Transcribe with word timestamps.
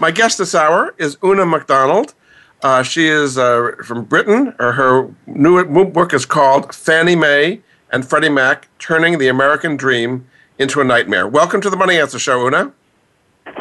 My 0.00 0.12
guest 0.12 0.38
this 0.38 0.54
hour 0.54 0.94
is 0.96 1.16
Oonagh 1.16 1.50
McDonald. 1.50 2.14
Uh, 2.62 2.84
she 2.84 3.08
is 3.08 3.36
uh, 3.36 3.72
from 3.84 4.04
Britain. 4.04 4.54
Her, 4.60 4.70
her 4.72 5.10
new 5.26 5.84
book 5.86 6.14
is 6.14 6.24
called 6.24 6.72
Fannie 6.72 7.16
Mae 7.16 7.60
and 7.90 8.08
Freddie 8.08 8.28
Mac 8.28 8.68
Turning 8.78 9.18
the 9.18 9.26
American 9.26 9.76
Dream 9.76 10.24
into 10.56 10.80
a 10.80 10.84
Nightmare. 10.84 11.26
Welcome 11.26 11.60
to 11.62 11.70
the 11.70 11.76
Money 11.76 11.98
Answer 11.98 12.20
Show, 12.20 12.38
Oonagh. 12.38 12.72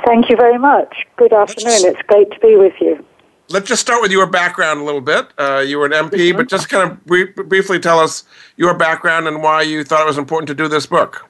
Thank 0.05 0.29
you 0.29 0.35
very 0.35 0.59
much. 0.59 1.07
Good 1.15 1.33
afternoon. 1.33 1.71
Just, 1.71 1.85
it's 1.85 2.01
great 2.03 2.29
to 2.29 2.39
be 2.39 2.55
with 2.55 2.73
you. 2.79 3.03
Let's 3.49 3.67
just 3.67 3.81
start 3.81 4.03
with 4.03 4.11
your 4.11 4.27
background 4.27 4.81
a 4.81 4.83
little 4.83 5.01
bit. 5.01 5.29
Uh, 5.39 5.63
you 5.65 5.79
were 5.79 5.87
an 5.87 5.93
MP, 5.93 6.11
mm-hmm. 6.11 6.37
but 6.37 6.49
just 6.49 6.69
kind 6.69 6.91
of 6.91 7.03
brief, 7.07 7.33
briefly 7.35 7.79
tell 7.79 7.99
us 7.99 8.25
your 8.57 8.75
background 8.75 9.27
and 9.27 9.41
why 9.41 9.63
you 9.63 9.83
thought 9.83 10.01
it 10.01 10.07
was 10.07 10.19
important 10.19 10.47
to 10.49 10.55
do 10.55 10.67
this 10.67 10.85
book. 10.85 11.27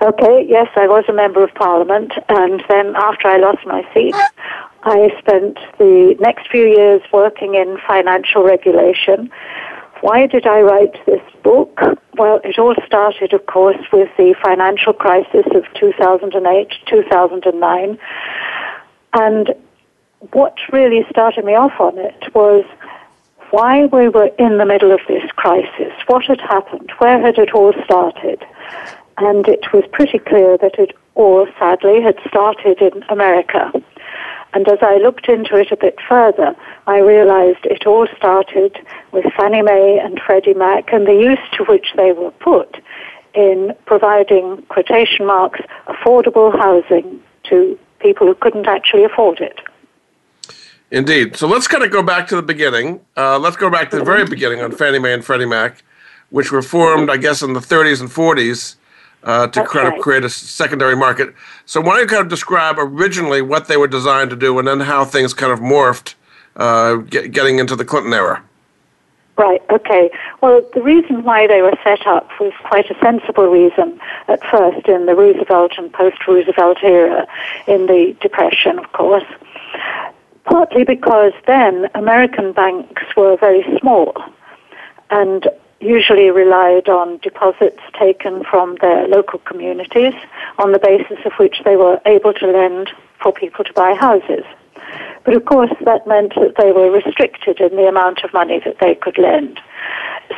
Okay, 0.00 0.46
yes, 0.48 0.68
I 0.76 0.86
was 0.86 1.04
a 1.08 1.12
member 1.12 1.42
of 1.42 1.52
Parliament, 1.54 2.12
and 2.28 2.62
then 2.68 2.94
after 2.94 3.26
I 3.26 3.36
lost 3.36 3.66
my 3.66 3.82
seat, 3.92 4.14
I 4.84 5.10
spent 5.18 5.58
the 5.78 6.14
next 6.20 6.48
few 6.48 6.66
years 6.66 7.02
working 7.12 7.56
in 7.56 7.78
financial 7.84 8.44
regulation. 8.44 9.28
Why 10.00 10.28
did 10.28 10.46
I 10.46 10.60
write 10.60 11.04
this 11.04 11.20
book? 11.42 11.80
Well, 12.14 12.40
it 12.44 12.60
all 12.60 12.76
started, 12.86 13.32
of 13.32 13.46
course, 13.46 13.84
with 13.92 14.08
the 14.16 14.36
financial 14.40 14.92
crisis 14.92 15.46
of 15.52 15.64
2008, 15.74 16.74
2009. 16.86 17.98
And 19.14 19.54
what 20.30 20.54
really 20.70 21.04
started 21.10 21.44
me 21.44 21.56
off 21.56 21.80
on 21.80 21.98
it 21.98 22.32
was 22.36 22.64
why 23.50 23.86
we 23.86 24.08
were 24.08 24.30
in 24.38 24.58
the 24.58 24.66
middle 24.66 24.92
of 24.92 25.00
this 25.08 25.28
crisis. 25.32 25.92
What 26.06 26.26
had 26.26 26.40
happened? 26.40 26.92
Where 26.98 27.20
had 27.20 27.36
it 27.36 27.52
all 27.52 27.72
started? 27.84 28.44
And 29.18 29.46
it 29.48 29.72
was 29.72 29.84
pretty 29.92 30.18
clear 30.18 30.56
that 30.58 30.78
it 30.78 30.96
all, 31.14 31.46
sadly, 31.58 32.00
had 32.00 32.16
started 32.28 32.80
in 32.80 33.02
America. 33.08 33.72
And 34.54 34.66
as 34.68 34.78
I 34.80 34.96
looked 34.96 35.28
into 35.28 35.56
it 35.56 35.72
a 35.72 35.76
bit 35.76 35.98
further, 36.08 36.56
I 36.86 36.98
realized 36.98 37.64
it 37.64 37.86
all 37.86 38.06
started 38.16 38.78
with 39.12 39.24
Fannie 39.36 39.62
Mae 39.62 39.98
and 39.98 40.20
Freddie 40.24 40.54
Mac 40.54 40.92
and 40.92 41.06
the 41.06 41.12
use 41.12 41.38
to 41.56 41.64
which 41.64 41.88
they 41.96 42.12
were 42.12 42.30
put 42.30 42.78
in 43.34 43.74
providing 43.86 44.62
quotation 44.68 45.26
marks 45.26 45.60
affordable 45.86 46.56
housing 46.56 47.20
to 47.44 47.78
people 47.98 48.26
who 48.26 48.34
couldn't 48.36 48.66
actually 48.66 49.04
afford 49.04 49.40
it. 49.40 49.60
Indeed. 50.90 51.36
So 51.36 51.46
let's 51.46 51.68
kind 51.68 51.84
of 51.84 51.90
go 51.90 52.02
back 52.02 52.28
to 52.28 52.36
the 52.36 52.42
beginning. 52.42 53.00
Uh, 53.16 53.38
let's 53.38 53.56
go 53.56 53.68
back 53.68 53.90
to 53.90 53.98
the 53.98 54.04
very 54.04 54.24
beginning 54.24 54.62
on 54.62 54.72
Fannie 54.72 54.98
Mae 54.98 55.12
and 55.12 55.24
Freddie 55.24 55.44
Mac, 55.44 55.82
which 56.30 56.50
were 56.50 56.62
formed, 56.62 57.10
I 57.10 57.18
guess, 57.18 57.42
in 57.42 57.52
the 57.52 57.60
30s 57.60 58.00
and 58.00 58.08
40s 58.08 58.76
uh, 59.24 59.46
to 59.48 59.64
kind 59.66 59.92
of 59.92 60.00
create 60.00 60.24
a 60.24 60.30
secondary 60.30 60.96
market. 60.96 61.34
So 61.66 61.80
why 61.80 61.94
don't 61.94 62.02
you 62.02 62.06
kind 62.06 62.22
of 62.22 62.28
describe 62.28 62.76
originally 62.78 63.42
what 63.42 63.68
they 63.68 63.76
were 63.76 63.88
designed 63.88 64.30
to 64.30 64.36
do 64.36 64.58
and 64.58 64.66
then 64.66 64.80
how 64.80 65.04
things 65.04 65.34
kind 65.34 65.52
of 65.52 65.60
morphed 65.60 66.14
uh, 66.56 66.96
get, 66.96 67.32
getting 67.32 67.58
into 67.58 67.76
the 67.76 67.84
Clinton 67.84 68.12
era? 68.12 68.42
Right, 69.36 69.62
okay. 69.70 70.10
Well, 70.40 70.62
the 70.74 70.82
reason 70.82 71.22
why 71.22 71.46
they 71.46 71.62
were 71.62 71.76
set 71.84 72.04
up 72.08 72.28
was 72.40 72.52
quite 72.64 72.90
a 72.90 72.98
sensible 72.98 73.46
reason 73.46 74.00
at 74.26 74.40
first 74.50 74.88
in 74.88 75.06
the 75.06 75.14
Roosevelt 75.14 75.72
and 75.78 75.92
post 75.92 76.26
Roosevelt 76.26 76.78
era, 76.82 77.24
in 77.68 77.86
the 77.86 78.16
Depression, 78.20 78.80
of 78.80 78.90
course. 78.92 79.26
Partly 80.44 80.82
because 80.82 81.32
then 81.46 81.88
American 81.94 82.52
banks 82.52 83.04
were 83.16 83.36
very 83.36 83.64
small 83.78 84.12
and 85.10 85.46
usually 85.80 86.30
relied 86.30 86.88
on 86.88 87.18
deposits 87.18 87.80
taken 87.98 88.44
from 88.44 88.76
their 88.80 89.06
local 89.08 89.38
communities 89.40 90.14
on 90.58 90.72
the 90.72 90.78
basis 90.78 91.18
of 91.24 91.32
which 91.34 91.62
they 91.64 91.76
were 91.76 92.00
able 92.06 92.32
to 92.32 92.46
lend 92.46 92.90
for 93.22 93.32
people 93.32 93.64
to 93.64 93.72
buy 93.72 93.94
houses. 93.94 94.44
But 95.24 95.34
of 95.34 95.44
course, 95.44 95.72
that 95.84 96.06
meant 96.06 96.34
that 96.36 96.54
they 96.56 96.72
were 96.72 96.90
restricted 96.90 97.60
in 97.60 97.76
the 97.76 97.86
amount 97.86 98.24
of 98.24 98.32
money 98.32 98.60
that 98.64 98.78
they 98.80 98.94
could 98.94 99.18
lend. 99.18 99.60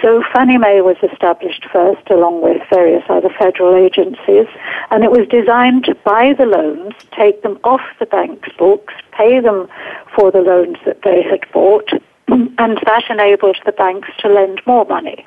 So 0.03 0.23
Fannie 0.33 0.59
Mae 0.59 0.81
was 0.81 0.97
established 1.03 1.67
first, 1.72 2.09
along 2.11 2.43
with 2.43 2.62
various 2.71 3.05
other 3.09 3.31
federal 3.39 3.75
agencies, 3.75 4.47
and 4.91 5.05
it 5.05 5.11
was 5.11 5.27
designed 5.28 5.84
to 5.84 5.95
buy 5.95 6.33
the 6.33 6.47
loans, 6.47 6.95
take 7.12 7.43
them 7.43 7.59
off 7.65 7.83
the 7.99 8.07
bank's 8.07 8.49
books, 8.57 8.95
pay 9.12 9.41
them 9.41 9.69
for 10.15 10.31
the 10.31 10.41
loans 10.41 10.77
that 10.84 11.03
they 11.03 11.22
had 11.22 11.41
bought, 11.53 11.91
and 12.31 12.79
that 12.85 13.05
enabled 13.09 13.59
the 13.65 13.73
banks 13.73 14.09
to 14.21 14.29
lend 14.29 14.61
more 14.67 14.85
money. 14.85 15.27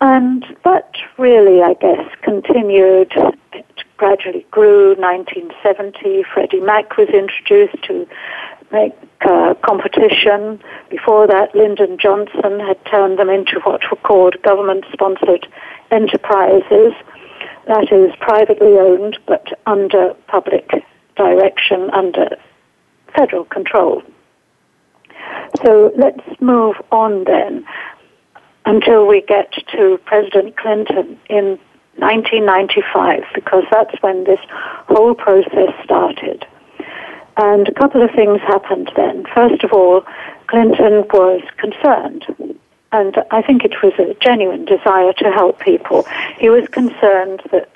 And 0.00 0.44
that 0.64 0.92
really, 1.18 1.62
I 1.62 1.74
guess, 1.74 2.08
continued. 2.22 3.12
It 3.52 3.66
gradually 3.96 4.46
grew. 4.50 4.94
1970, 4.96 6.24
Freddie 6.32 6.60
Mac 6.60 6.96
was 6.96 7.08
introduced 7.08 7.82
to 7.84 8.06
make 8.72 8.92
uh, 9.22 9.54
competition. 9.64 10.60
Before 10.90 11.26
that, 11.26 11.54
Lyndon 11.54 11.96
Johnson 11.98 12.60
had 12.60 12.78
turned 12.84 13.18
them 13.18 13.30
into 13.30 13.60
what 13.60 13.80
were 13.90 13.96
called 13.96 14.36
government-sponsored 14.42 15.46
enterprises. 15.90 16.92
That 17.66 17.90
is 17.90 18.14
privately 18.20 18.78
owned, 18.78 19.18
but 19.26 19.58
under 19.66 20.14
public 20.28 20.70
direction, 21.16 21.90
under 21.90 22.36
federal 23.16 23.44
control. 23.46 24.02
So 25.64 25.92
let's 25.96 26.40
move 26.40 26.76
on 26.90 27.24
then 27.24 27.66
until 28.64 29.06
we 29.06 29.22
get 29.22 29.52
to 29.72 29.98
President 30.04 30.56
Clinton 30.56 31.18
in 31.30 31.58
1995, 31.96 33.22
because 33.34 33.64
that's 33.70 33.94
when 34.02 34.24
this 34.24 34.40
whole 34.88 35.14
process 35.14 35.72
started. 35.84 36.46
And 37.36 37.68
a 37.68 37.74
couple 37.74 38.02
of 38.02 38.10
things 38.10 38.40
happened 38.40 38.90
then. 38.96 39.24
First 39.34 39.62
of 39.62 39.72
all, 39.72 40.04
Clinton 40.48 41.04
was 41.12 41.42
concerned, 41.56 42.24
and 42.92 43.16
I 43.30 43.42
think 43.42 43.64
it 43.64 43.82
was 43.82 43.92
a 43.98 44.14
genuine 44.20 44.64
desire 44.64 45.12
to 45.14 45.30
help 45.30 45.60
people. 45.60 46.06
He 46.38 46.48
was 46.48 46.66
concerned 46.68 47.42
that 47.50 47.70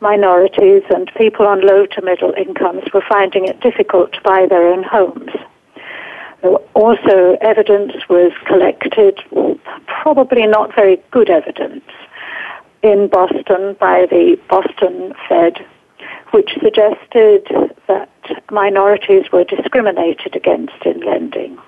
minorities 0.00 0.82
and 0.90 1.10
people 1.16 1.46
on 1.46 1.60
low 1.60 1.86
to 1.86 2.02
middle 2.02 2.32
incomes 2.32 2.84
were 2.92 3.04
finding 3.08 3.46
it 3.46 3.60
difficult 3.60 4.12
to 4.12 4.20
buy 4.22 4.46
their 4.46 4.68
own 4.68 4.82
homes. 4.82 5.30
Also, 6.74 7.36
evidence 7.40 7.92
was 8.08 8.32
collected, 8.46 9.18
probably 9.86 10.46
not 10.46 10.74
very 10.74 10.98
good 11.10 11.28
evidence, 11.28 11.84
in 12.82 13.08
Boston 13.08 13.76
by 13.78 14.06
the 14.06 14.38
Boston 14.48 15.14
Fed, 15.28 15.64
which 16.30 16.50
suggested 16.62 17.46
that 17.86 18.08
minorities 18.50 19.30
were 19.32 19.44
discriminated 19.44 20.34
against 20.34 20.82
in 20.84 21.00
lending. 21.00 21.58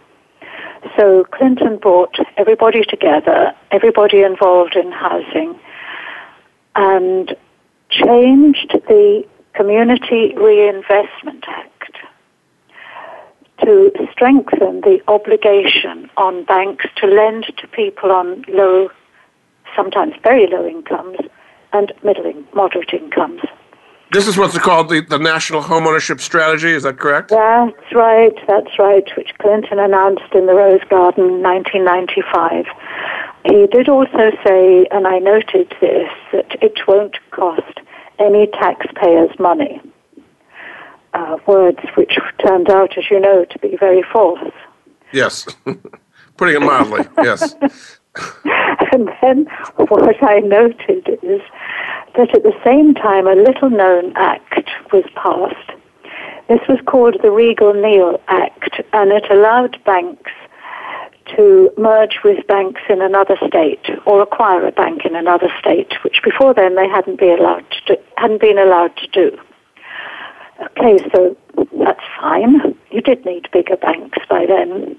So 0.96 1.24
Clinton 1.24 1.76
brought 1.76 2.16
everybody 2.36 2.82
together, 2.82 3.54
everybody 3.70 4.22
involved 4.22 4.74
in 4.74 4.90
housing, 4.90 5.58
and 6.74 7.36
changed 7.90 8.72
the 8.88 9.24
Community 9.54 10.34
Reinvestment 10.34 11.44
Act 11.46 11.71
to 13.64 13.92
strengthen 14.12 14.80
the 14.80 15.00
obligation 15.08 16.10
on 16.16 16.44
banks 16.44 16.86
to 16.96 17.06
lend 17.06 17.46
to 17.58 17.66
people 17.68 18.10
on 18.10 18.44
low, 18.48 18.90
sometimes 19.76 20.14
very 20.22 20.46
low 20.46 20.66
incomes, 20.66 21.18
and 21.72 21.92
middle, 22.02 22.32
moderate 22.54 22.92
incomes. 22.92 23.40
This 24.12 24.28
is 24.28 24.36
what's 24.36 24.58
called 24.58 24.90
the, 24.90 25.00
the 25.00 25.18
National 25.18 25.62
Homeownership 25.62 26.20
Strategy, 26.20 26.70
is 26.70 26.82
that 26.82 26.98
correct? 26.98 27.30
That's 27.30 27.94
right, 27.94 28.34
that's 28.46 28.78
right, 28.78 29.08
which 29.16 29.30
Clinton 29.38 29.78
announced 29.78 30.34
in 30.34 30.46
the 30.46 30.54
Rose 30.54 30.84
Garden 30.90 31.24
in 31.24 31.42
1995. 31.42 32.66
He 33.46 33.66
did 33.68 33.88
also 33.88 34.30
say, 34.46 34.86
and 34.90 35.06
I 35.06 35.18
noted 35.18 35.74
this, 35.80 36.10
that 36.32 36.62
it 36.62 36.86
won't 36.86 37.16
cost 37.30 37.80
any 38.18 38.48
taxpayers 38.48 39.30
money. 39.38 39.80
Uh, 41.14 41.36
words 41.46 41.80
which 41.94 42.18
turned 42.46 42.70
out, 42.70 42.96
as 42.96 43.04
you 43.10 43.20
know, 43.20 43.44
to 43.44 43.58
be 43.58 43.76
very 43.76 44.02
false. 44.12 44.52
Yes, 45.12 45.46
putting 46.36 46.56
it 46.56 46.60
mildly, 46.60 47.04
yes. 47.18 47.54
and 48.92 49.10
then 49.20 49.46
what 49.76 50.22
I 50.22 50.38
noted 50.40 51.18
is 51.22 51.40
that 52.16 52.34
at 52.34 52.42
the 52.42 52.58
same 52.64 52.94
time 52.94 53.26
a 53.26 53.34
little 53.34 53.70
known 53.70 54.12
act 54.16 54.70
was 54.92 55.04
passed. 55.14 55.78
This 56.48 56.60
was 56.68 56.78
called 56.86 57.16
the 57.22 57.28
Riegle-Neal 57.28 58.20
Act, 58.28 58.82
and 58.92 59.12
it 59.12 59.30
allowed 59.30 59.82
banks 59.84 60.30
to 61.36 61.70
merge 61.78 62.18
with 62.24 62.46
banks 62.46 62.82
in 62.88 63.00
another 63.00 63.36
state 63.46 63.86
or 64.06 64.20
acquire 64.22 64.66
a 64.66 64.72
bank 64.72 65.04
in 65.04 65.14
another 65.14 65.48
state, 65.58 65.92
which 66.04 66.20
before 66.22 66.52
then 66.52 66.74
they 66.74 66.88
hadn't 66.88 67.18
been 67.18 67.38
allowed 67.38 67.64
to 67.70 67.94
do, 67.94 68.02
hadn't 68.16 68.40
been 68.40 68.58
allowed 68.58 68.94
to 68.96 69.06
do. 69.08 69.38
Okay, 70.62 70.98
so 71.12 71.36
that's 71.78 72.00
fine. 72.20 72.76
You 72.90 73.00
did 73.00 73.24
need 73.24 73.48
bigger 73.52 73.76
banks 73.76 74.18
by 74.28 74.46
then 74.46 74.96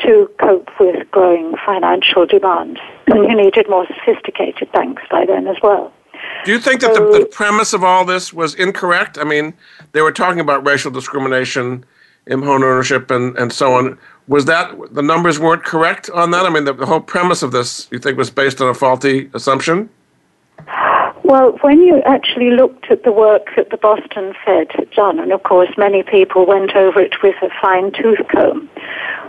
to 0.00 0.30
cope 0.40 0.68
with 0.78 1.10
growing 1.10 1.54
financial 1.64 2.26
demands. 2.26 2.80
And 3.06 3.20
mm-hmm. 3.20 3.30
you 3.30 3.36
needed 3.36 3.68
more 3.68 3.86
sophisticated 3.86 4.70
banks 4.72 5.02
by 5.10 5.26
then 5.26 5.46
as 5.46 5.56
well. 5.62 5.92
Do 6.44 6.52
you 6.52 6.58
think 6.58 6.80
that 6.80 6.94
the, 6.94 7.18
the, 7.20 7.26
premise 7.26 7.72
of 7.72 7.84
all 7.84 8.04
this 8.04 8.32
was 8.32 8.54
incorrect? 8.54 9.18
I 9.18 9.24
mean, 9.24 9.54
they 9.92 10.02
were 10.02 10.12
talking 10.12 10.40
about 10.40 10.66
racial 10.66 10.90
discrimination 10.90 11.84
in 12.26 12.42
home 12.42 12.62
ownership 12.62 13.10
and, 13.10 13.36
and 13.38 13.52
so 13.52 13.74
on. 13.74 13.98
Was 14.26 14.44
that 14.44 14.94
the 14.94 15.02
numbers 15.02 15.38
weren't 15.38 15.64
correct 15.64 16.10
on 16.10 16.30
that? 16.32 16.44
I 16.44 16.50
mean, 16.50 16.64
the, 16.64 16.74
the 16.74 16.86
whole 16.86 17.00
premise 17.00 17.42
of 17.42 17.52
this, 17.52 17.88
you 17.90 17.98
think, 17.98 18.18
was 18.18 18.30
based 18.30 18.60
on 18.60 18.68
a 18.68 18.74
faulty 18.74 19.30
assumption? 19.34 19.88
Well, 21.28 21.58
when 21.60 21.82
you 21.82 22.00
actually 22.06 22.52
looked 22.52 22.90
at 22.90 23.02
the 23.02 23.12
work 23.12 23.48
that 23.54 23.68
the 23.68 23.76
Boston 23.76 24.32
Fed 24.46 24.68
had 24.72 24.90
done, 24.92 25.18
and 25.18 25.30
of 25.30 25.42
course 25.42 25.68
many 25.76 26.02
people 26.02 26.46
went 26.46 26.74
over 26.74 27.02
it 27.02 27.22
with 27.22 27.34
a 27.42 27.50
fine 27.60 27.92
tooth 27.92 28.26
comb, 28.32 28.70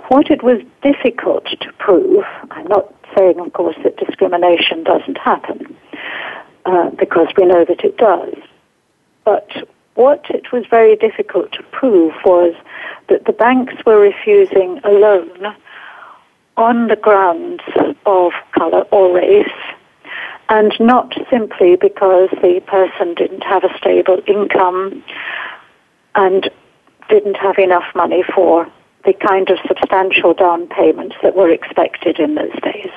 what 0.07 0.31
it 0.31 0.41
was 0.41 0.61
difficult 0.81 1.43
to 1.59 1.73
prove, 1.73 2.23
I'm 2.51 2.67
not 2.67 2.93
saying, 3.17 3.41
of 3.41 3.51
course, 3.51 3.75
that 3.83 3.97
discrimination 3.97 4.85
doesn't 4.85 5.17
happen, 5.17 5.75
uh, 6.65 6.89
because 6.91 7.27
we 7.35 7.45
know 7.45 7.65
that 7.65 7.81
it 7.81 7.97
does, 7.97 8.33
but 9.25 9.49
what 9.95 10.25
it 10.29 10.53
was 10.53 10.63
very 10.69 10.95
difficult 10.95 11.51
to 11.51 11.63
prove 11.63 12.13
was 12.23 12.55
that 13.09 13.25
the 13.25 13.33
banks 13.33 13.75
were 13.85 13.99
refusing 13.99 14.79
a 14.85 14.89
loan 14.89 15.53
on 16.55 16.87
the 16.87 16.95
grounds 16.95 17.61
of 18.05 18.31
colour 18.53 18.83
or 18.89 19.13
race 19.13 19.51
and 20.49 20.73
not 20.79 21.13
simply 21.29 21.75
because 21.75 22.29
the 22.41 22.61
person 22.67 23.13
didn't 23.13 23.43
have 23.43 23.63
a 23.63 23.77
stable 23.77 24.21
income 24.27 25.03
and 26.15 26.49
didn't 27.09 27.35
have 27.35 27.57
enough 27.57 27.85
money 27.95 28.23
for 28.35 28.67
the 29.05 29.13
kind 29.13 29.49
of 29.49 29.57
substantial 29.67 30.33
down 30.33 30.67
payments 30.67 31.15
that 31.23 31.35
were 31.35 31.49
expected 31.49 32.19
in 32.19 32.35
those 32.35 32.53
days. 32.63 32.89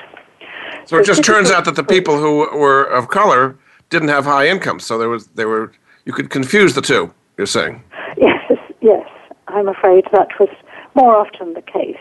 So, 0.85 0.97
so 0.97 0.97
it 0.97 1.05
just 1.05 1.23
turns 1.23 1.49
out 1.49 1.65
that 1.65 1.75
the 1.75 1.83
people 1.83 2.19
who 2.19 2.57
were 2.57 2.83
of 2.83 3.07
color 3.07 3.57
didn't 3.89 4.09
have 4.09 4.25
high 4.25 4.47
incomes, 4.47 4.83
so 4.83 4.97
there 4.97 5.09
was 5.09 5.27
they 5.27 5.45
were 5.45 5.71
you 6.05 6.11
could 6.11 6.29
confuse 6.29 6.73
the 6.75 6.81
two. 6.81 7.13
You're 7.37 7.47
saying? 7.47 7.81
Yes, 8.17 8.51
yes. 8.81 9.07
I'm 9.47 9.67
afraid 9.67 10.05
that 10.11 10.27
was 10.39 10.49
more 10.95 11.15
often 11.15 11.53
the 11.53 11.61
case. 11.61 11.97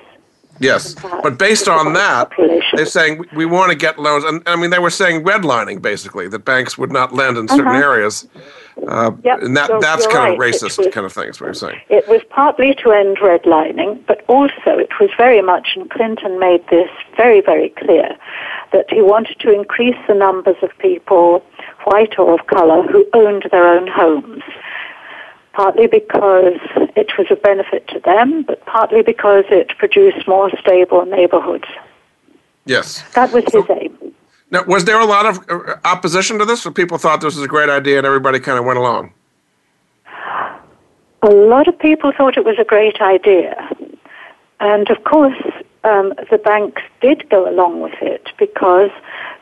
Yes, 0.63 0.95
but 1.23 1.39
based 1.39 1.69
on 1.69 1.93
that, 1.95 2.31
they're 2.75 2.87
saying 2.87 3.25
we 3.35 3.45
want 3.45 3.71
to 3.71 3.77
get 3.77 3.99
loans, 3.99 4.25
and 4.25 4.43
I 4.47 4.57
mean 4.57 4.71
they 4.71 4.79
were 4.79 4.91
saying 4.91 5.25
redlining 5.25 5.83
basically 5.83 6.29
that 6.29 6.45
banks 6.45 6.79
would 6.79 6.93
not 6.93 7.13
lend 7.13 7.37
in 7.37 7.49
certain 7.49 7.67
uh-huh. 7.67 7.79
areas, 7.79 8.29
uh, 8.87 9.11
yep. 9.25 9.43
and 9.43 9.57
that 9.57 9.69
so 9.69 9.81
that's 9.81 10.07
kind 10.07 10.39
right. 10.39 10.55
of 10.55 10.61
racist 10.61 10.79
was, 10.79 10.89
kind 10.93 11.05
of 11.05 11.13
thing. 11.13 11.29
Is 11.29 11.41
what 11.41 11.49
you're 11.49 11.55
saying? 11.55 11.81
It 11.89 12.07
was 12.09 12.23
partly 12.31 12.75
to 12.75 12.93
end 12.93 13.17
redlining, 13.19 14.07
but 14.07 14.25
also 14.29 14.79
it 14.79 14.93
was 15.01 15.11
very 15.17 15.43
much, 15.43 15.71
and 15.75 15.91
Clinton 15.91 16.39
made 16.39 16.67
this 16.69 16.91
very 17.17 17.41
very 17.41 17.71
clear 17.71 18.17
that 18.73 18.89
he 18.89 19.03
wanted 19.03 19.39
to 19.41 19.53
increase 19.53 19.99
the 20.07 20.15
numbers 20.15 20.57
of 20.63 20.71
people, 20.79 21.45
white 21.85 22.19
or 22.19 22.39
of 22.39 22.47
color, 22.47 22.83
who 22.87 23.05
owned 23.13 23.49
their 23.51 23.67
own 23.67 23.87
homes 23.89 24.43
partly 25.53 25.87
because 25.87 26.59
it 26.97 27.13
was 27.19 27.27
a 27.31 27.37
benefit 27.37 27.89
to 27.89 28.01
them, 28.01 28.43
but 28.43 28.65
partly 28.67 29.03
because 29.03 29.45
it 29.51 29.77
produced 29.79 30.27
more 30.27 30.51
stable 30.59 31.05
neighborhoods. 31.07 31.65
Yes. 32.65 33.03
That 33.15 33.33
was 33.33 33.45
his 33.53 33.65
aim. 33.71 34.15
Now, 34.51 34.65
was 34.65 34.85
there 34.85 35.01
a 35.01 35.07
lot 35.07 35.27
of 35.27 35.39
uh, 35.49 35.77
opposition 35.85 36.39
to 36.39 36.45
this, 36.45 36.67
or 36.67 36.71
people 36.71 36.99
thought 36.99 37.21
this 37.21 37.35
was 37.35 37.45
a 37.45 37.49
great 37.49 37.71
idea 37.71 37.99
and 37.99 38.07
everybody 38.07 38.39
kind 38.39 38.59
of 38.59 38.65
went 38.65 38.79
along? 38.79 39.13
A 41.23 41.31
lot 41.31 41.69
of 41.69 41.79
people 41.79 42.13
thought 42.13 42.37
it 42.37 42.45
was 42.45 42.59
a 42.59 42.65
great 42.65 43.01
idea. 43.01 43.57
And 44.61 44.91
of 44.91 45.05
course, 45.05 45.39
um, 45.85 46.13
the 46.31 46.39
banks 46.39 46.83
did 47.01 47.29
go 47.31 47.49
along 47.49 47.81
with 47.81 47.95
it 48.03 48.29
because 48.39 48.91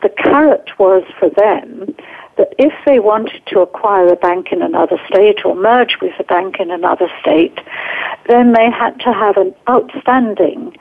the 0.03 0.09
carrot 0.11 0.71
was 0.79 1.05
for 1.19 1.29
them 1.31 1.95
that 2.41 2.55
if 2.59 2.73
they 2.87 2.99
wanted 2.99 3.43
to 3.49 3.61
acquire 3.61 4.09
a 4.09 4.17
bank 4.17 4.47
in 4.51 4.63
another 4.63 4.97
state 5.07 5.45
or 5.45 5.55
merge 5.55 5.99
with 6.01 6.15
a 6.19 6.25
bank 6.25 6.57
in 6.59 6.71
another 6.71 7.09
state, 7.21 7.61
then 8.31 8.55
they 8.55 8.71
had 8.71 8.99
to 9.01 9.13
have 9.13 9.37
an 9.37 9.55
outstanding 9.69 10.75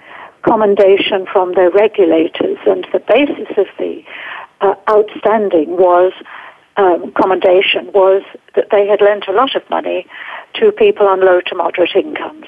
commendation 0.43 1.25
from 1.29 1.53
their 1.55 1.69
regulators. 1.69 2.57
And 2.65 2.87
the 2.93 2.99
basis 2.99 3.51
of 3.57 3.67
the 3.77 4.01
uh, 4.61 4.75
outstanding 4.89 5.75
was 5.75 6.13
um, 6.77 7.11
commendation 7.11 7.91
was 7.93 8.23
that 8.55 8.67
they 8.71 8.87
had 8.87 9.01
lent 9.01 9.27
a 9.27 9.33
lot 9.33 9.53
of 9.53 9.69
money 9.69 10.07
to 10.53 10.71
people 10.71 11.07
on 11.07 11.19
low 11.19 11.41
to 11.41 11.55
moderate 11.55 11.93
incomes. 11.93 12.45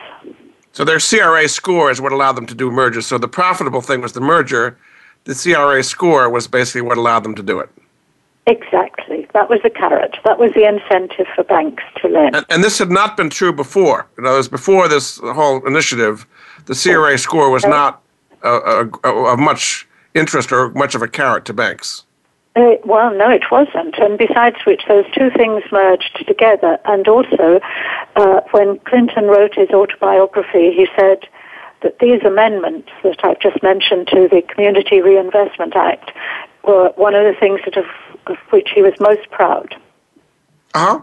So 0.72 0.86
their 0.86 1.00
CRA 1.00 1.50
score 1.50 1.92
is 1.92 2.00
what 2.00 2.14
allowed 2.14 2.38
them 2.38 2.46
to 2.46 2.56
do 2.56 2.72
mergers. 2.72 3.08
So 3.08 3.18
the 3.18 3.28
profitable 3.28 3.82
thing 3.82 4.00
was 4.00 4.14
the 4.14 4.22
merger. 4.22 4.78
The 5.26 5.36
CRA 5.36 5.84
score 5.84 6.30
was 6.30 6.48
basically 6.48 6.84
what 6.84 6.98
allowed 6.98 7.26
them 7.26 7.36
to 7.36 7.44
do 7.44 7.60
it. 7.60 7.70
Exactly. 8.48 9.28
That 9.34 9.50
was 9.50 9.60
the 9.64 9.70
carrot. 9.70 10.18
That 10.26 10.40
was 10.40 10.52
the 10.54 10.68
incentive 10.68 11.28
for 11.36 11.44
banks 11.44 11.84
to 12.02 12.08
lend. 12.08 12.36
And, 12.36 12.46
and 12.50 12.64
this 12.64 12.80
had 12.80 12.90
not 12.90 13.16
been 13.16 13.30
true 13.30 13.54
before. 13.54 14.08
In 14.18 14.26
other 14.26 14.38
words, 14.38 14.48
before 14.48 14.88
this 14.88 15.18
whole 15.20 15.66
initiative, 15.68 16.26
the 16.66 16.74
CRA 16.74 17.18
score 17.18 17.52
was 17.52 17.64
not 17.66 18.02
of 18.44 19.40
much 19.40 19.88
interest 20.16 20.52
or 20.52 20.72
much 20.72 20.96
of 20.96 21.02
a 21.02 21.08
carrot 21.08 21.46
to 21.46 21.54
banks. 21.54 22.04
Uh, 22.56 22.76
well, 22.84 23.16
no, 23.16 23.30
it 23.30 23.44
wasn't. 23.50 23.98
And 23.98 24.18
besides 24.18 24.58
which, 24.66 24.82
those 24.88 25.06
two 25.14 25.30
things 25.30 25.64
merged 25.72 26.24
together. 26.28 26.80
And 26.86 27.08
also, 27.08 27.62
uh, 28.16 28.42
when 28.52 28.80
Clinton 28.80 29.26
wrote 29.26 29.56
his 29.56 29.70
autobiography, 29.70 30.74
he 30.74 30.88
said 30.98 31.28
that 31.82 32.00
these 32.00 32.22
amendments 32.24 32.90
that 33.04 33.24
I've 33.24 33.40
just 33.40 33.64
mentioned 33.64 34.08
to 34.08 34.28
the 34.28 34.42
Community 34.42 35.02
Reinvestment 35.02 35.76
Act 35.76 36.12
were 36.64 36.92
one 36.96 37.16
of 37.16 37.24
the 37.24 37.40
things 37.40 37.62
that 37.66 37.76
have 37.76 37.86
of 38.28 38.38
which 38.50 38.72
he 38.74 38.82
was 38.82 38.94
most 39.00 39.30
proud. 39.32 39.76
Uh 40.74 41.00
huh. 41.00 41.02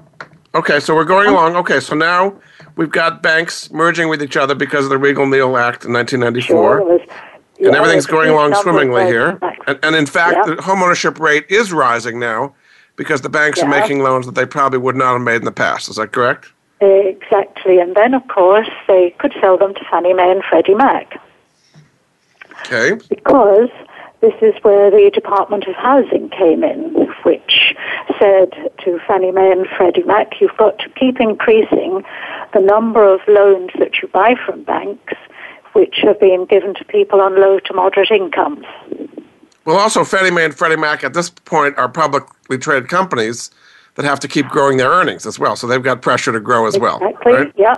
Okay, 0.54 0.80
so 0.80 0.94
we're 0.94 1.04
going 1.04 1.28
along. 1.28 1.56
Okay, 1.56 1.78
so 1.78 1.94
now 1.94 2.34
we've 2.76 2.90
got 2.90 3.22
banks 3.22 3.70
merging 3.70 4.08
with 4.08 4.22
each 4.22 4.36
other 4.36 4.54
because 4.54 4.84
of 4.84 4.90
the 4.90 4.96
Riegle-Neal 4.96 5.56
Act 5.56 5.84
in 5.84 5.92
1994. 5.92 6.78
Sure, 6.78 6.98
yeah, 7.58 7.68
and 7.68 7.76
everything's 7.76 8.06
going 8.06 8.30
along 8.30 8.54
swimmingly 8.54 9.04
here. 9.06 9.38
And, 9.66 9.78
and, 9.82 9.96
in 9.96 10.06
fact, 10.06 10.38
yeah. 10.38 10.54
the 10.54 10.62
homeownership 10.62 11.18
rate 11.18 11.44
is 11.50 11.72
rising 11.72 12.18
now 12.18 12.54
because 12.96 13.20
the 13.20 13.28
banks 13.28 13.58
yeah. 13.58 13.66
are 13.66 13.68
making 13.68 14.00
loans 14.00 14.26
that 14.26 14.34
they 14.34 14.46
probably 14.46 14.78
would 14.78 14.96
not 14.96 15.12
have 15.12 15.22
made 15.22 15.36
in 15.36 15.44
the 15.44 15.52
past. 15.52 15.88
Is 15.88 15.96
that 15.96 16.12
correct? 16.12 16.52
Exactly. 16.80 17.78
And 17.78 17.94
then, 17.96 18.14
of 18.14 18.26
course, 18.28 18.68
they 18.86 19.14
could 19.18 19.34
sell 19.40 19.58
them 19.58 19.74
to 19.74 19.84
Fannie 19.90 20.14
Mae 20.14 20.30
and 20.30 20.42
Freddie 20.44 20.74
Mac. 20.74 21.20
Okay. 22.60 22.98
Because 23.08 23.70
this 24.20 24.34
is 24.42 24.54
where 24.62 24.90
the 24.90 25.10
Department 25.14 25.64
of 25.68 25.74
Housing 25.76 26.28
came 26.30 26.64
in, 26.64 26.94
which 27.24 27.74
said 28.18 28.50
to 28.84 28.98
Fannie 29.06 29.30
Mae 29.30 29.52
and 29.52 29.66
Freddie 29.76 30.02
Mac, 30.02 30.40
you've 30.40 30.56
got 30.56 30.78
to 30.80 30.88
keep 30.90 31.20
increasing 31.20 32.02
the 32.52 32.60
number 32.60 33.04
of 33.04 33.20
loans 33.28 33.70
that 33.78 34.02
you 34.02 34.08
buy 34.08 34.34
from 34.44 34.64
banks, 34.64 35.14
which 35.72 36.02
are 36.04 36.14
being 36.14 36.46
given 36.46 36.74
to 36.74 36.84
people 36.84 37.20
on 37.20 37.40
low 37.40 37.60
to 37.60 37.72
moderate 37.74 38.10
incomes. 38.10 38.64
Well, 39.64 39.76
also, 39.76 40.02
Fannie 40.02 40.30
Mae 40.30 40.46
and 40.46 40.54
Freddie 40.54 40.76
Mac 40.76 41.04
at 41.04 41.14
this 41.14 41.30
point 41.30 41.76
are 41.78 41.88
publicly 41.88 42.58
traded 42.58 42.88
companies 42.88 43.50
that 43.94 44.04
have 44.04 44.18
to 44.20 44.28
keep 44.28 44.48
growing 44.48 44.78
their 44.78 44.90
earnings 44.90 45.26
as 45.26 45.38
well. 45.38 45.56
So 45.56 45.66
they've 45.66 45.82
got 45.82 46.02
pressure 46.02 46.32
to 46.32 46.40
grow 46.40 46.66
as 46.66 46.74
exactly. 46.74 47.00
well. 47.00 47.10
Exactly. 47.10 47.32
Right? 47.32 47.52
Yeah. 47.56 47.74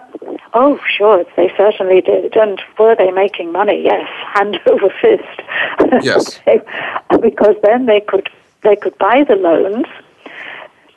Oh, 0.52 0.80
sure, 0.86 1.24
they 1.36 1.52
certainly 1.56 2.00
did. 2.00 2.36
And 2.36 2.60
were 2.78 2.96
they 2.96 3.10
making 3.10 3.52
money? 3.52 3.82
Yes, 3.84 4.08
hand 4.34 4.60
over 4.66 4.92
fist. 5.00 6.04
Yes. 6.04 6.40
because 7.20 7.56
then 7.62 7.86
they 7.86 8.00
could 8.00 8.28
they 8.62 8.76
could 8.76 8.96
buy 8.98 9.24
the 9.24 9.36
loans, 9.36 9.86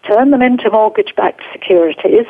turn 0.06 0.32
them 0.32 0.42
into 0.42 0.70
mortgage-backed 0.70 1.42
securities, 1.54 2.26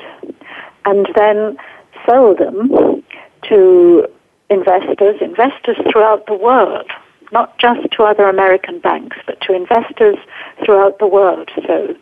and 0.86 1.08
then 1.16 1.58
sell 2.06 2.36
them 2.36 3.04
to 3.50 4.08
investors, 4.52 5.20
investors 5.22 5.78
throughout 5.92 6.28
the 6.28 6.36
world, 6.36 6.92
not 7.32 7.58
just 7.58 7.90
to 7.92 8.04
other 8.04 8.30
American 8.30 8.80
banks, 8.80 9.18
but 9.26 9.42
to 9.42 9.56
investors 9.56 10.18
throughout 10.64 11.00
the 11.00 11.08
world. 11.08 11.50
So 11.66 11.96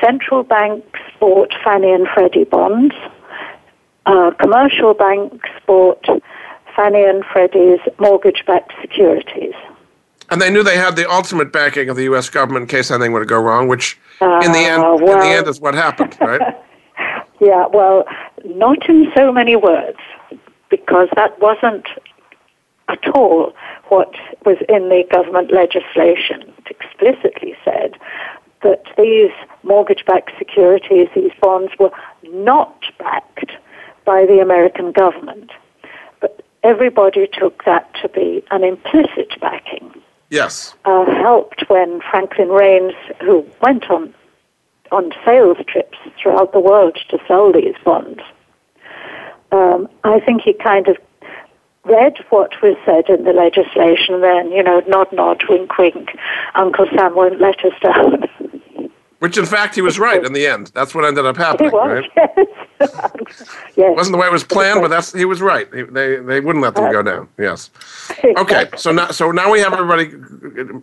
central 0.00 0.42
banks 0.42 1.00
bought 1.18 1.54
Fannie 1.64 1.92
and 1.92 2.06
Freddie 2.08 2.44
bonds 2.44 2.94
uh, 4.06 4.30
commercial 4.40 4.94
banks 4.94 5.48
bought 5.66 6.04
Fannie 6.74 7.04
and 7.04 7.24
Freddie's 7.24 7.80
mortgage-backed 7.98 8.72
securities. 8.80 9.54
And 10.30 10.40
they 10.40 10.50
knew 10.50 10.62
they 10.62 10.76
had 10.76 10.96
the 10.96 11.08
ultimate 11.10 11.52
backing 11.52 11.88
of 11.88 11.96
the 11.96 12.04
U.S. 12.04 12.28
government 12.28 12.62
in 12.64 12.68
case 12.68 12.90
anything 12.90 13.12
were 13.12 13.20
to 13.20 13.26
go 13.26 13.40
wrong, 13.40 13.68
which 13.68 13.98
in 14.20 14.52
the 14.52 14.58
end, 14.58 14.82
Uh, 14.82 14.96
well- 15.00 15.12
in 15.14 15.20
the 15.20 15.26
end, 15.36 15.46
is 15.48 15.60
what 15.60 15.74
happened, 15.74 16.16
right? 16.20 16.56
Yeah, 17.38 17.66
well, 17.66 18.04
not 18.46 18.88
in 18.88 19.12
so 19.14 19.30
many 19.30 19.56
words, 19.56 19.98
because 20.70 21.08
that 21.16 21.38
wasn't 21.38 21.86
at 22.88 23.06
all 23.14 23.52
what 23.88 24.14
was 24.46 24.56
in 24.70 24.88
the 24.88 25.04
government 25.12 25.52
legislation. 25.52 26.50
It 26.64 26.76
explicitly 26.80 27.54
said 27.62 27.98
that 28.62 28.84
these 28.96 29.30
mortgage 29.64 30.02
backed 30.06 30.30
securities, 30.38 31.08
these 31.14 31.30
bonds, 31.42 31.72
were 31.78 31.90
not 32.22 32.82
backed 32.98 33.52
by 34.06 34.24
the 34.24 34.40
American 34.40 34.92
government. 34.92 35.50
But 36.20 36.42
everybody 36.62 37.28
took 37.38 37.64
that 37.64 37.92
to 38.00 38.08
be 38.08 38.42
an 38.50 38.64
implicit 38.64 39.38
backing 39.40 39.92
yes. 40.30 40.74
uh, 40.84 41.04
helped 41.04 41.64
when 41.68 42.00
Franklin 42.10 42.48
Raines, 42.48 42.94
who 43.20 43.46
went 43.60 43.90
on 43.90 44.14
on 44.92 45.10
sales 45.24 45.56
trips 45.66 45.98
throughout 46.22 46.52
the 46.52 46.60
world 46.60 46.96
to 47.08 47.18
sell 47.26 47.52
these 47.52 47.74
bonds, 47.84 48.20
um, 49.50 49.88
I 50.04 50.20
think 50.20 50.42
he 50.42 50.52
kind 50.52 50.86
of 50.86 50.96
read 51.84 52.14
what 52.30 52.52
was 52.62 52.76
said 52.84 53.08
in 53.08 53.24
the 53.24 53.32
legislation. 53.32 54.20
Then, 54.20 54.52
you 54.52 54.62
know, 54.62 54.82
nod, 54.86 55.12
nod, 55.12 55.42
wink, 55.48 55.76
wink. 55.76 56.10
Uncle 56.54 56.86
Sam 56.96 57.16
won't 57.16 57.40
let 57.40 57.64
us 57.64 57.72
down. 57.82 58.24
Which, 59.26 59.38
in 59.38 59.44
fact, 59.44 59.74
he 59.74 59.82
was 59.82 59.98
right 59.98 60.24
in 60.24 60.34
the 60.34 60.46
end. 60.46 60.70
That's 60.72 60.94
what 60.94 61.04
ended 61.04 61.26
up 61.26 61.36
he 61.36 61.42
happening, 61.42 61.72
was, 61.72 62.04
right? 62.16 62.48
yes. 62.78 63.42
yes. 63.76 63.96
wasn't 63.96 64.12
the 64.12 64.18
way 64.18 64.28
it 64.28 64.32
was 64.32 64.44
planned, 64.44 64.80
but 64.80 64.86
that's 64.86 65.12
he 65.12 65.24
was 65.24 65.42
right. 65.42 65.66
He, 65.74 65.82
they 65.82 66.18
they 66.18 66.38
wouldn't 66.38 66.62
let 66.62 66.76
them 66.76 66.92
go 66.92 67.02
down. 67.02 67.28
Yes. 67.36 67.70
Okay. 68.22 68.68
So 68.76 68.92
now 68.92 69.10
so 69.10 69.32
now 69.32 69.50
we 69.50 69.58
have 69.58 69.72
everybody. 69.72 70.12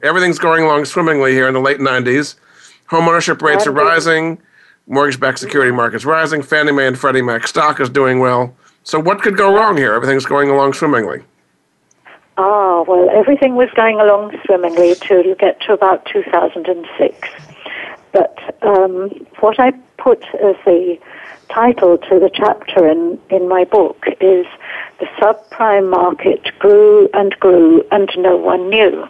Everything's 0.03 0.39
going 0.39 0.65
along 0.65 0.83
swimmingly 0.83 1.31
here 1.31 1.47
in 1.47 1.53
the 1.53 1.61
late 1.61 1.77
'90s. 1.77 2.35
Homeownership 2.89 3.41
rates 3.41 3.65
are 3.65 3.71
rising. 3.71 4.41
Mortgage-backed 4.87 5.39
security 5.39 5.71
markets 5.71 6.03
rising. 6.03 6.41
Fannie 6.41 6.73
Mae 6.73 6.87
and 6.87 6.99
Freddie 6.99 7.21
Mac 7.21 7.47
stock 7.47 7.79
is 7.79 7.89
doing 7.89 8.19
well. 8.19 8.53
So 8.83 8.99
what 8.99 9.21
could 9.21 9.37
go 9.37 9.55
wrong 9.55 9.77
here? 9.77 9.93
Everything's 9.93 10.25
going 10.25 10.49
along 10.49 10.73
swimmingly. 10.73 11.23
Ah, 12.35 12.83
well, 12.85 13.09
everything 13.09 13.55
was 13.55 13.69
going 13.73 14.01
along 14.01 14.37
swimmingly 14.45 14.95
till 14.95 15.23
you 15.23 15.33
get 15.35 15.61
to 15.61 15.71
about 15.71 16.05
2006. 16.07 17.29
But 18.13 18.37
um, 18.61 19.09
what 19.39 19.59
I 19.59 19.71
put 19.97 20.23
as 20.35 20.55
the 20.65 20.97
title 21.49 21.97
to 21.97 22.19
the 22.19 22.29
chapter 22.33 22.87
in, 22.87 23.19
in 23.29 23.49
my 23.49 23.63
book 23.63 24.05
is 24.21 24.45
The 24.99 25.07
Subprime 25.17 25.89
Market 25.89 26.51
Grew 26.59 27.09
and 27.13 27.37
Grew 27.39 27.83
and 27.91 28.09
No 28.17 28.37
One 28.37 28.69
Knew. 28.69 29.07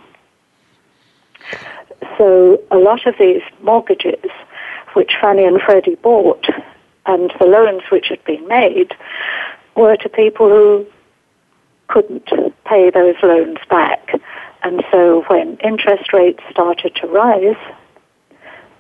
So 2.17 2.62
a 2.72 2.77
lot 2.77 3.05
of 3.05 3.15
these 3.19 3.41
mortgages, 3.62 4.29
which 4.93 5.12
Fannie 5.22 5.45
and 5.45 5.62
Freddie 5.62 5.95
bought, 5.95 6.45
and 7.05 7.31
the 7.39 7.45
loans 7.45 7.83
which 7.91 8.07
had 8.07 8.24
been 8.24 8.48
made, 8.48 8.93
were 9.75 9.98
to 9.98 10.10
people 10.10 10.48
who 10.48 10.86
couldn't 11.88 12.25
pay 12.65 12.89
those 12.89 13.15
loans 13.22 13.57
back. 13.69 14.13
And 14.63 14.83
so 14.91 15.24
when 15.27 15.57
interest 15.57 16.13
rates 16.13 16.41
started 16.50 16.95
to 16.95 17.07
rise 17.07 17.57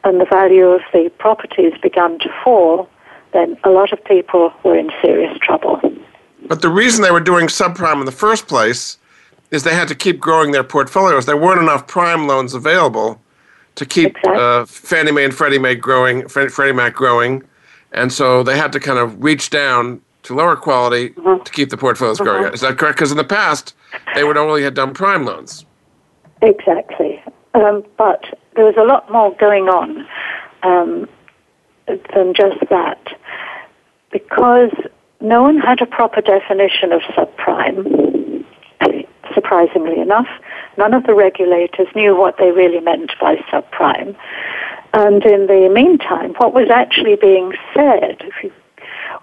and 0.03 0.19
the 0.19 0.25
value 0.25 0.65
of 0.67 0.81
the 0.91 1.11
properties 1.17 1.73
began 1.81 2.19
to 2.19 2.29
fall, 2.43 2.89
then 3.31 3.57
a 3.63 3.69
lot 3.69 3.91
of 3.93 4.03
people 4.03 4.51
were 4.63 4.77
in 4.77 4.91
serious 5.01 5.37
trouble. 5.39 5.79
But 6.47 6.61
the 6.61 6.69
reason 6.69 7.01
they 7.03 7.11
were 7.11 7.19
doing 7.19 7.47
subprime 7.47 7.99
in 7.99 8.05
the 8.05 8.11
first 8.11 8.47
place 8.47 8.97
is 9.51 9.63
they 9.63 9.75
had 9.75 9.87
to 9.87 9.95
keep 9.95 10.19
growing 10.19 10.51
their 10.51 10.63
portfolios. 10.63 11.25
There 11.25 11.37
weren't 11.37 11.61
enough 11.61 11.87
prime 11.87 12.27
loans 12.27 12.53
available 12.53 13.21
to 13.75 13.85
keep 13.85 14.17
Exactly. 14.17 14.35
uh, 14.35 14.65
Fannie 14.65 15.11
Mae 15.11 15.25
and 15.25 15.33
Freddie 15.33 15.59
Mae 15.59 15.75
growing, 15.75 16.27
Freddie 16.27 16.73
Mac 16.73 16.93
growing, 16.93 17.43
and 17.91 18.11
so 18.11 18.43
they 18.43 18.57
had 18.57 18.71
to 18.73 18.79
kind 18.79 18.99
of 18.99 19.23
reach 19.23 19.49
down 19.49 20.01
to 20.23 20.33
lower 20.33 20.55
quality 20.55 21.09
to 21.11 21.51
keep 21.51 21.69
the 21.69 21.77
portfolios 21.77 22.19
growing. 22.19 22.51
Is 22.53 22.61
that 22.61 22.77
correct? 22.77 22.97
Because 22.97 23.11
in 23.11 23.17
the 23.17 23.23
past, 23.23 23.75
they 24.15 24.23
would 24.23 24.37
only 24.37 24.63
have 24.63 24.73
done 24.73 24.93
prime 24.93 25.25
loans. 25.25 25.65
Exactly. 26.41 27.21
Um, 27.53 27.83
but 27.97 28.39
there 28.55 28.65
was 28.65 28.75
a 28.77 28.83
lot 28.83 29.11
more 29.11 29.35
going 29.35 29.65
on 29.65 30.07
um, 30.63 31.07
than 31.87 32.33
just 32.33 32.59
that. 32.69 33.01
Because 34.11 34.71
no 35.21 35.41
one 35.41 35.57
had 35.57 35.81
a 35.81 35.85
proper 35.85 36.21
definition 36.21 36.91
of 36.91 37.01
subprime, 37.01 38.45
surprisingly 39.33 39.99
enough. 39.99 40.27
None 40.77 40.93
of 40.93 41.03
the 41.03 41.15
regulators 41.15 41.87
knew 41.95 42.15
what 42.15 42.37
they 42.37 42.51
really 42.51 42.79
meant 42.79 43.11
by 43.19 43.37
subprime. 43.51 44.15
And 44.93 45.25
in 45.25 45.47
the 45.47 45.69
meantime, 45.73 46.33
what 46.37 46.53
was 46.53 46.69
actually 46.69 47.15
being 47.15 47.53
said 47.73 48.21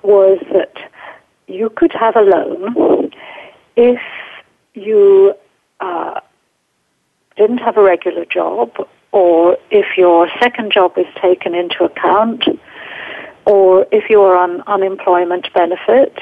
was 0.03 0.39
that 0.53 0.91
you 1.47 1.71
could 1.71 1.93
have 1.93 2.17
a 2.17 2.23
loan 2.23 3.11
if 3.77 4.01
you 4.75 5.35
uh, 5.81 6.21
didn't 7.37 7.59
have 7.59 7.77
a 7.77 7.83
regular 7.83 8.25
job, 8.25 8.71
or 9.13 9.57
if 9.71 9.97
your 9.97 10.29
second 10.41 10.73
job 10.73 10.97
is 10.97 11.07
taken 11.21 11.55
into 11.55 11.85
account, 11.85 12.45
or 13.45 13.87
if 13.91 14.09
you 14.09 14.21
are 14.21 14.37
on 14.37 14.63
unemployment 14.63 15.53
benefit, 15.53 16.19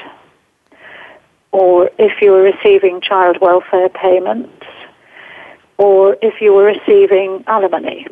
or 1.51 1.89
if 1.97 2.21
you 2.21 2.33
are 2.33 2.41
receiving 2.41 3.01
child 3.01 3.37
welfare 3.41 3.89
payments, 3.89 4.65
or 5.77 6.17
if 6.21 6.41
you 6.41 6.53
were 6.53 6.65
receiving 6.65 7.43
alimony. 7.47 8.05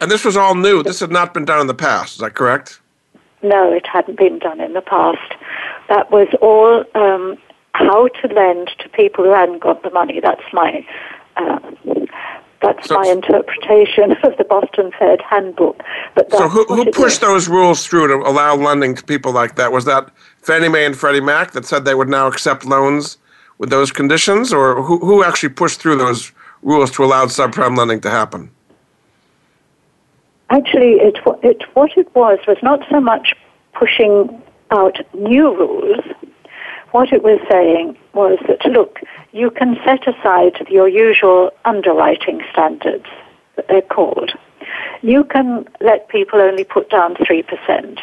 And 0.00 0.10
this 0.10 0.24
was 0.24 0.36
all 0.36 0.54
new. 0.54 0.82
This 0.82 1.00
had 1.00 1.10
not 1.10 1.34
been 1.34 1.44
done 1.44 1.60
in 1.60 1.66
the 1.66 1.74
past. 1.74 2.14
Is 2.14 2.18
that 2.18 2.34
correct? 2.34 2.80
No, 3.42 3.72
it 3.72 3.86
hadn't 3.86 4.18
been 4.18 4.38
done 4.38 4.60
in 4.60 4.72
the 4.72 4.80
past. 4.80 5.34
That 5.88 6.10
was 6.10 6.28
all 6.40 6.84
um, 6.94 7.36
how 7.72 8.08
to 8.08 8.28
lend 8.28 8.70
to 8.80 8.88
people 8.90 9.24
who 9.24 9.30
hadn't 9.30 9.60
got 9.60 9.82
the 9.82 9.90
money. 9.90 10.20
That's 10.20 10.42
my 10.52 10.86
uh, 11.36 11.58
that's 12.66 12.88
So- 12.88 12.96
my 12.96 13.06
interpretation 13.08 14.12
of 14.24 14.36
the 14.36 14.44
Boston 14.44 14.90
Fed 14.98 15.20
handbook. 15.22 15.80
But 16.14 16.30
So 16.32 16.48
who, 16.48 16.64
who 16.64 16.90
pushed 16.90 17.20
those 17.20 17.48
rules 17.48 17.86
through 17.86 18.08
to 18.08 18.28
allow 18.28 18.56
lending 18.56 18.94
to 18.96 19.04
people 19.04 19.32
like 19.32 19.54
that? 19.56 19.70
Was 19.72 19.84
that 19.84 20.10
Fannie 20.42 20.68
Mae 20.68 20.84
and 20.84 20.96
Freddie 20.96 21.20
Mac 21.20 21.52
that 21.52 21.64
said 21.64 21.84
they 21.84 21.94
would 21.94 22.08
now 22.08 22.26
accept 22.26 22.64
loans 22.64 23.18
with 23.58 23.70
those 23.70 23.90
conditions, 23.90 24.52
or 24.52 24.82
who, 24.82 24.98
who 24.98 25.24
actually 25.24 25.48
pushed 25.48 25.80
through 25.80 25.96
those 25.96 26.32
rules 26.62 26.90
to 26.90 27.04
allow 27.04 27.24
subprime 27.26 27.76
lending 27.76 28.00
to 28.00 28.10
happen? 28.10 28.50
Actually, 30.50 30.94
it, 31.00 31.18
it, 31.42 31.62
what 31.74 31.96
it 31.96 32.14
was 32.14 32.38
was 32.46 32.58
not 32.62 32.80
so 32.90 33.00
much 33.00 33.34
pushing 33.72 34.42
out 34.70 34.98
new 35.14 35.56
rules. 35.56 36.04
What 36.92 37.12
it 37.12 37.22
was 37.22 37.40
saying 37.50 37.96
was 38.14 38.38
that, 38.48 38.64
look, 38.70 39.00
you 39.32 39.50
can 39.50 39.76
set 39.84 40.06
aside 40.08 40.66
your 40.68 40.88
usual 40.88 41.50
underwriting 41.64 42.42
standards, 42.52 43.06
that 43.56 43.68
they're 43.68 43.82
called. 43.82 44.32
You 45.02 45.24
can 45.24 45.68
let 45.80 46.08
people 46.08 46.40
only 46.40 46.64
put 46.64 46.88
down 46.90 47.14
3% 47.16 47.98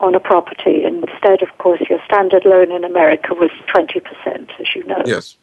on 0.00 0.14
a 0.14 0.20
property. 0.20 0.84
Instead, 0.84 1.42
of 1.42 1.48
course, 1.58 1.80
your 1.88 2.00
standard 2.04 2.44
loan 2.44 2.70
in 2.72 2.84
America 2.84 3.34
was 3.34 3.50
20%, 3.68 4.50
as 4.60 4.74
you 4.74 4.84
know. 4.84 5.02
Yes. 5.04 5.36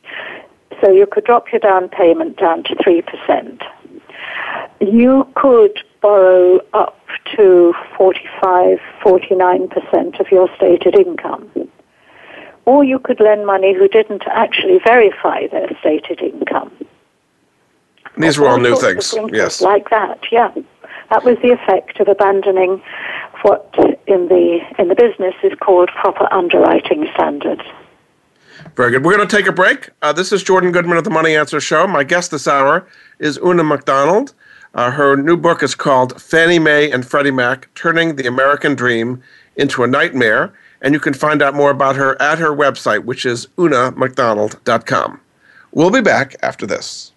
So 0.82 0.92
you 0.92 1.08
could 1.08 1.25
drop 1.25 1.51
your 1.51 1.60
down 1.60 1.89
payment 1.89 2.38
down 2.38 2.63
to 2.63 2.75
3%. 2.75 3.63
You 4.80 5.27
could 5.36 5.80
borrow 6.01 6.60
up 6.74 6.98
to 7.36 7.74
45, 7.98 8.80
49% 9.04 10.20
of 10.20 10.32
your 10.32 10.50
stated 10.56 10.96
income. 10.96 11.50
Or 12.67 12.83
you 12.83 13.00
could 13.00 13.21
lend 13.21 13.45
money 13.45 13.74
who 13.74 13.88
didn't 13.88 14.24
actually 14.27 14.79
verify 14.86 15.47
their 15.47 15.69
stated 15.79 16.19
income. 16.21 16.69
These 18.17 18.38
were 18.38 18.50
all 18.50 18.59
new 18.59 18.75
things. 18.75 19.15
Yes. 19.31 19.62
Like 19.62 19.89
that, 19.89 20.19
yeah. 20.31 20.51
That 21.09 21.24
was 21.24 21.38
the 21.41 21.51
effect 21.51 22.01
of 22.01 22.09
abandoning 22.09 22.83
what 23.43 23.74
in 24.05 24.27
the 24.27 24.59
in 24.77 24.89
the 24.89 24.95
business 24.95 25.33
is 25.43 25.53
called 25.62 25.89
proper 26.01 26.27
underwriting 26.33 27.07
standards. 27.13 27.62
Very 28.75 28.91
good. 28.91 29.05
We're 29.05 29.15
going 29.15 29.27
to 29.27 29.33
take 29.33 29.47
a 29.47 29.53
break. 29.53 29.91
Uh, 30.01 30.12
this 30.12 30.33
is 30.33 30.43
Jordan 30.43 30.74
Goodman 30.74 30.97
of 30.97 31.05
the 31.05 31.09
Money 31.09 31.38
Answer 31.38 31.62
Show. 31.62 31.88
My 31.88 32.03
guest 32.03 32.31
this 32.31 32.50
hour 32.50 32.86
is 33.19 33.38
Oonagh 33.38 33.67
McDonald. 33.67 34.33
Uh, 34.74 34.91
her 34.91 35.15
new 35.15 35.38
book 35.38 35.63
is 35.63 35.74
called 35.74 36.21
Fannie 36.21 36.59
Mae 36.59 36.91
and 36.91 37.07
Freddie 37.07 37.31
Mac 37.31 37.74
Turning 37.75 38.17
the 38.17 38.27
American 38.27 38.75
Dream 38.75 39.24
into 39.55 39.83
a 39.83 39.88
Nightmare. 39.88 40.53
And 40.81 40.93
you 40.93 41.00
can 41.00 41.13
find 41.13 41.41
out 41.41 41.55
more 41.55 41.72
about 41.72 41.96
her 41.96 42.19
at 42.22 42.39
her 42.39 42.51
website, 42.51 43.05
which 43.05 43.25
is 43.25 43.48
oonaghmcdonald.com. 43.57 45.22
We'll 45.72 45.91
be 45.91 46.01
back 46.01 46.36
after 46.41 46.65
this. 46.65 47.12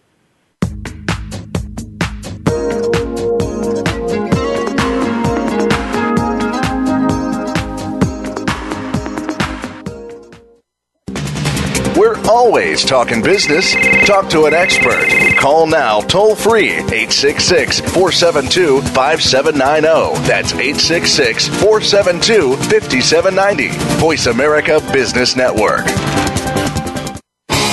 Always 12.30 12.84
talking 12.84 13.20
business. 13.20 13.74
Talk 14.06 14.30
to 14.30 14.44
an 14.44 14.54
expert. 14.54 15.08
Call 15.36 15.66
now 15.66 16.00
toll 16.00 16.36
free 16.36 16.70
866 16.70 17.80
472 17.80 18.80
5790. 18.82 20.28
That's 20.28 20.52
866 20.52 21.48
472 21.48 22.56
5790. 22.56 23.68
Voice 23.98 24.26
America 24.26 24.80
Business 24.92 25.34
Network. 25.34 25.82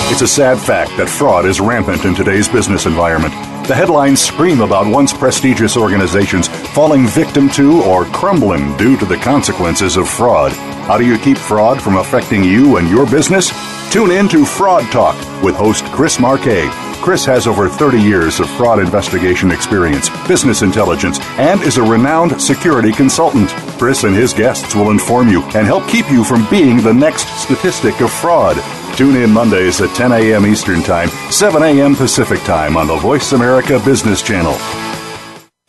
It's 0.10 0.22
a 0.22 0.28
sad 0.28 0.58
fact 0.58 0.98
that 0.98 1.08
fraud 1.08 1.46
is 1.46 1.60
rampant 1.60 2.06
in 2.06 2.16
today's 2.16 2.48
business 2.48 2.88
environment. 2.88 3.34
The 3.68 3.76
headlines 3.76 4.20
scream 4.20 4.62
about 4.62 4.88
once 4.88 5.14
prestigious 5.14 5.78
organizations 5.78 6.48
falling 6.74 7.06
victim 7.06 7.50
to 7.50 7.84
or 7.84 8.06
crumbling 8.06 8.76
due 8.78 8.98
to 8.98 9.06
the 9.06 9.18
consequences 9.18 9.98
of 9.98 10.10
fraud. 10.10 10.52
How 10.88 10.98
do 10.98 11.06
you 11.06 11.18
keep 11.18 11.38
fraud 11.38 11.82
from 11.82 11.98
affecting 11.98 12.46
you 12.46 12.78
and 12.78 12.88
your 12.88 13.06
business? 13.06 13.52
Tune 13.92 14.10
in 14.10 14.30
to 14.30 14.46
Fraud 14.46 14.90
Talk 14.90 15.18
with 15.44 15.54
host 15.54 15.84
Chris 15.88 16.18
Marquet. 16.18 16.70
Chris 17.02 17.26
has 17.26 17.46
over 17.46 17.68
30 17.68 18.00
years 18.00 18.40
of 18.40 18.50
fraud 18.52 18.80
investigation 18.80 19.52
experience, 19.52 20.10
business 20.30 20.62
intelligence, 20.62 21.20
and 21.38 21.62
is 21.62 21.76
a 21.76 21.84
renowned 21.84 22.42
security 22.42 22.94
consultant. 22.94 23.50
Chris 23.78 24.06
and 24.06 24.16
his 24.16 24.34
guests 24.34 24.76
will 24.76 24.90
inform 24.90 25.28
you 25.28 25.44
and 25.56 25.68
help 25.68 25.86
keep 25.90 26.10
you 26.10 26.24
from 26.24 26.50
being 26.50 26.78
the 26.78 26.94
next 26.94 27.28
statistic 27.38 28.00
of 28.00 28.10
fraud. 28.10 28.56
Tune 28.96 29.18
in 29.18 29.30
Mondays 29.30 29.82
at 29.82 29.94
10 29.94 30.14
a.m. 30.14 30.46
Eastern 30.46 30.82
Time, 30.82 31.10
7 31.32 31.62
a.m. 31.64 31.96
Pacific 31.96 32.40
Time 32.44 32.78
on 32.78 32.88
the 32.88 32.96
Voice 32.96 33.34
America 33.34 33.78
Business 33.84 34.22
Channel. 34.22 34.56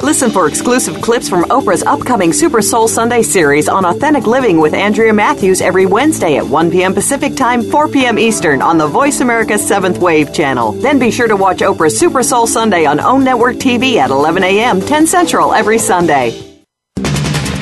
Listen 0.00 0.30
for 0.30 0.46
exclusive 0.46 1.02
clips 1.02 1.28
from 1.28 1.42
Oprah's 1.46 1.82
upcoming 1.82 2.32
Super 2.32 2.62
Soul 2.62 2.86
Sunday 2.86 3.20
series 3.20 3.68
on 3.68 3.84
authentic 3.84 4.28
living 4.28 4.60
with 4.60 4.72
Andrea 4.72 5.12
Matthews 5.12 5.60
every 5.60 5.86
Wednesday 5.86 6.36
at 6.36 6.46
1 6.46 6.70
p.m. 6.70 6.94
Pacific 6.94 7.34
Time, 7.34 7.62
4 7.62 7.88
p.m. 7.88 8.16
Eastern 8.16 8.62
on 8.62 8.78
the 8.78 8.86
Voice 8.86 9.20
America 9.20 9.54
7th 9.54 9.98
Wave 9.98 10.32
channel. 10.32 10.70
Then 10.70 11.00
be 11.00 11.10
sure 11.10 11.26
to 11.26 11.34
watch 11.34 11.58
Oprah's 11.58 11.98
Super 11.98 12.22
Soul 12.22 12.46
Sunday 12.46 12.86
on 12.86 13.00
OWN 13.00 13.24
Network 13.24 13.56
TV 13.56 13.96
at 13.96 14.10
11 14.10 14.44
a.m., 14.44 14.80
10 14.80 15.08
Central 15.08 15.52
every 15.52 15.78
Sunday. 15.78 16.47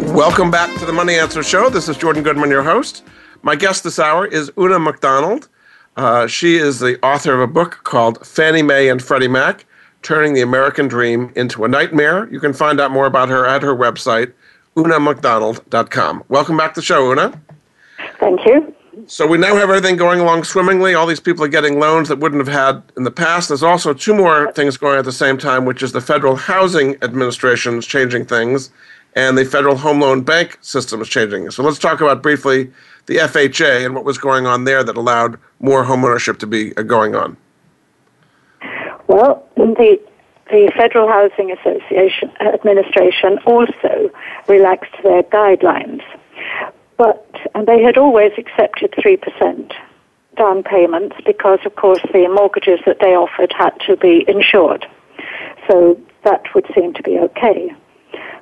Welcome 0.00 0.50
back 0.50 0.76
to 0.78 0.86
the 0.86 0.92
Money 0.92 1.14
Answer 1.14 1.42
Show. 1.42 1.70
This 1.70 1.88
is 1.88 1.96
Jordan 1.96 2.22
Goodman, 2.22 2.50
your 2.50 2.62
host. 2.62 3.04
My 3.42 3.56
guest 3.56 3.84
this 3.84 3.98
hour 3.98 4.26
is 4.26 4.50
Oonagh 4.50 4.82
McDonald. 4.82 5.48
Uh, 5.96 6.26
she 6.26 6.56
is 6.56 6.78
the 6.80 6.98
author 7.04 7.34
of 7.34 7.40
a 7.40 7.46
book 7.46 7.80
called 7.84 8.26
Fannie 8.26 8.62
Mae 8.62 8.88
and 8.88 9.02
Freddie 9.02 9.28
Mac 9.28 9.64
Turning 10.02 10.34
the 10.34 10.42
American 10.42 10.86
Dream 10.86 11.32
into 11.34 11.64
a 11.64 11.68
Nightmare. 11.68 12.28
You 12.30 12.38
can 12.38 12.52
find 12.52 12.80
out 12.80 12.92
more 12.92 13.06
about 13.06 13.28
her 13.28 13.44
at 13.44 13.62
her 13.62 13.74
website, 13.74 14.32
oonaghmcdonald.com. 14.76 16.22
Welcome 16.28 16.56
back 16.56 16.74
to 16.74 16.80
the 16.80 16.84
show, 16.84 17.12
Oonagh. 17.12 17.36
Thank 18.20 18.46
you. 18.46 18.72
So 19.08 19.26
we 19.26 19.36
now 19.36 19.54
have 19.56 19.68
everything 19.68 19.96
going 19.96 20.20
along 20.20 20.44
swimmingly. 20.44 20.94
All 20.94 21.06
these 21.06 21.20
people 21.20 21.44
are 21.44 21.48
getting 21.48 21.78
loans 21.78 22.08
that 22.08 22.18
wouldn't 22.18 22.46
have 22.46 22.54
had 22.54 22.82
in 22.96 23.02
the 23.02 23.10
past. 23.10 23.48
There's 23.48 23.62
also 23.62 23.92
two 23.92 24.14
more 24.14 24.52
things 24.52 24.76
going 24.76 24.98
at 24.98 25.04
the 25.04 25.12
same 25.12 25.38
time, 25.38 25.64
which 25.64 25.82
is 25.82 25.92
the 25.92 26.00
Federal 26.00 26.36
Housing 26.36 26.96
Administration 27.02 27.78
is 27.78 27.86
changing 27.86 28.26
things, 28.26 28.70
and 29.16 29.36
the 29.36 29.46
Federal 29.46 29.76
Home 29.76 30.00
Loan 30.00 30.20
Bank 30.20 30.58
system 30.60 31.00
is 31.00 31.08
changing. 31.08 31.50
So 31.50 31.62
let's 31.62 31.78
talk 31.78 32.00
about 32.00 32.22
briefly 32.22 32.70
the 33.06 33.16
FHA 33.16 33.86
and 33.86 33.94
what 33.94 34.04
was 34.04 34.18
going 34.18 34.46
on 34.46 34.64
there 34.64 34.84
that 34.84 34.96
allowed 34.96 35.38
more 35.58 35.84
homeownership 35.84 36.38
to 36.40 36.46
be 36.46 36.76
uh, 36.76 36.82
going 36.82 37.16
on. 37.16 37.36
Well, 39.08 39.48
the 39.56 39.98
the 40.50 40.70
Federal 40.76 41.08
Housing 41.08 41.50
Association 41.50 42.30
Administration 42.38 43.38
also 43.46 44.10
relaxed 44.46 44.94
their 45.02 45.24
guidelines, 45.24 46.02
but 46.96 47.26
and 47.54 47.66
they 47.66 47.82
had 47.82 47.96
always 47.96 48.32
accepted 48.38 48.94
three 49.00 49.16
percent 49.16 49.72
down 50.36 50.62
payments 50.62 51.16
because, 51.24 51.60
of 51.64 51.74
course, 51.76 52.00
the 52.12 52.28
mortgages 52.28 52.80
that 52.84 52.98
they 53.00 53.16
offered 53.16 53.52
had 53.56 53.70
to 53.86 53.96
be 53.96 54.24
insured. 54.28 54.86
So 55.68 55.98
that 56.24 56.42
would 56.54 56.66
seem 56.74 56.92
to 56.92 57.02
be 57.02 57.18
okay. 57.18 57.74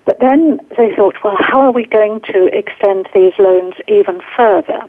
But 0.05 0.21
then 0.21 0.61
they 0.77 0.95
thought, 0.95 1.17
well, 1.25 1.37
how 1.39 1.61
are 1.61 1.73
we 1.73 1.87
going 1.87 2.21
to 2.33 2.47
extend 2.57 3.09
these 3.15 3.33
loans 3.39 3.75
even 3.89 4.21
further? 4.37 4.81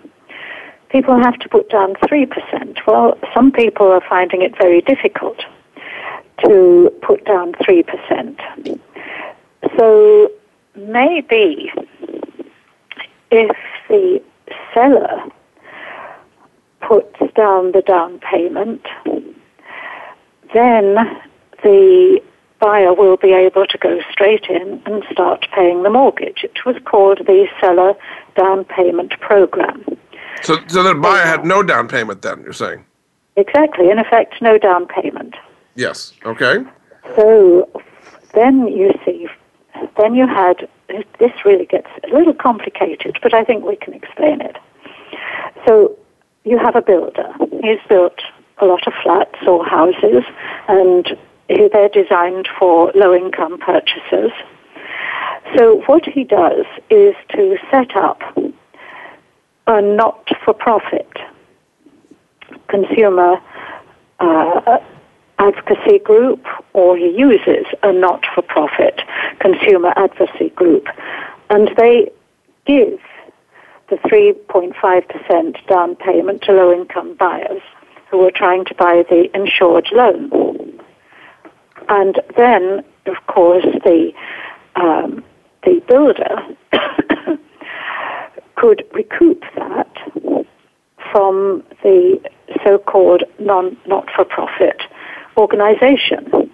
People 0.89 1.17
have 1.17 1.37
to 1.39 1.49
put 1.49 1.69
down 1.69 1.93
3%. 1.95 2.77
Well, 2.85 3.17
some 3.33 3.51
people 3.51 3.87
are 3.87 4.03
finding 4.07 4.41
it 4.41 4.57
very 4.57 4.81
difficult 4.81 5.41
to 6.45 6.91
put 7.01 7.25
down 7.25 7.53
3%. 7.53 8.79
So 9.77 10.31
maybe 10.75 11.71
if 13.31 13.55
the 13.87 14.21
seller 14.73 15.23
puts 16.81 17.17
down 17.35 17.71
the 17.71 17.81
down 17.81 18.19
payment, 18.19 18.85
then 20.53 20.95
the 21.63 22.21
buyer 22.59 22.93
will 22.93 23.17
be 23.17 23.33
able 23.33 23.65
to 23.67 23.77
go 23.77 23.99
straight 24.11 24.45
in 24.49 24.81
and 24.85 25.03
start 25.11 25.47
paying 25.53 25.83
the 25.83 25.89
mortgage. 25.89 26.43
It 26.43 26.65
was 26.65 26.75
called 26.85 27.19
the 27.25 27.47
Seller 27.59 27.93
Down 28.35 28.65
Payment 28.65 29.19
Program. 29.19 29.83
So, 30.43 30.57
so 30.67 30.83
the 30.83 30.95
buyer 30.95 31.25
had 31.25 31.45
no 31.45 31.63
down 31.63 31.87
payment 31.87 32.21
then, 32.21 32.41
you're 32.41 32.53
saying? 32.53 32.85
Exactly. 33.35 33.89
In 33.89 33.99
effect, 33.99 34.41
no 34.41 34.57
down 34.57 34.87
payment. 34.87 35.35
Yes. 35.75 36.13
Okay. 36.25 36.63
So 37.15 37.69
then 38.33 38.67
you 38.67 38.93
see, 39.05 39.27
then 39.97 40.15
you 40.15 40.27
had, 40.27 40.67
this 41.19 41.31
really 41.43 41.65
gets 41.65 41.87
a 42.03 42.15
little 42.15 42.33
complicated, 42.33 43.17
but 43.21 43.33
I 43.33 43.43
think 43.43 43.65
we 43.65 43.75
can 43.75 43.93
explain 43.93 44.41
it. 44.41 44.57
So 45.65 45.97
you 46.43 46.57
have 46.57 46.75
a 46.75 46.81
builder. 46.81 47.33
He's 47.61 47.79
built 47.89 48.19
a 48.59 48.65
lot 48.65 48.87
of 48.87 48.93
flats 49.03 49.39
or 49.47 49.65
houses, 49.65 50.23
and 50.67 51.17
they're 51.47 51.89
designed 51.89 52.47
for 52.57 52.91
low 52.95 53.13
income 53.13 53.57
purchasers. 53.59 54.31
So 55.55 55.83
what 55.85 56.05
he 56.05 56.23
does 56.23 56.65
is 56.89 57.15
to 57.29 57.57
set 57.71 57.95
up 57.95 58.21
a 59.67 59.81
not 59.81 60.27
for 60.43 60.53
profit 60.53 61.09
consumer 62.67 63.37
uh, 64.19 64.77
advocacy 65.39 65.99
group 65.99 66.45
or 66.73 66.97
he 66.97 67.09
uses 67.09 67.65
a 67.83 67.91
not 67.91 68.25
for 68.33 68.41
profit 68.41 69.01
consumer 69.39 69.93
advocacy 69.95 70.49
group. 70.49 70.87
And 71.49 71.69
they 71.77 72.11
give 72.65 72.99
the 73.89 73.97
3.5% 73.97 75.67
down 75.67 75.95
payment 75.95 76.41
to 76.43 76.53
low 76.53 76.73
income 76.73 77.15
buyers 77.15 77.61
who 78.09 78.21
are 78.25 78.31
trying 78.31 78.65
to 78.65 78.75
buy 78.75 79.03
the 79.09 79.29
insured 79.35 79.87
loan. 79.91 80.64
And 81.89 82.19
then, 82.37 82.83
of 83.05 83.15
course, 83.27 83.65
the 83.83 84.11
um, 84.75 85.23
the 85.63 85.81
builder 85.87 86.35
could 88.55 88.83
recoup 88.93 89.43
that 89.55 89.91
from 91.11 91.63
the 91.83 92.19
so-called 92.63 93.23
non 93.39 93.77
not-for-profit 93.85 94.81
organization. 95.37 96.51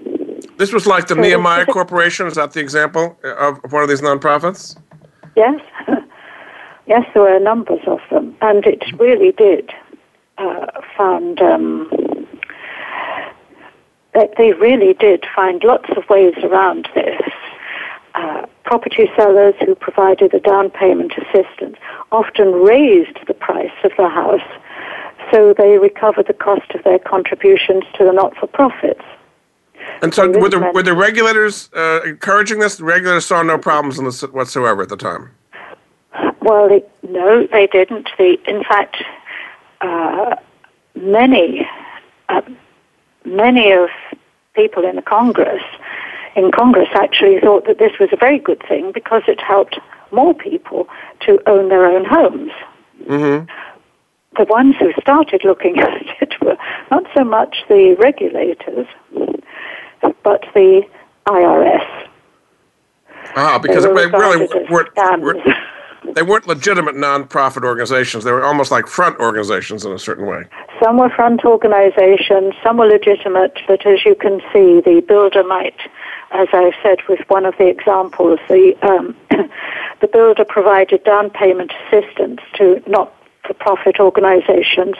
This 0.57 0.73
was 0.73 0.85
like 0.85 1.07
the 1.07 1.15
so 1.15 1.21
Nehemiah 1.21 1.65
Corporation. 1.65 2.27
Is 2.27 2.35
that 2.35 2.53
the 2.53 2.59
example 2.59 3.17
of 3.23 3.59
one 3.71 3.83
of 3.83 3.89
these 3.89 4.01
nonprofits? 4.01 4.77
Yes, 5.35 5.59
yes, 6.87 7.03
there 7.13 7.23
were 7.23 7.39
numbers 7.39 7.81
of 7.87 7.99
them, 8.11 8.35
and 8.41 8.65
it 8.65 8.83
really 8.99 9.31
did 9.31 9.71
uh, 10.37 10.67
found. 10.97 11.41
Um, 11.41 11.89
that 14.13 14.33
they 14.37 14.53
really 14.53 14.93
did 14.93 15.25
find 15.35 15.63
lots 15.63 15.89
of 15.95 16.07
ways 16.09 16.35
around 16.43 16.87
this. 16.93 17.21
Uh, 18.13 18.45
property 18.65 19.09
sellers 19.15 19.55
who 19.65 19.73
provided 19.75 20.31
the 20.31 20.39
down 20.39 20.69
payment 20.69 21.13
assistance 21.13 21.77
often 22.11 22.51
raised 22.51 23.17
the 23.27 23.33
price 23.33 23.71
of 23.83 23.91
the 23.97 24.09
house 24.09 24.41
so 25.31 25.53
they 25.57 25.77
recovered 25.77 26.27
the 26.27 26.33
cost 26.33 26.69
of 26.71 26.83
their 26.83 26.99
contributions 26.99 27.83
to 27.97 28.03
the 28.03 28.11
not-for-profits. 28.11 29.01
And 30.01 30.13
so, 30.13 30.27
were 30.27 30.49
the, 30.49 30.71
were 30.73 30.83
the 30.83 30.95
regulators 30.95 31.69
uh, 31.73 32.01
encouraging 32.05 32.59
this? 32.59 32.75
The 32.75 32.83
regulators 32.83 33.25
saw 33.25 33.41
no 33.41 33.57
problems 33.57 33.97
in 33.97 34.05
this 34.05 34.21
whatsoever 34.21 34.81
at 34.81 34.89
the 34.89 34.97
time. 34.97 35.31
Well, 36.41 36.69
they, 36.69 36.83
no, 37.07 37.47
they 37.51 37.67
didn't. 37.67 38.09
They, 38.17 38.37
in 38.45 38.63
fact, 38.63 38.97
uh, 39.81 40.35
many 40.95 41.67
uh, 42.29 42.41
many 43.25 43.71
of 43.71 43.89
people 44.53 44.85
in 44.85 44.95
the 44.95 45.01
Congress, 45.01 45.63
in 46.35 46.51
Congress 46.51 46.89
actually 46.93 47.39
thought 47.39 47.65
that 47.67 47.77
this 47.79 47.91
was 47.99 48.09
a 48.11 48.17
very 48.17 48.39
good 48.39 48.61
thing 48.67 48.91
because 48.91 49.23
it 49.27 49.39
helped 49.41 49.79
more 50.11 50.33
people 50.33 50.87
to 51.21 51.39
own 51.47 51.69
their 51.69 51.85
own 51.85 52.05
homes. 52.05 52.51
Mm-hmm. 53.03 53.49
The 54.37 54.45
ones 54.45 54.75
who 54.79 54.93
started 55.01 55.41
looking 55.43 55.79
at 55.87 56.01
it 56.21 56.33
were 56.41 56.57
not 56.89 57.03
so 57.15 57.23
much 57.23 57.57
the 57.67 57.95
regulators, 57.99 58.87
but 60.23 60.45
the 60.53 60.83
IRS. 61.27 62.07
Ah, 63.35 63.59
because 63.59 63.83
They 63.83 63.89
it 63.89 63.93
were 63.93 64.19
really 64.19 64.41
regarded 64.45 64.55
as 64.55 64.69
weren't, 64.69 64.95
scams. 64.95 65.21
weren't 65.21 65.43
they 66.15 66.23
weren't 66.23 66.47
legitimate 66.47 66.95
nonprofit 66.95 67.63
organizations. 67.63 68.23
They 68.23 68.31
were 68.31 68.43
almost 68.43 68.71
like 68.71 68.87
front 68.87 69.19
organizations 69.19 69.85
in 69.85 69.91
a 69.91 69.99
certain 69.99 70.25
way. 70.25 70.45
Some 70.81 70.97
were 70.97 71.09
front 71.09 71.45
organizations, 71.45 72.53
some 72.63 72.77
were 72.77 72.87
legitimate, 72.87 73.59
but 73.67 73.85
as 73.85 74.03
you 74.03 74.15
can 74.15 74.39
see, 74.51 74.81
the 74.81 75.03
builder 75.07 75.43
might, 75.43 75.77
as 76.31 76.47
I've 76.53 76.73
said 76.81 76.99
with 77.07 77.19
one 77.27 77.45
of 77.45 77.55
the 77.57 77.67
examples, 77.67 78.39
the, 78.49 78.75
um, 78.81 79.15
the 80.01 80.07
builder 80.07 80.45
provided 80.45 81.03
down 81.03 81.29
payment 81.29 81.71
assistance 81.85 82.41
to 82.55 82.81
not 82.87 83.13
for 83.45 83.53
profit 83.53 83.99
organizations, 83.99 84.95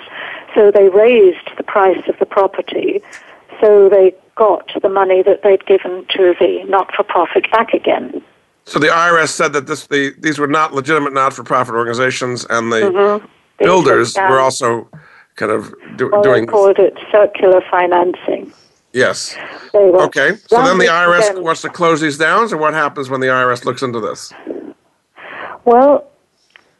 so 0.53 0.71
they 0.71 0.89
raised 0.89 1.49
the 1.57 1.63
price 1.63 2.07
of 2.07 2.17
the 2.19 2.25
property, 2.25 3.01
so 3.59 3.89
they 3.89 4.13
got 4.35 4.69
the 4.81 4.89
money 4.89 5.23
that 5.23 5.41
they'd 5.43 5.65
given 5.65 6.05
to 6.09 6.35
the 6.39 6.63
not 6.67 6.93
for 6.95 7.03
profit 7.03 7.49
back 7.51 7.73
again. 7.73 8.23
So 8.65 8.79
the 8.79 8.87
IRS 8.87 9.29
said 9.29 9.53
that 9.53 9.67
this 9.67 9.87
the, 9.87 10.13
these 10.19 10.39
were 10.39 10.47
not 10.47 10.73
legitimate 10.73 11.13
not-for-profit 11.13 11.73
organizations, 11.75 12.45
and 12.49 12.71
the 12.71 12.81
Mm-hmm. 12.81 13.25
Builders 13.59 14.15
were 14.17 14.27
were 14.29 14.39
also 14.39 14.89
kind 15.35 15.51
of 15.51 15.71
do, 15.95 16.09
Well, 16.11 16.23
doing. 16.23 16.45
they 16.47 16.51
called 16.51 16.79
it 16.79 16.97
circular 17.11 17.61
financing. 17.69 18.51
Yes. 18.91 19.37
Okay. 19.73 20.35
So 20.47 20.63
then 20.63 20.79
the 20.79 20.87
IRS 20.87 21.33
them- 21.33 21.43
wants 21.43 21.61
to 21.61 21.69
close 21.69 22.01
these 22.01 22.17
down. 22.17 22.51
or 22.51 22.57
what 22.57 22.73
happens 22.73 23.09
when 23.11 23.21
the 23.21 23.27
IRS 23.27 23.63
looks 23.63 23.83
into 23.83 23.99
this? 23.99 24.33
Well, 25.65 26.07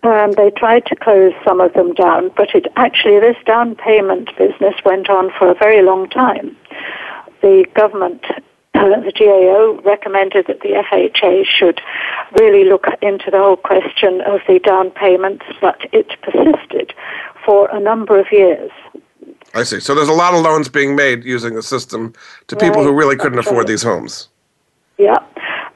um, 0.04 0.32
they 0.32 0.50
tried 0.58 0.88
to 0.88 0.96
close 0.96 1.34
some 1.46 1.62
of 1.62 1.74
them 1.74 1.94
down, 1.94 2.32
but 2.36 2.50
it 2.56 2.66
actually 2.76 3.20
this 3.20 3.38
down 3.46 3.76
payment 3.76 4.36
business 4.38 4.74
went 4.84 5.08
on 5.10 5.32
for 5.38 5.52
a 5.52 5.54
very 5.56 5.84
long 5.84 6.10
time. 6.10 6.58
The 7.44 7.66
government, 7.76 8.26
the 8.74 9.12
GAO, 9.18 9.82
recommended 9.84 10.48
that 10.48 10.62
the 10.62 10.84
FHA 10.92 11.46
should 11.46 11.82
really 12.40 12.68
look 12.68 12.86
into 13.02 13.30
the 13.32 13.38
whole 13.38 13.58
question 13.58 14.22
of 14.22 14.42
the 14.48 14.60
down 14.60 14.92
payments, 14.92 15.46
but 15.60 15.80
it 15.92 16.08
persisted 16.22 16.94
for 17.46 17.70
a 17.72 17.80
number 17.80 18.20
of 18.20 18.28
years. 18.32 18.72
I 19.54 19.64
see. 19.64 19.80
So 19.80 19.94
there's 19.94 20.08
a 20.08 20.14
lot 20.14 20.34
of 20.34 20.42
loans 20.42 20.70
being 20.70 20.96
made 20.96 21.24
using 21.26 21.56
the 21.56 21.64
system 21.64 22.14
to 22.48 22.56
people 22.56 22.84
who 22.84 22.94
really 22.94 23.18
couldn't 23.18 23.36
that's 23.36 23.48
afford 23.48 23.64
right. 23.64 23.68
these 23.68 23.84
homes. 23.84 24.30
Yeah, 24.98 25.20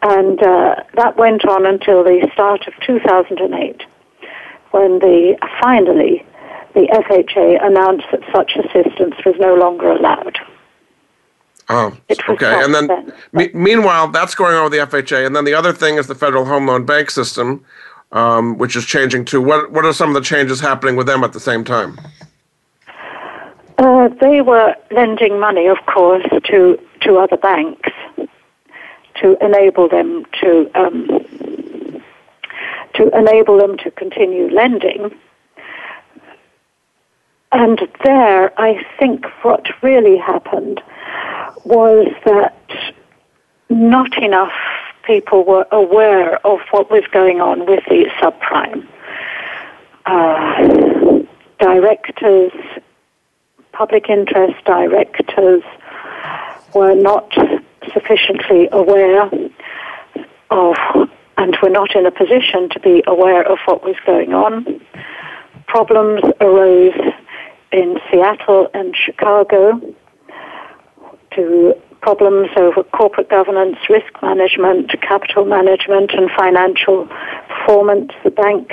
and 0.02 0.42
uh, 0.42 0.76
that 0.96 1.18
went 1.18 1.46
on 1.46 1.66
until 1.66 2.04
the 2.04 2.30
start 2.34 2.68
of 2.68 2.74
2008, 2.86 3.84
when 4.72 5.00
the 5.00 5.38
finally 5.62 6.26
the 6.74 6.88
FHA 6.92 7.66
announced 7.66 8.06
that 8.12 8.22
such 8.34 8.58
assistance 8.58 9.16
was 9.26 9.36
no 9.40 9.56
longer 9.56 9.90
allowed. 9.90 10.38
Oh, 11.70 11.98
okay. 12.30 12.64
And 12.64 12.76
then, 12.76 13.14
me- 13.34 13.52
meanwhile, 13.54 14.08
that's 14.08 14.36
going 14.36 14.56
on 14.56 14.64
with 14.64 14.74
the 14.74 14.80
FHA. 14.80 15.26
And 15.26 15.36
then 15.36 15.46
the 15.46 15.54
other 15.54 15.74
thing 15.74 15.96
is 15.98 16.08
the 16.08 16.16
Federal 16.16 16.46
Home 16.46 16.68
Loan 16.68 16.86
Bank 16.86 17.10
System, 17.10 17.66
um, 18.12 18.58
which 18.58 18.76
is 18.76 18.86
changing 18.86 19.26
too. 19.26 19.42
What 19.42 19.72
What 19.72 19.86
are 19.86 19.94
some 19.94 20.10
of 20.10 20.16
the 20.16 20.22
changes 20.22 20.60
happening 20.60 20.96
with 20.96 21.08
them 21.08 21.24
at 21.24 21.34
the 21.34 21.40
same 21.40 21.64
time? 21.64 22.00
Uh, 23.78 24.10
they 24.22 24.42
were 24.42 24.76
lending 24.92 25.40
money, 25.40 25.68
of 25.68 25.78
course, 25.88 26.26
to 26.46 26.80
to 27.02 27.18
other 27.18 27.38
banks 27.38 27.90
to 29.16 29.38
enable 29.44 29.88
them 29.90 30.26
to 30.42 30.70
um, 30.76 31.08
to 32.94 33.10
enable 33.18 33.58
them 33.58 33.78
to 33.78 33.92
continue 33.92 34.50
lending. 34.50 35.16
And 37.52 37.80
there, 38.04 38.60
I 38.60 38.86
think 39.00 39.26
what 39.44 39.66
really 39.82 40.18
happened 40.18 40.82
was 41.64 42.12
that 42.26 42.56
not 43.70 44.18
enough 44.22 44.54
people 45.04 45.44
were 45.44 45.68
aware 45.72 46.46
of 46.46 46.60
what 46.72 46.90
was 46.90 47.04
going 47.12 47.42
on 47.42 47.66
with 47.66 47.84
the 47.90 48.06
subprime. 48.22 48.88
Uh, 50.06 51.24
directors, 51.60 52.52
public 53.72 54.10
interest 54.10 54.64
directors 54.66 55.64
were 56.74 56.96
not 56.96 57.32
sufficiently 57.94 58.68
aware 58.72 59.30
of 60.52 60.76
and 61.38 61.58
were 61.62 61.70
not 61.70 61.96
in 61.96 62.06
a 62.06 62.12
position 62.12 62.70
to 62.70 62.80
be 62.80 63.04
aware 63.08 63.44
of 63.44 63.60
what 63.66 63.84
was 63.84 63.96
going 64.06 64.34
on. 64.34 64.82
Problems 65.68 66.22
arose 66.40 66.94
in 67.72 68.00
Seattle 68.10 68.70
and 68.74 68.96
Chicago 68.96 69.82
to 71.36 71.76
problems 72.02 72.50
over 72.56 72.84
corporate 72.84 73.30
governance, 73.30 73.78
risk 73.90 74.14
management, 74.22 74.92
capital 75.02 75.46
management, 75.46 76.12
and 76.14 76.30
financial 76.38 77.08
performance. 77.50 78.12
The 78.24 78.32
bank 78.32 78.72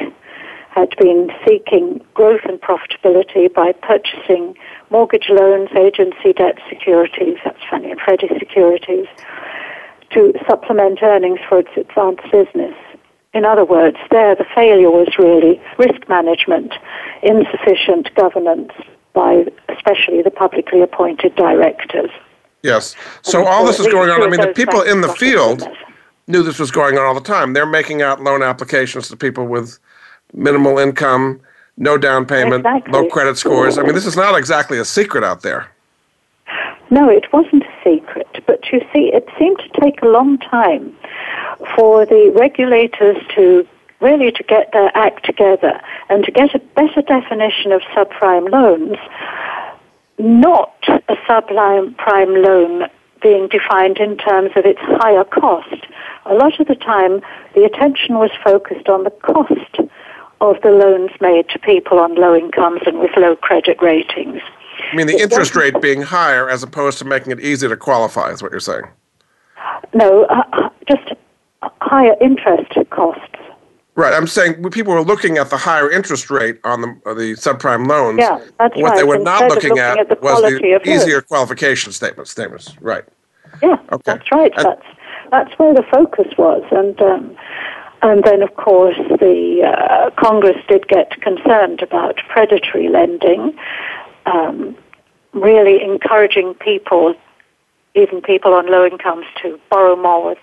had 0.75 0.95
been 0.99 1.31
seeking 1.47 2.01
growth 2.15 2.43
and 2.45 2.61
profitability 2.61 3.53
by 3.53 3.73
purchasing 3.73 4.57
mortgage 4.91 5.29
loans, 5.29 5.69
agency 5.77 6.33
debt 6.33 6.59
securities, 6.69 7.37
that's 7.45 7.59
Fannie 7.71 7.91
and 7.91 8.01
Freddie 8.01 8.29
securities, 8.39 9.07
to 10.11 10.33
supplement 10.49 11.03
earnings 11.03 11.41
for 11.49 11.59
its 11.59 11.71
advanced 11.77 12.25
business. 12.31 12.75
In 13.35 13.47
other 13.47 13.65
words, 13.65 13.97
there 14.11 14.35
the 14.35 14.45
failure 14.55 14.91
was 14.91 15.09
really 15.19 15.61
risk 15.79 16.07
management, 16.09 16.75
insufficient 17.23 18.15
governance 18.15 18.73
by 19.15 19.45
especially 19.69 20.23
the 20.23 20.31
publicly 20.31 20.83
appointed 20.83 21.35
directors. 21.37 22.11
Yes. 22.63 22.95
So 23.23 23.47
all 23.47 23.67
this 23.67 23.81
is 23.81 23.87
going 23.89 24.11
on. 24.11 24.23
I 24.23 24.29
mean, 24.29 24.41
the 24.41 24.53
people 24.55 24.83
in 24.83 25.01
the 25.01 25.09
field 25.15 25.67
knew 26.29 26.43
this 26.43 26.59
was 26.59 26.71
going 26.71 26.97
on 26.97 27.05
all 27.05 27.15
the 27.15 27.21
time. 27.21 27.53
They're 27.53 27.67
making 27.67 28.03
out 28.03 28.23
loan 28.23 28.43
applications 28.43 29.09
to 29.09 29.17
people 29.17 29.47
with 29.47 29.79
minimal 30.33 30.79
income, 30.79 31.41
no 31.77 31.99
down 31.99 32.25
payment, 32.27 32.65
Exactly. 32.65 32.93
low 32.93 33.09
credit 33.09 33.37
scores. 33.37 33.79
I 33.79 33.83
mean, 33.83 33.95
this 33.95 34.07
is 34.07 34.17
not 34.17 34.37
exactly 34.39 34.79
a 34.79 34.85
secret 34.85 35.25
out 35.25 35.43
there. 35.43 35.69
No, 36.91 37.09
it 37.09 37.33
wasn't 37.33 37.65
a 37.65 37.73
secret, 37.83 38.29
but 38.47 38.71
you 38.71 38.81
see, 38.93 39.11
it 39.13 39.27
seemed 39.39 39.59
to 39.59 39.81
take 39.81 40.03
a 40.03 40.07
long 40.07 40.39
time 40.39 40.95
for 41.75 42.05
the 42.05 42.31
regulators 42.39 43.17
to 43.35 43.67
really 44.01 44.31
to 44.33 44.43
get 44.43 44.71
their 44.73 44.91
act 44.97 45.25
together 45.25 45.81
and 46.11 46.25
to 46.25 46.31
get 46.31 46.55
a 46.55 46.59
better 46.59 47.01
definition 47.03 47.73
of 47.73 47.81
subprime 47.95 48.51
loans, 48.51 48.97
not 50.19 50.75
a 50.89 51.17
subprime 51.29 51.97
prime 51.97 52.35
loan 52.43 52.89
being 53.23 53.49
defined 53.49 53.99
in 53.99 54.17
terms 54.17 54.51
of 54.57 54.65
its 54.65 54.81
higher 54.83 55.25
cost. 55.25 55.87
A 56.27 56.35
lot 56.35 56.59
of 56.61 56.67
the 56.67 56.75
time, 56.75 57.21
the 57.55 57.65
attention 57.65 58.17
was 58.17 58.31
focused 58.45 58.89
on 58.89 59.05
the 59.05 59.11
cost 59.11 59.91
of 60.41 60.57
the 60.63 60.71
loans 60.71 61.11
made 61.21 61.49
to 61.51 61.59
people 61.59 62.01
on 62.01 62.17
low 62.17 62.35
incomes 62.35 62.81
and 62.85 62.99
with 62.99 63.13
low 63.17 63.37
credit 63.37 63.81
ratings. 63.81 64.41
I 64.93 64.97
mean, 64.97 65.07
the 65.07 65.19
interest 65.19 65.55
rate 65.55 65.81
being 65.81 66.03
higher 66.03 66.51
as 66.51 66.63
opposed 66.63 66.99
to 66.99 67.05
making 67.05 67.33
it 67.33 67.41
easy 67.41 67.69
to 67.69 67.77
qualify 67.77 68.31
is 68.31 68.43
what 68.43 68.51
you're 68.51 68.61
saying. 68.61 68.85
No, 69.95 70.25
uh, 70.25 70.43
uh, 70.53 70.69
just 70.89 71.13
higher 71.81 72.17
interest 72.21 72.73
costs. 72.91 73.37
Right. 73.95 74.15
I'm 74.15 74.27
saying 74.27 74.63
people 74.71 74.95
were 74.95 75.03
looking 75.03 75.37
at 75.37 75.51
the 75.51 75.59
higher 75.59 75.91
interest 75.91 76.31
rate 76.31 76.59
on 76.65 76.81
the 76.81 76.89
uh, 77.05 77.13
the 77.13 77.33
subprime 77.35 77.87
loans. 77.87 78.19
Yeah, 78.19 78.41
that's 78.59 78.75
what 78.77 78.97
they 78.97 79.05
were 79.05 79.19
not 79.19 79.43
instead 79.43 79.51
of 79.51 79.55
looking, 79.57 79.71
looking 79.71 79.83
at, 79.83 79.99
at 79.99 80.09
the 80.09 80.19
was 80.23 80.41
the 80.41 80.91
easier 80.91 81.21
qualification 81.21 81.93
statements. 81.93 82.31
Statements. 82.31 82.75
Right. 82.81 83.05
Yeah, 83.63 83.77
Okay. 83.93 84.01
that's 84.07 84.33
right. 84.33 84.53
And- 84.57 84.65
that's 84.67 84.87
that's 85.31 85.59
where 85.59 85.75
the 85.75 85.83
focus 85.91 86.27
was, 86.39 86.63
and 86.71 86.99
um, 87.03 87.37
and 88.01 88.25
then 88.25 88.43
of 88.43 88.55
course 88.57 88.97
the 88.97 89.63
uh, 89.63 90.11
Congress 90.19 90.57
did 90.69 90.89
get 90.89 91.21
concerned 91.21 91.83
about 91.83 92.17
predatory 92.31 92.89
lending, 92.89 93.55
um, 94.25 94.75
really 95.35 95.83
encouraging 95.83 96.55
people, 96.55 97.15
even 97.95 98.23
people 98.23 98.55
on 98.55 98.71
low 98.71 98.87
incomes, 98.87 99.27
to 99.43 99.61
borrow 99.71 99.97
more 99.97 100.35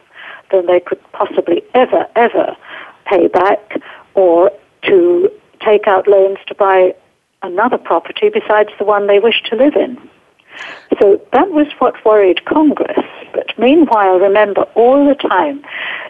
than 0.52 0.68
they 0.68 0.80
could 0.80 1.00
possibly 1.14 1.64
ever 1.74 2.06
ever 2.16 2.56
pay 3.10 3.28
back, 3.28 3.82
or 4.14 4.52
to 4.84 5.32
take 5.66 5.88
out 5.88 6.08
loans 6.08 6.38
to 6.48 6.56
buy 6.56 6.94
another 7.42 7.78
property 7.78 8.30
besides 8.30 8.70
the 8.78 8.86
one 8.86 9.08
they 9.08 9.20
wish 9.20 9.42
to 9.50 9.56
live 9.56 9.76
in. 9.76 9.98
So 11.00 11.22
that 11.32 11.52
was 11.52 11.68
what 11.80 11.94
worried 12.04 12.44
Congress. 12.46 13.06
But 13.34 13.58
meanwhile, 13.58 14.20
remember, 14.20 14.64
all 14.76 15.08
the 15.08 15.16
time 15.16 15.64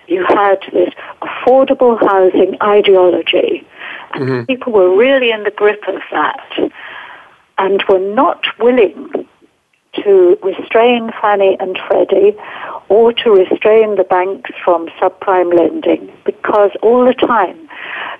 you 0.07 0.25
had 0.27 0.59
this 0.73 0.93
affordable 1.21 1.99
housing 1.99 2.57
ideology, 2.61 3.67
and 4.13 4.23
mm-hmm. 4.23 4.45
people 4.45 4.73
were 4.73 4.95
really 4.95 5.31
in 5.31 5.43
the 5.43 5.51
grip 5.51 5.83
of 5.87 6.01
that 6.11 6.71
and 7.57 7.83
were 7.89 7.99
not 7.99 8.45
willing 8.57 9.27
to 9.95 10.37
restrain 10.41 11.11
Fannie 11.21 11.57
and 11.59 11.77
Freddie 11.87 12.35
or 12.89 13.13
to 13.13 13.31
restrain 13.31 13.95
the 13.95 14.03
banks 14.03 14.51
from 14.63 14.87
subprime 14.99 15.53
lending 15.55 16.11
because 16.25 16.71
all 16.81 17.05
the 17.05 17.13
time 17.13 17.69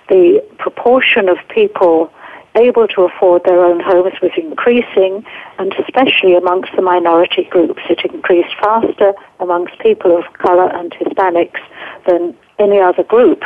the 0.10 0.44
proportion 0.58 1.28
of 1.28 1.38
people 1.50 2.12
able 2.56 2.88
to 2.88 3.02
afford 3.04 3.44
their 3.46 3.64
own 3.64 3.80
homes 3.80 4.14
was 4.22 4.32
increasing, 4.38 5.24
and 5.58 5.74
especially 5.74 6.36
amongst 6.36 6.72
the 6.76 6.82
minority 6.82 7.44
groups. 7.50 7.82
It 7.90 8.00
increased 8.12 8.56
faster 8.60 9.14
amongst 9.40 9.78
people 9.80 10.18
of 10.18 10.24
color 10.34 10.70
and 10.76 10.92
Hispanics 10.94 11.60
than 12.08 12.36
any 12.58 12.80
other 12.80 13.04
group. 13.04 13.44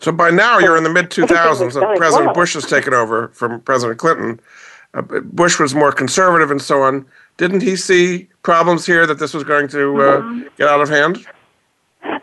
So 0.00 0.12
by 0.12 0.30
now 0.30 0.58
you're 0.58 0.76
in 0.76 0.84
the 0.84 0.90
mid 0.90 1.10
2000s, 1.10 1.76
and 1.76 1.98
President 1.98 2.26
well. 2.26 2.34
Bush 2.34 2.54
has 2.54 2.66
taken 2.66 2.94
over 2.94 3.28
from 3.28 3.60
President 3.60 3.98
Clinton. 3.98 4.40
Uh, 4.94 5.02
Bush 5.02 5.58
was 5.58 5.74
more 5.74 5.92
conservative 5.92 6.50
and 6.50 6.62
so 6.62 6.82
on. 6.82 7.06
Didn't 7.36 7.62
he 7.62 7.76
see 7.76 8.28
problems 8.44 8.86
here 8.86 9.06
that 9.06 9.18
this 9.18 9.34
was 9.34 9.42
going 9.42 9.66
to 9.68 10.00
uh, 10.00 10.20
mm-hmm. 10.20 10.42
get 10.56 10.68
out 10.68 10.80
of 10.80 10.88
hand? 10.88 11.26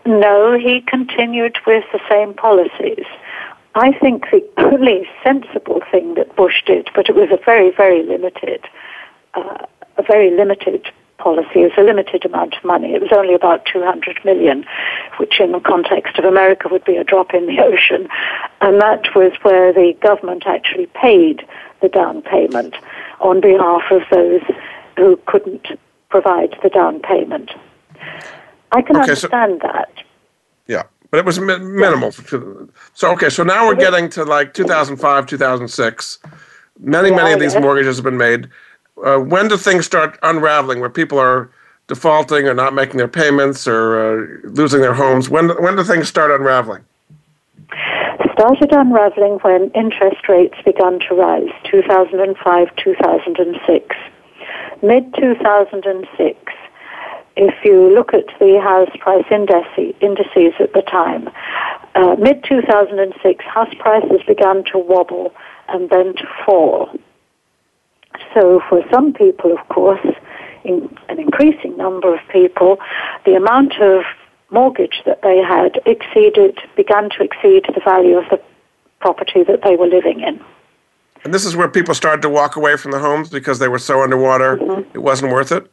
No, 0.06 0.58
he 0.58 0.82
continued 0.82 1.58
with 1.68 1.84
the 1.92 2.00
same 2.10 2.34
policies. 2.34 3.06
I 3.76 3.92
think 4.00 4.26
the 4.32 4.48
only 4.58 5.08
sensible 5.24 5.82
thing 5.92 6.16
that 6.16 6.36
Bush 6.36 6.64
did, 6.66 6.90
but 6.96 7.10
it 7.10 7.16
was 7.16 7.30
a 7.32 7.44
very, 7.44 7.72
very 7.72 8.04
limited, 8.04 8.66
uh, 9.34 9.66
a 9.98 10.04
very 10.04 10.32
limited 10.32 10.90
policy. 11.18 11.62
It 11.62 11.72
was 11.76 11.78
a 11.78 11.84
limited 11.84 12.26
amount 12.26 12.56
of 12.56 12.64
money. 12.64 12.94
It 12.94 13.02
was 13.02 13.12
only 13.14 13.34
about 13.34 13.66
200 13.66 14.20
million, 14.26 14.66
which 15.18 15.40
in 15.40 15.52
the 15.52 15.60
context 15.60 16.18
of 16.18 16.26
America 16.26 16.68
would 16.70 16.84
be 16.84 16.98
a 16.98 17.04
drop 17.04 17.34
in 17.34 17.46
the 17.46 17.60
ocean. 17.64 18.08
And 18.60 18.82
that 18.82 19.16
was 19.16 19.32
where 19.42 19.72
the 19.72 19.94
government 20.02 20.44
actually 20.46 20.88
paid 20.88 21.48
the 21.82 21.90
down 21.90 22.22
payment 22.22 22.76
on 23.20 23.40
behalf 23.40 23.84
of 23.90 24.02
those 24.12 24.42
who 24.98 25.18
couldn't 25.26 25.68
provide 26.12 26.56
the 26.62 26.70
down 26.70 27.00
payment. 27.00 27.50
I 28.72 28.82
can 28.82 28.98
okay, 28.98 29.04
understand 29.04 29.60
so, 29.62 29.68
that. 29.68 29.90
Yeah, 30.68 30.84
but 31.10 31.18
it 31.20 31.26
was 31.26 31.40
mi- 31.40 31.58
minimal. 31.58 32.12
So, 32.12 33.12
okay, 33.14 33.30
so 33.30 33.44
now 33.44 33.68
we're 33.68 33.76
getting 33.76 34.10
to 34.12 34.24
like 34.24 34.54
2005, 34.54 35.26
2006. 35.26 36.20
Many, 36.80 37.10
yeah, 37.10 37.16
many 37.16 37.34
of 37.34 37.40
these 37.40 37.56
mortgages 37.56 37.98
have 37.98 38.06
been 38.06 38.18
made. 38.18 38.50
Uh, 39.04 39.18
when 39.18 39.48
do 39.48 39.58
things 39.58 39.86
start 39.86 40.20
unraveling 40.22 40.80
where 40.80 40.90
people 40.90 41.18
are 41.18 41.50
defaulting 41.88 42.48
or 42.48 42.54
not 42.54 42.74
making 42.74 42.98
their 42.98 43.08
payments 43.08 43.68
or 43.68 44.00
uh, 44.00 44.48
losing 44.50 44.82
their 44.82 44.94
homes? 44.94 45.30
When, 45.30 45.50
when 45.62 45.76
do 45.76 45.84
things 45.84 46.08
start 46.08 46.32
unraveling? 46.32 46.84
Started 48.34 48.72
unraveling 48.72 49.40
when 49.42 49.70
interest 49.72 50.28
rates 50.28 50.56
began 50.66 51.00
to 51.08 51.16
rise, 51.16 51.52
2005, 51.70 52.76
2006. 52.76 53.96
Mid 54.84 55.14
2006, 55.14 56.54
if 57.38 57.54
you 57.64 57.94
look 57.94 58.16
at 58.16 58.26
the 58.40 58.60
house 58.60 58.90
price 59.00 59.26
indices 59.32 60.54
at 60.60 60.74
the 60.74 60.82
time, 60.82 61.30
uh, 61.94 62.16
mid 62.18 62.44
2006, 62.44 63.46
house 63.46 63.74
prices 63.78 64.22
began 64.28 64.64
to 64.72 64.80
wobble 64.80 65.34
and 65.70 65.90
then 65.92 66.16
to 66.16 66.28
fall. 66.44 66.90
So, 68.34 68.60
for 68.68 68.84
some 68.92 69.14
people, 69.14 69.56
of 69.56 69.68
course, 69.70 70.06
in 70.64 70.96
an 71.10 71.20
increasing 71.20 71.78
number 71.78 72.14
of 72.14 72.20
people, 72.32 72.78
the 73.26 73.36
amount 73.36 73.80
of 73.82 74.04
mortgage 74.50 75.04
that 75.06 75.22
they 75.22 75.38
had 75.38 75.80
exceeded, 75.86 76.58
began 76.76 77.10
to 77.12 77.24
exceed 77.24 77.66
the 77.74 77.82
value 77.86 78.18
of 78.18 78.26
the 78.32 78.42
property 79.00 79.44
that 79.44 79.62
they 79.64 79.76
were 79.76 79.88
living 79.88 80.22
in. 80.22 80.40
And 81.24 81.34
this 81.34 81.46
is 81.46 81.56
where 81.56 81.68
people 81.68 81.94
started 81.94 82.22
to 82.24 82.30
walk 82.30 82.56
away 82.56 82.78
from 82.78 82.92
the 82.92 83.00
homes 83.00 83.30
because 83.30 83.60
they 83.60 83.68
were 83.68 83.80
so 83.80 84.02
underwater, 84.02 84.58
mm-hmm. 84.58 84.90
it 84.94 85.00
wasn't 85.00 85.32
worth 85.32 85.52
it? 85.52 85.70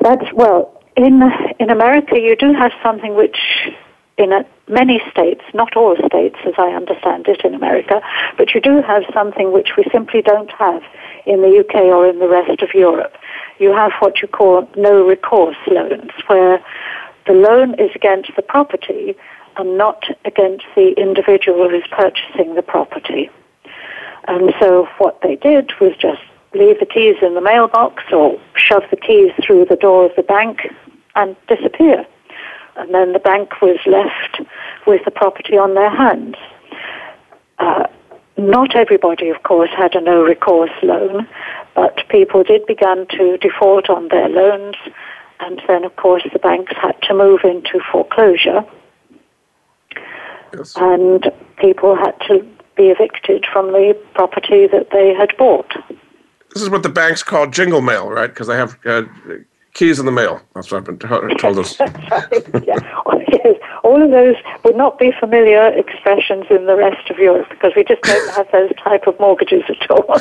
That's 0.00 0.30
well, 0.34 0.82
in 0.96 1.22
in 1.58 1.70
America, 1.70 2.18
you 2.18 2.36
do 2.36 2.52
have 2.52 2.72
something 2.82 3.14
which, 3.16 3.38
in 4.18 4.32
a, 4.32 4.44
many 4.68 5.00
states, 5.10 5.42
not 5.54 5.76
all 5.76 5.96
states, 6.06 6.36
as 6.46 6.54
I 6.58 6.68
understand 6.72 7.26
it, 7.28 7.44
in 7.44 7.54
America, 7.54 8.00
but 8.36 8.54
you 8.54 8.60
do 8.60 8.82
have 8.82 9.04
something 9.12 9.52
which 9.52 9.70
we 9.76 9.84
simply 9.90 10.20
don't 10.20 10.50
have 10.52 10.82
in 11.26 11.40
the 11.40 11.60
UK 11.60 11.76
or 11.84 12.06
in 12.06 12.18
the 12.18 12.28
rest 12.28 12.62
of 12.62 12.74
Europe. 12.74 13.14
You 13.58 13.72
have 13.72 13.92
what 14.00 14.20
you 14.20 14.28
call 14.28 14.68
no 14.76 15.06
recourse 15.06 15.56
loans, 15.66 16.10
where 16.26 16.62
the 17.26 17.32
loan 17.32 17.74
is 17.80 17.90
against 17.94 18.30
the 18.36 18.42
property 18.42 19.16
and 19.56 19.78
not 19.78 20.04
against 20.24 20.66
the 20.74 20.92
individual 20.98 21.70
who's 21.70 21.86
purchasing 21.90 22.54
the 22.54 22.62
property. 22.62 23.30
And 24.26 24.52
so 24.60 24.88
what 24.98 25.20
they 25.22 25.36
did 25.36 25.72
was 25.80 25.96
just 25.98 26.22
leave 26.54 26.78
the 26.80 26.86
keys 26.86 27.16
in 27.20 27.34
the 27.34 27.40
mailbox 27.40 28.02
or 28.12 28.40
shove 28.56 28.84
the 28.90 28.96
keys 28.96 29.32
through 29.44 29.66
the 29.66 29.76
door 29.76 30.06
of 30.06 30.12
the 30.16 30.22
bank 30.22 30.60
and 31.14 31.36
disappear. 31.48 32.06
And 32.76 32.92
then 32.94 33.12
the 33.12 33.18
bank 33.18 33.60
was 33.60 33.78
left 33.86 34.40
with 34.86 35.04
the 35.04 35.10
property 35.10 35.56
on 35.56 35.74
their 35.74 35.90
hands. 35.90 36.36
Uh, 37.58 37.86
not 38.36 38.74
everybody, 38.74 39.28
of 39.28 39.42
course, 39.44 39.70
had 39.76 39.94
a 39.94 40.00
no 40.00 40.22
recourse 40.22 40.72
loan, 40.82 41.28
but 41.74 42.08
people 42.08 42.42
did 42.42 42.66
begin 42.66 43.06
to 43.10 43.36
default 43.38 43.88
on 43.88 44.08
their 44.08 44.28
loans, 44.28 44.74
and 45.40 45.62
then, 45.68 45.84
of 45.84 45.94
course, 45.96 46.24
the 46.32 46.38
banks 46.38 46.72
had 46.80 47.00
to 47.02 47.14
move 47.14 47.40
into 47.44 47.80
foreclosure. 47.92 48.64
Yes. 50.52 50.74
And 50.76 51.30
people 51.58 51.94
had 51.96 52.18
to 52.28 52.40
be 52.76 52.84
evicted 52.88 53.46
from 53.52 53.72
the 53.72 53.96
property 54.14 54.66
that 54.66 54.90
they 54.90 55.14
had 55.14 55.36
bought. 55.36 55.74
This 56.52 56.62
is 56.62 56.70
what 56.70 56.82
the 56.82 56.88
banks 56.88 57.22
call 57.22 57.48
jingle 57.48 57.80
mail, 57.80 58.08
right? 58.08 58.28
Because 58.28 58.46
they 58.46 58.56
have 58.56 58.78
uh, 58.86 59.02
keys 59.74 59.98
in 59.98 60.06
the 60.06 60.12
mail. 60.12 60.40
That's 60.54 60.70
what 60.70 60.78
I've 60.78 60.84
been 60.84 60.98
t- 60.98 61.34
told 61.38 61.58
us. 61.58 61.78
yeah. 61.78 61.88
yes. 63.32 63.56
All 63.82 64.02
of 64.02 64.10
those 64.10 64.36
would 64.64 64.76
not 64.76 64.98
be 64.98 65.12
familiar 65.18 65.66
expressions 65.68 66.46
in 66.50 66.66
the 66.66 66.76
rest 66.76 67.10
of 67.10 67.18
Europe 67.18 67.48
because 67.50 67.72
we 67.76 67.84
just 67.84 68.02
don't 68.02 68.34
have 68.34 68.50
those 68.52 68.70
type 68.82 69.06
of 69.06 69.18
mortgages 69.20 69.62
at 69.68 69.90
all. 69.90 70.20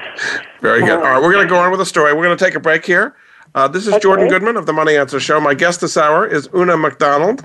Very 0.60 0.80
good. 0.80 0.90
All 0.90 1.00
right, 1.00 1.22
we're 1.22 1.32
going 1.32 1.46
to 1.46 1.50
go 1.50 1.58
on 1.58 1.70
with 1.70 1.80
the 1.80 1.86
story. 1.86 2.14
We're 2.14 2.24
going 2.24 2.36
to 2.36 2.44
take 2.44 2.54
a 2.54 2.60
break 2.60 2.86
here. 2.86 3.16
Uh, 3.54 3.68
this 3.68 3.86
is 3.86 3.92
okay. 3.92 4.00
Jordan 4.00 4.28
Goodman 4.28 4.56
of 4.56 4.66
the 4.66 4.72
Money 4.72 4.96
Answer 4.96 5.20
Show. 5.20 5.40
My 5.40 5.52
guest 5.52 5.82
this 5.82 5.96
hour 5.96 6.26
is 6.26 6.48
Oonagh 6.48 6.80
McDonald. 6.80 7.44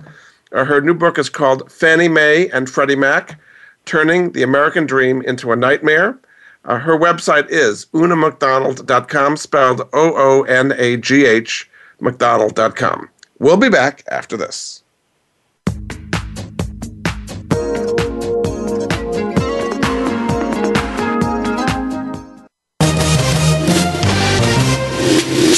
Uh, 0.53 0.63
her 0.63 0.79
new 0.79 0.93
book 0.93 1.17
is 1.17 1.27
called 1.27 1.69
Fannie 1.69 2.07
Mae 2.07 2.49
and 2.49 2.69
Freddie 2.69 2.95
Mac 2.95 3.37
Turning 3.88 4.34
the 4.34 4.43
American 4.43 4.86
Dream 4.86 5.21
into 5.21 5.52
a 5.52 5.56
Nightmare. 5.56 6.19
Uh, 6.65 6.78
her 6.78 7.00
website 7.00 7.50
is 7.50 7.86
oonaghmcdonald.com, 7.93 9.38
spelled 9.38 9.82
O 9.93 10.13
O 10.15 10.43
N 10.43 10.73
A 10.78 10.97
G 10.97 11.26
H, 11.26 11.69
McDonald.com. 12.02 13.10
We'll 13.39 13.56
be 13.56 13.69
back 13.69 14.04
after 14.12 14.36
this. 14.36 14.84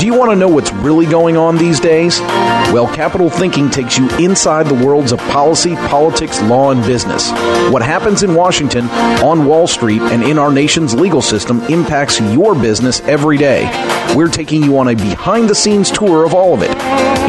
Do 0.00 0.06
you 0.06 0.14
want 0.14 0.30
to 0.30 0.36
know 0.36 0.48
what's 0.48 0.72
really 0.72 1.04
going 1.04 1.36
on 1.36 1.58
these 1.58 1.78
days? 1.78 2.20
Well, 2.72 2.86
Capital 2.94 3.28
Thinking 3.28 3.68
takes 3.68 3.98
you 3.98 4.08
inside 4.16 4.64
the 4.64 4.86
worlds 4.86 5.12
of 5.12 5.18
policy, 5.18 5.74
politics, 5.74 6.40
law, 6.40 6.70
and 6.70 6.82
business. 6.86 7.30
What 7.70 7.82
happens 7.82 8.22
in 8.22 8.34
Washington, 8.34 8.86
on 9.22 9.44
Wall 9.44 9.66
Street, 9.66 10.00
and 10.00 10.22
in 10.22 10.38
our 10.38 10.50
nation's 10.50 10.94
legal 10.94 11.20
system 11.20 11.60
impacts 11.64 12.18
your 12.18 12.54
business 12.54 13.00
every 13.00 13.36
day. 13.36 13.66
We're 14.16 14.30
taking 14.30 14.62
you 14.62 14.78
on 14.78 14.88
a 14.88 14.94
behind 14.94 15.50
the 15.50 15.54
scenes 15.54 15.90
tour 15.90 16.24
of 16.24 16.32
all 16.32 16.54
of 16.54 16.62
it. 16.62 16.74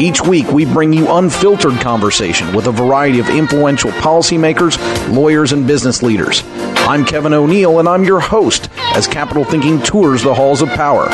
Each 0.00 0.22
week, 0.22 0.50
we 0.50 0.64
bring 0.64 0.94
you 0.94 1.12
unfiltered 1.12 1.78
conversation 1.82 2.54
with 2.56 2.68
a 2.68 2.72
variety 2.72 3.18
of 3.18 3.28
influential 3.28 3.90
policymakers, 3.90 4.78
lawyers, 5.14 5.52
and 5.52 5.66
business 5.66 6.02
leaders. 6.02 6.42
I'm 6.84 7.04
Kevin 7.04 7.32
O'Neill, 7.32 7.78
and 7.78 7.88
I'm 7.88 8.04
your 8.04 8.18
host 8.18 8.68
as 8.94 9.06
Capital 9.06 9.44
Thinking 9.44 9.80
tours 9.80 10.22
the 10.22 10.34
halls 10.34 10.62
of 10.62 10.68
power. 10.70 11.08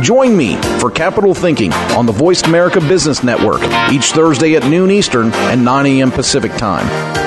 Join 0.00 0.36
me 0.36 0.56
for 0.78 0.90
Capital 0.90 1.34
Thinking 1.34 1.72
on 1.96 2.04
the 2.04 2.12
Voice 2.12 2.42
America 2.42 2.78
Business 2.78 3.24
Network 3.24 3.62
each 3.90 4.12
Thursday 4.12 4.54
at 4.54 4.64
noon 4.66 4.90
Eastern 4.90 5.32
and 5.32 5.64
9 5.64 5.86
a.m. 5.86 6.10
Pacific 6.12 6.52
Time. 6.52 7.23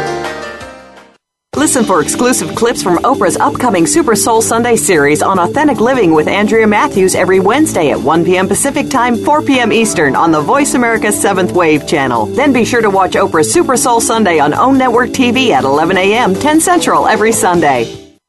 Listen 1.68 1.84
for 1.84 2.02
exclusive 2.02 2.56
clips 2.56 2.82
from 2.82 2.98
Oprah's 3.00 3.36
upcoming 3.36 3.86
Super 3.86 4.16
Soul 4.16 4.42
Sunday 4.42 4.78
series 4.78 5.22
on 5.22 5.38
Authentic 5.38 5.82
Living 5.82 6.14
with 6.14 6.30
Andrea 6.30 6.66
Matthews 6.66 7.14
every 7.14 7.42
Wednesday 7.42 7.92
at 7.92 8.00
1 8.00 8.24
p.m. 8.24 8.48
Pacific 8.48 8.90
Time, 8.90 9.18
4 9.18 9.42
p.m. 9.42 9.74
Eastern 9.74 10.16
on 10.16 10.32
the 10.32 10.40
Voice 10.40 10.76
America 10.76 11.08
7th 11.08 11.52
Wave 11.52 11.86
channel. 11.86 12.26
Then 12.26 12.54
be 12.54 12.64
sure 12.64 12.82
to 12.82 12.90
watch 12.90 13.16
Oprah's 13.16 13.52
Super 13.52 13.76
Soul 13.76 14.00
Sunday 14.00 14.40
on 14.40 14.54
OWN 14.54 14.78
Network 14.78 15.10
TV 15.10 15.50
at 15.50 15.66
11 15.66 15.98
a.m., 15.98 16.34
10 16.36 16.62
Central 16.62 17.06
every 17.06 17.34
Sunday. 17.34 18.07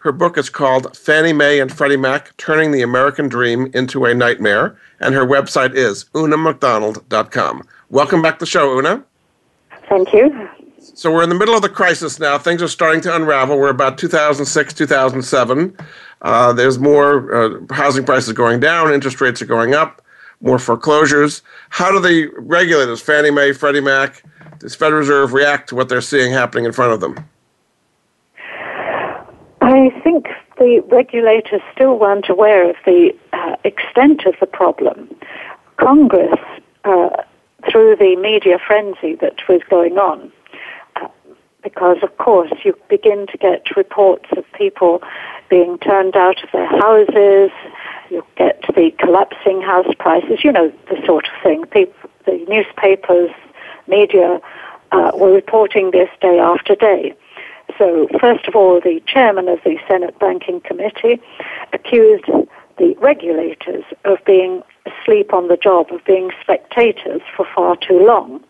Her 0.00 0.12
book 0.12 0.38
is 0.38 0.48
called 0.48 0.96
Fannie 0.96 1.34
Mae 1.34 1.60
and 1.60 1.70
Freddie 1.70 1.98
Mac 1.98 2.34
Turning 2.38 2.72
the 2.72 2.80
American 2.80 3.28
Dream 3.28 3.70
into 3.74 4.06
a 4.06 4.14
Nightmare, 4.14 4.74
and 4.98 5.14
her 5.14 5.26
website 5.26 5.74
is 5.74 6.06
oonaghmcdonald.com. 6.14 7.68
Welcome 7.90 8.22
back 8.22 8.38
to 8.38 8.40
the 8.40 8.46
show, 8.46 8.68
Oonagh. 8.70 9.04
Thank 9.90 10.14
you. 10.14 10.48
So 10.78 11.12
we're 11.12 11.22
in 11.22 11.28
the 11.28 11.34
middle 11.34 11.54
of 11.54 11.60
the 11.60 11.68
crisis 11.68 12.18
now. 12.18 12.38
Things 12.38 12.62
are 12.62 12.68
starting 12.68 13.02
to 13.02 13.14
unravel. 13.14 13.58
We're 13.58 13.68
about 13.68 13.98
2006, 13.98 14.72
2007. 14.72 15.76
Uh, 16.22 16.52
there's 16.54 16.78
more 16.78 17.34
uh, 17.34 17.74
housing 17.74 18.06
prices 18.06 18.32
going 18.32 18.58
down, 18.58 18.94
interest 18.94 19.20
rates 19.20 19.42
are 19.42 19.46
going 19.46 19.74
up, 19.74 20.00
more 20.40 20.58
foreclosures. 20.58 21.42
How 21.68 21.92
do 21.92 22.00
the 22.00 22.32
regulators, 22.38 23.02
Fannie 23.02 23.30
Mae, 23.30 23.52
Freddie 23.52 23.82
Mac, 23.82 24.24
this 24.60 24.74
Federal 24.74 25.00
Reserve, 25.00 25.34
react 25.34 25.68
to 25.68 25.74
what 25.74 25.90
they're 25.90 26.00
seeing 26.00 26.32
happening 26.32 26.64
in 26.64 26.72
front 26.72 26.94
of 26.94 27.00
them? 27.00 27.22
I 29.70 29.90
think 30.02 30.26
the 30.58 30.82
regulators 30.90 31.60
still 31.72 31.96
weren't 31.96 32.28
aware 32.28 32.68
of 32.68 32.74
the 32.84 33.14
uh, 33.32 33.54
extent 33.62 34.26
of 34.26 34.34
the 34.40 34.46
problem. 34.46 35.08
Congress, 35.76 36.40
uh, 36.84 37.10
through 37.70 37.94
the 37.94 38.16
media 38.16 38.58
frenzy 38.58 39.14
that 39.20 39.36
was 39.48 39.60
going 39.70 39.96
on, 39.96 40.32
uh, 40.96 41.06
because 41.62 41.98
of 42.02 42.18
course 42.18 42.50
you 42.64 42.76
begin 42.88 43.28
to 43.28 43.38
get 43.38 43.76
reports 43.76 44.26
of 44.36 44.44
people 44.54 45.02
being 45.48 45.78
turned 45.78 46.16
out 46.16 46.42
of 46.42 46.50
their 46.52 46.66
houses, 46.66 47.52
you 48.10 48.24
get 48.36 48.60
the 48.74 48.90
collapsing 48.98 49.62
house 49.62 49.94
prices, 50.00 50.42
you 50.42 50.50
know, 50.50 50.72
the 50.88 51.00
sort 51.06 51.26
of 51.28 51.42
thing. 51.44 51.64
People, 51.66 52.10
the 52.26 52.44
newspapers, 52.48 53.30
media 53.86 54.40
uh, 54.90 55.12
were 55.14 55.32
reporting 55.32 55.92
this 55.92 56.10
day 56.20 56.40
after 56.40 56.74
day. 56.74 57.14
So, 57.80 58.08
first 58.20 58.46
of 58.46 58.54
all, 58.54 58.78
the 58.78 59.00
chairman 59.06 59.48
of 59.48 59.58
the 59.64 59.78
Senate 59.88 60.18
Banking 60.18 60.60
Committee 60.60 61.18
accused 61.72 62.26
the 62.76 62.94
regulators 63.00 63.84
of 64.04 64.18
being 64.26 64.62
asleep 64.84 65.32
on 65.32 65.48
the 65.48 65.56
job, 65.56 65.90
of 65.90 66.04
being 66.04 66.30
spectators 66.42 67.22
for 67.34 67.46
far 67.54 67.76
too 67.76 67.98
long. 67.98 68.44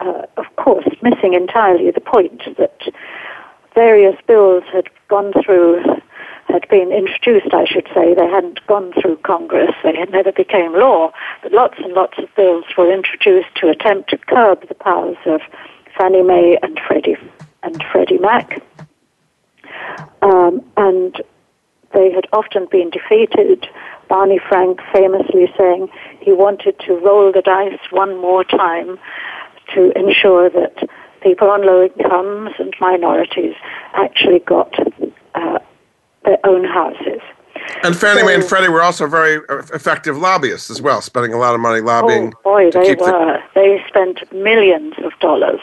Uh, 0.00 0.26
of 0.36 0.44
course, 0.56 0.84
missing 1.00 1.32
entirely 1.32 1.90
the 1.90 2.02
point 2.02 2.42
that 2.58 2.82
various 3.74 4.16
bills 4.26 4.64
had 4.70 4.90
gone 5.08 5.32
through, 5.42 5.82
had 6.48 6.68
been 6.68 6.92
introduced, 6.92 7.54
I 7.54 7.64
should 7.64 7.88
say. 7.94 8.12
They 8.12 8.28
hadn't 8.28 8.66
gone 8.66 8.92
through 9.00 9.16
Congress, 9.24 9.74
they 9.82 9.96
had 9.96 10.10
never 10.10 10.32
became 10.32 10.74
law, 10.74 11.12
but 11.42 11.52
lots 11.52 11.78
and 11.78 11.94
lots 11.94 12.18
of 12.18 12.28
bills 12.36 12.64
were 12.76 12.92
introduced 12.92 13.54
to 13.56 13.70
attempt 13.70 14.10
to 14.10 14.18
curb 14.18 14.68
the 14.68 14.74
powers 14.74 15.16
of 15.24 15.40
Fannie 15.96 16.22
Mae 16.22 16.58
and 16.62 16.78
Freddie 16.86 17.16
and 17.62 17.82
Freddie 17.92 18.18
Mac. 18.18 18.62
Um, 20.22 20.62
and 20.76 21.22
they 21.94 22.12
had 22.12 22.26
often 22.32 22.66
been 22.70 22.90
defeated. 22.90 23.66
Barney 24.08 24.40
Frank 24.48 24.80
famously 24.92 25.52
saying 25.56 25.88
he 26.20 26.32
wanted 26.32 26.78
to 26.80 26.94
roll 26.94 27.32
the 27.32 27.42
dice 27.42 27.78
one 27.90 28.20
more 28.20 28.44
time 28.44 28.98
to 29.74 29.92
ensure 29.98 30.50
that 30.50 30.88
people 31.22 31.48
on 31.50 31.64
low 31.64 31.84
incomes 31.84 32.50
and 32.58 32.74
minorities 32.80 33.54
actually 33.94 34.40
got 34.40 34.74
uh, 35.34 35.58
their 36.24 36.38
own 36.44 36.64
houses. 36.64 37.20
And 37.84 37.96
Fannie 37.96 38.20
so, 38.20 38.26
Mae 38.26 38.34
and 38.34 38.44
Freddie 38.44 38.68
were 38.68 38.82
also 38.82 39.06
very 39.06 39.40
effective 39.48 40.16
lobbyists 40.16 40.70
as 40.70 40.82
well, 40.82 41.00
spending 41.00 41.32
a 41.32 41.38
lot 41.38 41.54
of 41.54 41.60
money 41.60 41.80
lobbying. 41.80 42.32
Oh 42.38 42.42
boy, 42.42 42.70
they 42.70 42.94
were. 42.94 43.06
The... 43.06 43.38
They 43.54 43.84
spent 43.86 44.32
millions 44.32 44.94
of 45.04 45.12
dollars 45.20 45.60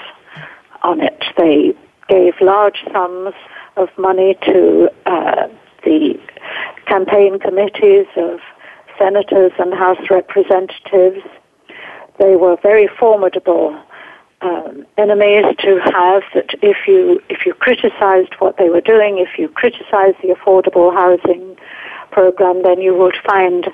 on 0.84 1.02
it. 1.02 1.24
They 1.38 1.76
gave 2.08 2.34
large 2.42 2.84
sums 2.92 3.34
of 3.76 3.90
money 3.98 4.36
to 4.44 4.90
uh, 5.06 5.48
the 5.84 6.20
campaign 6.88 7.40
committees 7.40 8.08
of 8.16 8.40
senators 8.98 9.52
and 9.60 9.74
House 9.74 10.10
representatives. 10.10 11.24
They 12.20 12.36
were 12.36 12.58
very 12.62 12.88
formidable 13.00 13.80
um, 14.42 14.86
enemies 14.98 15.46
to 15.60 15.80
have. 15.84 16.24
That 16.34 16.56
if 16.62 16.88
you 16.88 17.22
if 17.30 17.46
you 17.46 17.54
criticized 17.54 18.34
what 18.40 18.58
they 18.58 18.70
were 18.70 18.82
doing, 18.82 19.20
if 19.20 19.38
you 19.38 19.50
criticized 19.50 20.18
the 20.22 20.36
affordable 20.36 20.94
housing 20.94 21.58
program, 22.12 22.64
then 22.64 22.82
you 22.82 22.96
would 22.96 23.16
find 23.26 23.68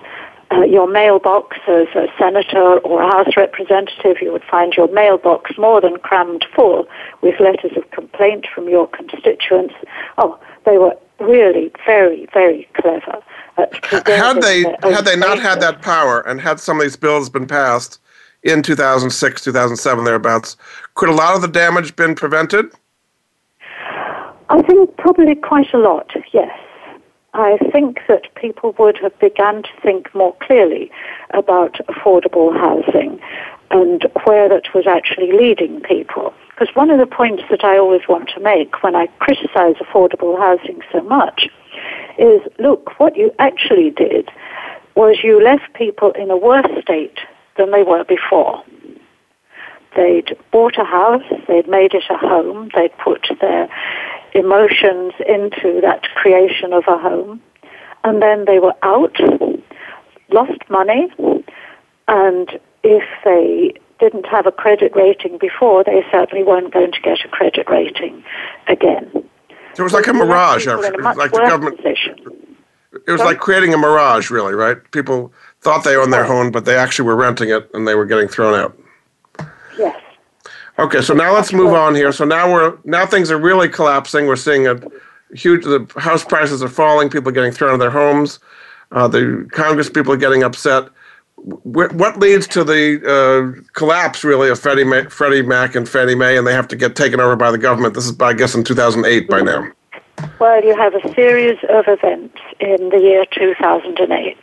uh, 0.54 0.64
your 0.64 0.88
mailbox 0.88 1.58
as 1.68 1.88
a 1.96 2.08
senator 2.18 2.80
or 2.80 3.02
a 3.02 3.08
House 3.08 3.36
representative, 3.36 4.18
you 4.22 4.32
would 4.32 4.44
find 4.44 4.74
your 4.74 4.88
mailbox 4.94 5.58
more 5.58 5.82
than 5.82 5.98
crammed 5.98 6.46
full 6.56 6.86
with 7.22 7.40
letters 7.40 7.72
of 7.76 7.90
complaint 7.92 8.46
from 8.54 8.70
your 8.70 8.88
constituents. 8.88 9.74
Oh, 10.18 10.40
they 10.66 10.78
were 10.78 10.96
really 11.20 11.72
very, 11.86 12.28
very 12.34 12.68
clever. 12.76 13.20
had 13.58 14.42
they 14.42 14.64
had 14.82 15.06
they 15.06 15.16
not 15.16 15.40
had 15.40 15.62
that 15.62 15.82
power 15.82 16.22
and 16.22 16.42
had 16.42 16.60
some 16.60 16.78
of 16.78 16.84
these 16.84 16.96
bills 16.96 17.30
been 17.30 17.48
passed 17.48 18.00
in 18.44 18.62
2006, 18.62 19.42
2007, 19.42 20.04
thereabouts, 20.04 20.58
could 20.96 21.10
a 21.10 21.14
lot 21.14 21.36
of 21.36 21.42
the 21.42 21.48
damage 21.48 21.96
been 21.96 22.16
prevented? 22.16 22.66
I 24.50 24.62
think 24.62 24.96
probably 24.98 25.36
quite 25.36 25.74
a 25.74 25.78
lot. 25.78 26.12
Yes. 26.32 26.52
I 27.34 27.58
think 27.72 28.00
that 28.08 28.34
people 28.36 28.76
would 28.78 28.98
have 29.02 29.18
begun 29.20 29.64
to 29.64 29.70
think 29.82 30.14
more 30.14 30.36
clearly 30.42 30.92
about 31.32 31.74
affordable 31.88 32.56
housing 32.56 33.20
and 33.72 34.06
where 34.26 34.48
that 34.50 34.74
was 34.76 34.86
actually 34.86 35.32
leading 35.32 35.82
people. 35.82 36.34
Because 36.50 36.76
one 36.76 36.92
of 36.92 37.00
the 37.00 37.08
points 37.08 37.42
that 37.50 37.64
I 37.64 37.78
always 37.78 38.08
want 38.08 38.30
to 38.36 38.40
make 38.40 38.84
when 38.84 38.96
I 38.96 39.08
criticize 39.18 39.76
affordable 39.78 40.38
housing 40.38 40.82
so 40.92 41.02
much 41.02 41.50
is 42.20 42.42
look, 42.60 43.00
what 43.00 43.18
you 43.18 43.32
actually 43.40 43.90
did 43.90 44.30
was 44.96 45.24
you 45.24 45.44
left 45.44 45.74
people 45.74 46.12
in 46.12 46.30
a 46.30 46.38
worse 46.38 46.68
state 46.84 47.18
than 47.58 47.72
they 47.72 47.82
were 47.82 48.04
before. 48.04 48.64
They'd 49.96 50.38
bought 50.52 50.78
a 50.78 50.84
house, 50.84 51.24
they'd 51.48 51.68
made 51.68 51.96
it 51.96 52.04
a 52.12 52.18
home, 52.18 52.70
they'd 52.76 52.96
put 53.00 53.28
their 53.42 53.68
emotions 54.34 55.14
into 55.28 55.80
that 55.82 56.04
creation 56.16 56.74
of 56.74 56.84
a 56.88 56.98
home, 56.98 57.42
and 58.04 58.22
then 58.22 58.46
they 58.46 58.60
were 58.60 58.76
out, 58.84 59.16
lost 60.30 60.70
money, 60.70 61.12
and 62.08 62.60
if 62.84 63.04
they 63.24 63.74
didn't 64.00 64.26
have 64.26 64.46
a 64.46 64.52
credit 64.52 64.94
rating 64.96 65.38
before, 65.38 65.84
they 65.84 66.04
certainly 66.12 66.44
weren't 66.44 66.74
going 66.74 66.92
to 66.92 67.00
get 67.02 67.24
a 67.24 67.28
credit 67.30 67.70
rating 67.70 68.24
again. 68.68 69.10
So 69.76 69.80
it 69.80 69.84
was 69.84 69.94
like 69.94 70.08
a 70.08 70.14
mirage. 70.14 70.68
It 70.68 70.76
was 70.76 71.16
like 71.16 71.32
the 71.32 71.40
government. 71.40 71.78
Position. 71.78 72.18
It 73.08 73.12
was 73.12 73.22
so, 73.22 73.26
like 73.26 73.40
creating 73.40 73.74
a 73.74 73.78
mirage, 73.78 74.30
really, 74.30 74.54
right? 74.54 74.78
People 74.92 75.34
thought 75.62 75.84
they 75.84 75.96
owned 75.96 76.14
their 76.14 76.26
home, 76.26 76.52
but 76.52 76.66
they 76.66 76.76
actually 76.76 77.06
were 77.06 77.16
renting 77.16 77.50
it, 77.50 77.70
and 77.74 77.88
they 77.88 77.96
were 77.96 78.06
getting 78.06 78.28
thrown 78.28 78.54
out. 78.54 78.78
Yes. 79.78 80.00
Okay, 80.80 81.02
so 81.02 81.14
now 81.14 81.34
let's 81.34 81.54
move 81.54 81.74
on 81.74 81.94
here. 81.94 82.12
So 82.12 82.26
now 82.26 82.52
we're 82.52 82.78
now 82.84 83.06
things 83.06 83.30
are 83.30 83.38
really 83.38 83.70
collapsing. 83.70 84.26
We're 84.26 84.36
seeing 84.36 84.68
a 84.68 84.80
huge 85.34 85.64
the 85.64 85.88
house 85.98 86.24
prices 86.24 86.64
are 86.64 86.70
falling. 86.70 87.10
People 87.10 87.30
are 87.30 87.34
getting 87.34 87.52
thrown 87.52 87.72
out 87.72 87.74
of 87.76 87.80
their 87.80 87.92
homes. 87.92 88.40
Uh, 88.92 89.08
the 89.08 89.48
Congress 89.52 89.90
people 89.90 90.14
are 90.14 90.18
getting 90.18 90.44
upset. 90.44 90.90
What 91.36 92.20
leads 92.20 92.48
to 92.48 92.64
the 92.64 93.02
uh, 93.04 93.62
collapse, 93.74 94.24
really, 94.24 94.50
of 94.50 94.60
Freddie, 94.60 94.86
Ma- 94.86 95.10
Freddie 95.10 95.42
Mac 95.42 95.76
and 95.76 95.90
Fannie 95.90 96.16
Mae, 96.16 96.38
and 96.38 96.48
they 96.48 96.54
have 96.54 96.70
to 96.70 96.76
get 96.76 96.96
taken 96.96 97.20
over 97.20 97.36
by 97.36 97.52
the 97.52 97.58
government? 97.58 97.96
This 97.96 98.06
is, 98.06 98.18
I 98.22 98.32
guess, 98.32 98.56
in 98.56 98.64
2008 98.64 99.28
by 99.28 99.42
now. 99.42 99.68
Well, 100.40 100.64
you 100.64 100.74
have 100.78 100.96
a 100.96 101.14
series 101.14 101.58
of 101.70 101.86
events 101.88 102.38
in 102.62 102.90
the 102.90 103.00
year 103.00 103.26
2008. 103.26 104.38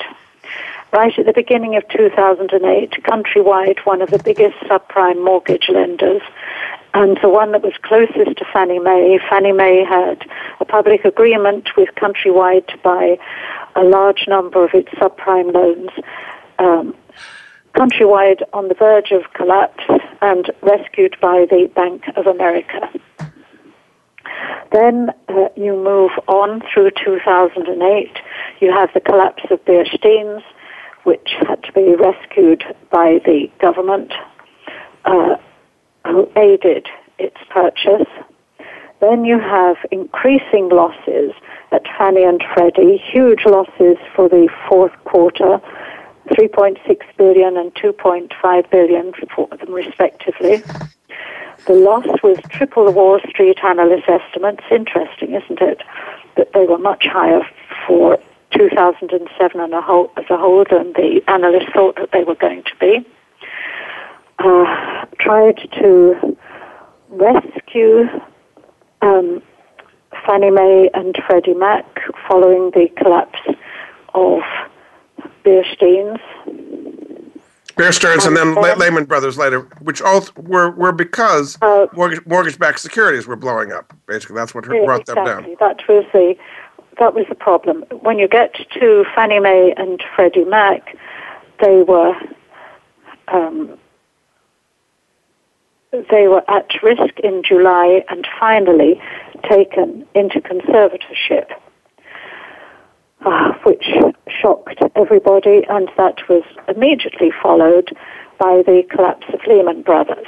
Right 0.92 1.16
at 1.18 1.26
the 1.26 1.32
beginning 1.32 1.76
of 1.76 1.86
2008, 1.88 3.02
Countrywide, 3.04 3.78
one 3.84 4.02
of 4.02 4.10
the 4.10 4.18
biggest 4.18 4.56
subprime 4.60 5.24
mortgage 5.24 5.68
lenders, 5.68 6.22
and 6.94 7.18
the 7.22 7.28
one 7.28 7.52
that 7.52 7.62
was 7.62 7.74
closest 7.82 8.38
to 8.38 8.44
Fannie 8.52 8.80
Mae, 8.80 9.18
Fannie 9.28 9.52
Mae 9.52 9.84
had 9.84 10.28
a 10.58 10.64
public 10.64 11.04
agreement 11.04 11.68
with 11.76 11.88
Countrywide 11.96 12.66
to 12.68 12.78
buy 12.78 13.18
a 13.76 13.84
large 13.84 14.26
number 14.26 14.64
of 14.64 14.70
its 14.74 14.88
subprime 14.90 15.52
loans. 15.52 15.90
Um, 16.58 16.94
Countrywide 17.74 18.42
on 18.52 18.66
the 18.66 18.74
verge 18.74 19.12
of 19.12 19.32
collapse 19.32 19.84
and 20.20 20.50
rescued 20.60 21.16
by 21.20 21.46
the 21.48 21.70
Bank 21.74 22.02
of 22.16 22.26
America. 22.26 22.90
Then 24.72 25.10
uh, 25.28 25.48
you 25.56 25.76
move 25.76 26.10
on 26.26 26.62
through 26.72 26.90
2008. 27.04 28.18
You 28.60 28.72
have 28.72 28.90
the 28.92 29.00
collapse 29.00 29.44
of 29.50 29.60
Stearns, 29.64 30.42
which 31.04 31.30
had 31.46 31.62
to 31.64 31.72
be 31.72 31.94
rescued 31.94 32.64
by 32.90 33.20
the 33.24 33.50
government, 33.60 34.12
uh, 35.04 35.36
who 36.06 36.30
aided 36.36 36.88
its 37.18 37.36
purchase. 37.50 38.08
Then 39.00 39.24
you 39.24 39.38
have 39.38 39.76
increasing 39.90 40.68
losses 40.68 41.32
at 41.72 41.86
Fannie 41.96 42.24
and 42.24 42.42
Freddie, 42.54 42.98
huge 42.98 43.46
losses 43.46 43.96
for 44.14 44.28
the 44.28 44.48
fourth 44.68 44.92
quarter, 45.04 45.60
3.6 46.28 46.76
billion 47.16 47.56
and 47.56 47.74
2.5 47.74 48.70
billion 48.70 49.12
for 49.34 49.48
them 49.48 49.72
respectively. 49.72 50.62
The 51.66 51.74
loss 51.74 52.06
was 52.22 52.38
triple 52.50 52.86
the 52.86 52.92
Wall 52.92 53.20
Street 53.28 53.58
analyst 53.62 54.08
estimates. 54.08 54.62
Interesting, 54.70 55.34
isn't 55.34 55.60
it? 55.60 55.82
That 56.36 56.52
they 56.52 56.64
were 56.64 56.78
much 56.78 57.06
higher 57.06 57.42
for 57.86 58.18
2007 58.52 59.60
as 59.60 59.70
a 59.70 59.80
whole, 59.80 60.10
as 60.16 60.24
a 60.30 60.36
whole 60.36 60.64
than 60.70 60.92
the 60.94 61.20
analysts 61.28 61.72
thought 61.72 61.96
that 61.96 62.10
they 62.12 62.24
were 62.24 62.34
going 62.34 62.62
to 62.64 62.76
be. 62.80 63.06
Uh, 64.38 65.04
tried 65.18 65.56
to 65.78 66.36
rescue 67.10 68.08
um, 69.02 69.42
Fannie 70.26 70.50
Mae 70.50 70.90
and 70.94 71.16
Freddie 71.26 71.54
Mac 71.54 71.84
following 72.26 72.70
the 72.70 72.88
collapse 72.96 73.38
of 74.14 74.40
Bear 75.44 75.64
Stearns. 75.72 76.20
Bear 77.76 77.92
Stearns 77.92 78.26
and, 78.26 78.36
and 78.36 78.56
then 78.56 78.78
Lehman 78.78 79.04
Brothers 79.04 79.38
later, 79.38 79.60
which 79.80 80.02
all 80.02 80.26
were, 80.36 80.70
were 80.72 80.92
because 80.92 81.56
uh, 81.62 81.86
mortgage, 81.94 82.24
mortgage-backed 82.26 82.78
securities 82.78 83.26
were 83.26 83.36
blowing 83.36 83.72
up. 83.72 83.94
Basically, 84.06 84.36
that's 84.36 84.54
what 84.54 84.66
yeah, 84.66 84.84
brought 84.84 85.00
exactly. 85.00 85.24
them 85.24 85.42
down. 85.42 85.56
That 85.60 85.88
was 85.88 86.04
the 86.12 86.34
that 87.00 87.14
was 87.14 87.26
the 87.28 87.34
problem. 87.34 87.84
When 88.02 88.18
you 88.18 88.28
get 88.28 88.54
to 88.78 89.04
Fannie 89.14 89.40
Mae 89.40 89.74
and 89.76 90.00
Freddie 90.14 90.44
Mac, 90.44 90.96
they 91.60 91.82
were 91.82 92.14
um, 93.28 93.76
they 95.92 96.28
were 96.28 96.48
at 96.48 96.70
risk 96.82 97.18
in 97.24 97.42
July 97.42 98.04
and 98.08 98.26
finally 98.38 99.00
taken 99.48 100.06
into 100.14 100.40
conservatorship, 100.40 101.50
uh, 103.24 103.52
which 103.64 103.86
shocked 104.28 104.80
everybody, 104.94 105.62
and 105.68 105.90
that 105.96 106.28
was 106.28 106.44
immediately 106.68 107.32
followed 107.42 107.96
by 108.38 108.62
the 108.66 108.82
collapse 108.90 109.26
of 109.32 109.40
Lehman 109.48 109.82
Brothers. 109.82 110.26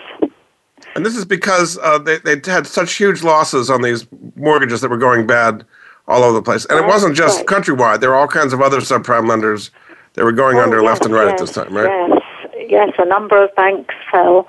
And 0.97 1.07
this 1.07 1.17
is 1.17 1.25
because 1.25 1.79
uh, 1.79 1.99
they, 1.99 2.19
they 2.19 2.41
had 2.51 2.67
such 2.67 2.95
huge 2.95 3.23
losses 3.23 3.71
on 3.71 3.83
these 3.83 4.07
mortgages 4.37 4.81
that 4.81 4.91
were 4.91 4.99
going 4.99 5.27
bad 5.27 5.65
all 6.13 6.23
over 6.23 6.35
the 6.35 6.43
place. 6.43 6.65
And 6.67 6.79
it 6.79 6.87
wasn't 6.87 7.17
just 7.17 7.39
right. 7.39 7.47
countrywide. 7.47 8.01
There 8.01 8.11
were 8.11 8.17
all 8.17 8.29
kinds 8.29 8.53
of 8.53 8.61
other 8.61 8.79
subprime 8.79 9.29
lenders 9.29 9.71
that 10.15 10.25
were 10.25 10.33
going 10.33 10.59
oh, 10.59 10.63
under 10.63 10.81
yes, 10.83 10.87
left 10.87 11.05
and 11.05 11.15
right 11.15 11.25
yes, 11.25 11.33
at 11.33 11.47
this 11.47 11.55
time, 11.55 11.75
right? 11.75 12.09
Yes, 12.09 12.23
yes. 12.69 12.91
A 12.99 13.07
number 13.07 13.43
of 13.43 13.55
banks 13.55 13.95
fell. 14.11 14.47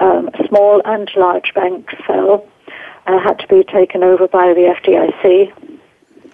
Um, 0.00 0.30
small 0.46 0.82
and 0.84 1.10
large 1.16 1.52
banks 1.54 1.94
fell. 2.06 2.46
Uh, 3.06 3.18
had 3.18 3.38
to 3.38 3.48
be 3.48 3.64
taken 3.64 4.02
over 4.02 4.28
by 4.28 4.52
the 4.52 4.74
FDIC. 4.82 5.78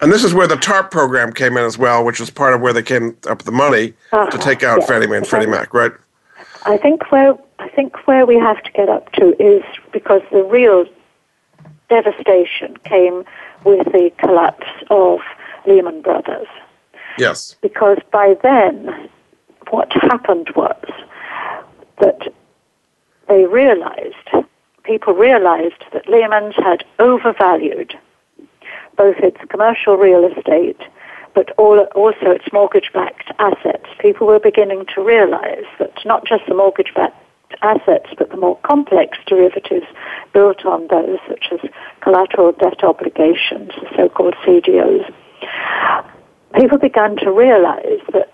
And 0.01 0.11
this 0.11 0.25
is 0.25 0.33
where 0.33 0.47
the 0.47 0.57
TARP 0.57 0.91
program 0.91 1.31
came 1.31 1.55
in 1.55 1.63
as 1.63 1.77
well, 1.77 2.03
which 2.03 2.19
was 2.19 2.29
part 2.29 2.53
of 2.53 2.59
where 2.59 2.73
they 2.73 2.83
came 2.83 3.17
up 3.27 3.37
with 3.37 3.45
the 3.45 3.51
money 3.51 3.93
uh, 4.11 4.29
to 4.29 4.37
take 4.37 4.61
out 4.61 4.79
yes. 4.79 4.89
Fannie 4.89 5.07
Mae 5.07 5.17
and 5.17 5.27
Freddie 5.27 5.47
Mac, 5.47 5.73
right? 5.73 5.93
I 6.65 6.77
think 6.77 7.11
where 7.11 7.37
I 7.59 7.69
think 7.69 8.05
where 8.05 8.25
we 8.25 8.37
have 8.37 8.61
to 8.63 8.71
get 8.71 8.89
up 8.89 9.11
to 9.13 9.41
is 9.41 9.63
because 9.93 10.21
the 10.31 10.43
real 10.43 10.85
devastation 11.89 12.75
came 12.83 13.23
with 13.65 13.85
the 13.91 14.11
collapse 14.19 14.67
of 14.89 15.19
Lehman 15.67 16.01
Brothers. 16.01 16.47
Yes. 17.17 17.55
Because 17.61 17.97
by 18.11 18.35
then, 18.43 19.09
what 19.69 19.91
happened 19.93 20.49
was 20.55 20.85
that 21.99 22.33
they 23.27 23.45
realized, 23.45 24.45
people 24.83 25.13
realized 25.13 25.83
that 25.93 26.07
Lehman's 26.07 26.55
had 26.55 26.85
overvalued 26.99 27.97
both 28.95 29.17
its 29.17 29.39
commercial 29.49 29.97
real 29.97 30.23
estate 30.25 30.79
but 31.33 31.51
also 31.59 32.31
its 32.31 32.45
mortgage-backed 32.53 33.29
assets. 33.39 33.85
People 33.99 34.25
were 34.25 34.39
beginning 34.39 34.85
to 34.95 35.01
realize 35.01 35.65
that 35.79 35.93
not 36.05 36.25
just 36.25 36.43
the 36.47 36.55
mortgage-backed 36.55 37.13
assets, 37.61 38.09
but 38.17 38.29
the 38.29 38.37
more 38.37 38.57
complex 38.63 39.17
derivatives 39.27 39.85
built 40.33 40.65
on 40.65 40.87
those, 40.87 41.19
such 41.27 41.45
as 41.51 41.59
collateral 42.01 42.51
debt 42.53 42.83
obligations, 42.83 43.71
the 43.81 43.87
so-called 43.95 44.35
CDOs, 44.45 45.11
people 46.55 46.77
began 46.77 47.15
to 47.17 47.31
realize 47.31 48.01
that, 48.13 48.31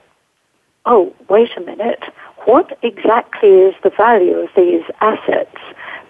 oh, 0.86 1.14
wait 1.30 1.50
a 1.58 1.62
minute, 1.62 2.04
what 2.46 2.78
exactly 2.82 3.50
is 3.50 3.76
the 3.84 3.92
value 3.92 4.38
of 4.38 4.50
these 4.56 4.84
assets 5.00 5.58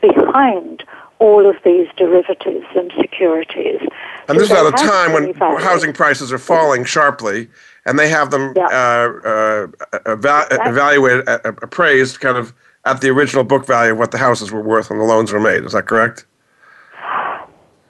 behind 0.02 0.84
all 1.20 1.48
of 1.48 1.56
these 1.64 1.88
derivatives 1.98 2.66
and 2.76 2.92
securities? 3.00 3.80
And 4.28 4.40
this 4.40 4.50
is 4.50 4.52
at 4.52 4.66
a 4.66 4.72
time 4.72 5.14
when 5.14 5.34
value? 5.34 5.58
housing 5.58 5.94
prices 5.94 6.32
are 6.32 6.40
falling 6.40 6.86
sharply, 6.86 7.48
and 7.86 8.00
they 8.00 8.10
have 8.10 8.32
them 8.32 8.54
yeah. 8.56 8.66
uh, 8.66 9.28
uh, 9.28 10.14
eva- 10.14 10.48
evaluated, 10.52 11.28
uh, 11.28 11.40
appraised, 11.62 12.20
kind 12.20 12.38
of 12.38 12.54
at 12.86 13.02
the 13.02 13.10
original 13.10 13.44
book 13.44 13.66
value 13.66 13.94
of 13.94 13.98
what 13.98 14.12
the 14.12 14.18
houses 14.18 14.52
were 14.52 14.62
worth 14.62 14.90
when 14.90 15.00
the 15.00 15.06
loans 15.06 15.32
were 15.32 15.40
made. 15.40 15.64
Is 15.64 15.74
that 15.74 15.86
correct? 15.86 16.26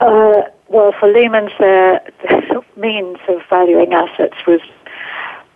Uh, 0.00 0.42
well, 0.68 0.92
for 0.98 1.12
Lehman's, 1.12 1.52
their, 1.58 2.00
their 2.28 2.60
means 2.76 3.18
of 3.28 3.40
valuing 3.48 3.92
assets 3.92 4.36
was 4.46 4.60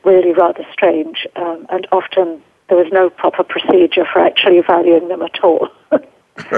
really 0.04 0.32
rather 0.32 0.64
strange, 0.72 1.26
um, 1.36 1.66
and 1.70 1.86
often 1.90 2.40
there 2.68 2.78
was 2.78 2.86
no 2.92 3.10
proper 3.10 3.42
procedure 3.42 4.06
for 4.10 4.20
actually 4.20 4.60
valuing 4.60 5.08
them 5.08 5.22
at 5.22 5.42
all. 5.42 5.68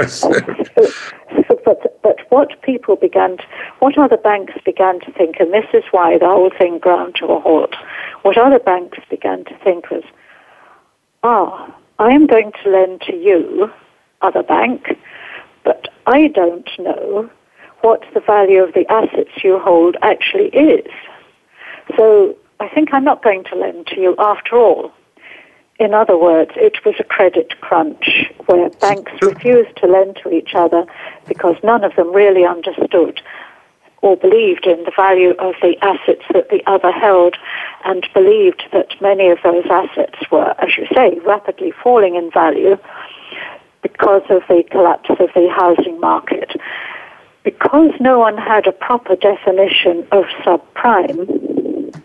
so, 0.08 0.30
but, 1.64 2.02
but 2.02 2.18
what 2.30 2.60
people 2.62 2.96
began 2.96 3.38
to, 3.38 3.44
what 3.78 3.96
other 3.96 4.16
banks 4.16 4.54
began 4.64 5.00
to 5.00 5.12
think, 5.12 5.36
and 5.40 5.52
this 5.52 5.66
is 5.72 5.84
why 5.90 6.18
the 6.18 6.26
whole 6.26 6.50
thing 6.58 6.78
ground 6.78 7.14
to 7.16 7.26
a 7.26 7.40
halt, 7.40 7.74
what 8.22 8.36
other 8.36 8.58
banks 8.58 8.98
began 9.08 9.44
to 9.44 9.56
think 9.64 9.90
was, 9.90 10.04
ah, 11.22 11.74
I 11.98 12.12
am 12.12 12.26
going 12.26 12.52
to 12.62 12.70
lend 12.70 13.00
to 13.02 13.16
you, 13.16 13.70
other 14.22 14.42
bank, 14.42 14.96
but 15.64 15.88
I 16.06 16.28
don't 16.28 16.68
know 16.78 17.28
what 17.80 18.04
the 18.14 18.20
value 18.20 18.62
of 18.62 18.74
the 18.74 18.86
assets 18.90 19.30
you 19.42 19.58
hold 19.58 19.96
actually 20.02 20.48
is. 20.48 20.92
So 21.96 22.36
I 22.60 22.68
think 22.68 22.90
I'm 22.92 23.04
not 23.04 23.22
going 23.22 23.44
to 23.44 23.56
lend 23.56 23.86
to 23.88 24.00
you 24.00 24.14
after 24.18 24.56
all. 24.56 24.92
In 25.80 25.94
other 25.94 26.16
words, 26.16 26.52
it 26.56 26.84
was 26.84 26.96
a 26.98 27.04
credit 27.04 27.60
crunch 27.60 28.32
where 28.46 28.68
banks 28.70 29.12
refused 29.22 29.76
to 29.76 29.86
lend 29.86 30.18
to 30.22 30.32
each 30.32 30.54
other 30.54 30.84
because 31.28 31.56
none 31.62 31.84
of 31.84 31.94
them 31.96 32.12
really 32.12 32.44
understood 32.44 33.20
or 34.02 34.16
believed 34.16 34.66
in 34.66 34.84
the 34.84 34.92
value 34.94 35.30
of 35.38 35.54
the 35.60 35.76
assets 35.82 36.22
that 36.32 36.48
the 36.50 36.62
other 36.66 36.92
held 36.92 37.36
and 37.84 38.08
believed 38.14 38.62
that 38.72 39.00
many 39.00 39.28
of 39.28 39.38
those 39.42 39.64
assets 39.70 40.18
were, 40.30 40.54
as 40.62 40.76
you 40.76 40.86
say, 40.94 41.18
rapidly 41.26 41.72
falling 41.82 42.14
in 42.14 42.30
value 42.30 42.76
because 43.82 44.22
of 44.30 44.42
the 44.48 44.62
collapse 44.70 45.10
of 45.10 45.30
the 45.34 45.48
housing 45.56 45.98
market. 46.00 46.52
Because 47.42 47.90
no 48.00 48.18
one 48.18 48.36
had 48.36 48.66
a 48.66 48.72
proper 48.72 49.16
definition 49.16 50.06
of 50.12 50.24
subprime, 50.44 52.02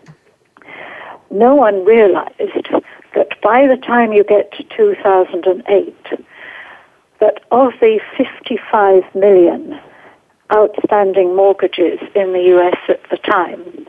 no 1.30 1.56
one 1.56 1.84
realized 1.84 2.70
that 3.16 3.42
by 3.42 3.68
the 3.68 3.78
time 3.78 4.14
you 4.14 4.24
get 4.24 4.52
to 4.54 4.64
2008, 4.76 5.96
that 7.20 7.40
of 7.52 7.74
the 7.82 8.00
55 8.18 9.04
million 9.16 9.80
outstanding 10.54 11.36
mortgages 11.36 12.00
in 12.16 12.34
the 12.34 12.42
US 12.58 12.78
at 12.88 13.02
the 13.10 13.18
time, 13.18 13.88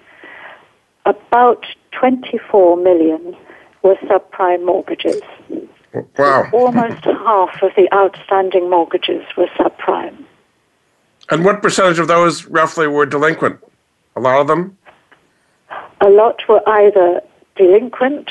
about 1.05 1.65
24 1.93 2.77
million 2.77 3.37
were 3.83 3.97
subprime 4.07 4.65
mortgages. 4.65 5.23
Wow. 6.19 6.49
Almost 6.53 7.05
half 7.05 7.63
of 7.63 7.71
the 7.77 7.89
outstanding 7.93 8.69
mortgages 8.69 9.23
were 9.37 9.49
subprime. 9.59 10.25
And 11.31 11.45
what 11.45 11.63
percentage 11.63 11.99
of 11.99 12.09
those 12.09 12.47
roughly 12.47 12.87
were 12.87 13.07
delinquent? 13.07 13.61
A 14.17 14.21
lot 14.21 14.41
of 14.41 14.47
them? 14.47 14.77
A 16.01 16.09
lot 16.09 16.43
were 16.49 16.67
either 16.69 17.21
delinquent 17.57 18.31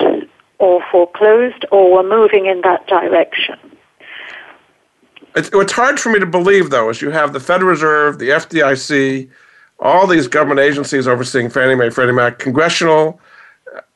or 0.59 0.83
foreclosed 0.91 1.65
or 1.71 1.91
were 1.91 2.03
moving 2.03 2.45
in 2.45 2.61
that 2.61 2.85
direction. 2.87 3.57
It's, 5.35 5.49
it's 5.53 5.71
hard 5.71 5.99
for 5.99 6.09
me 6.09 6.19
to 6.19 6.25
believe, 6.25 6.69
though, 6.69 6.89
as 6.89 7.01
you 7.01 7.09
have 7.09 7.33
the 7.33 7.39
Federal 7.39 7.71
Reserve, 7.71 8.19
the 8.19 8.29
FDIC, 8.29 9.29
all 9.79 10.07
these 10.07 10.27
government 10.27 10.59
agencies 10.59 11.07
overseeing 11.07 11.49
Fannie 11.49 11.75
Mae, 11.75 11.89
Freddie 11.89 12.11
Mac, 12.11 12.39
congressional, 12.39 13.19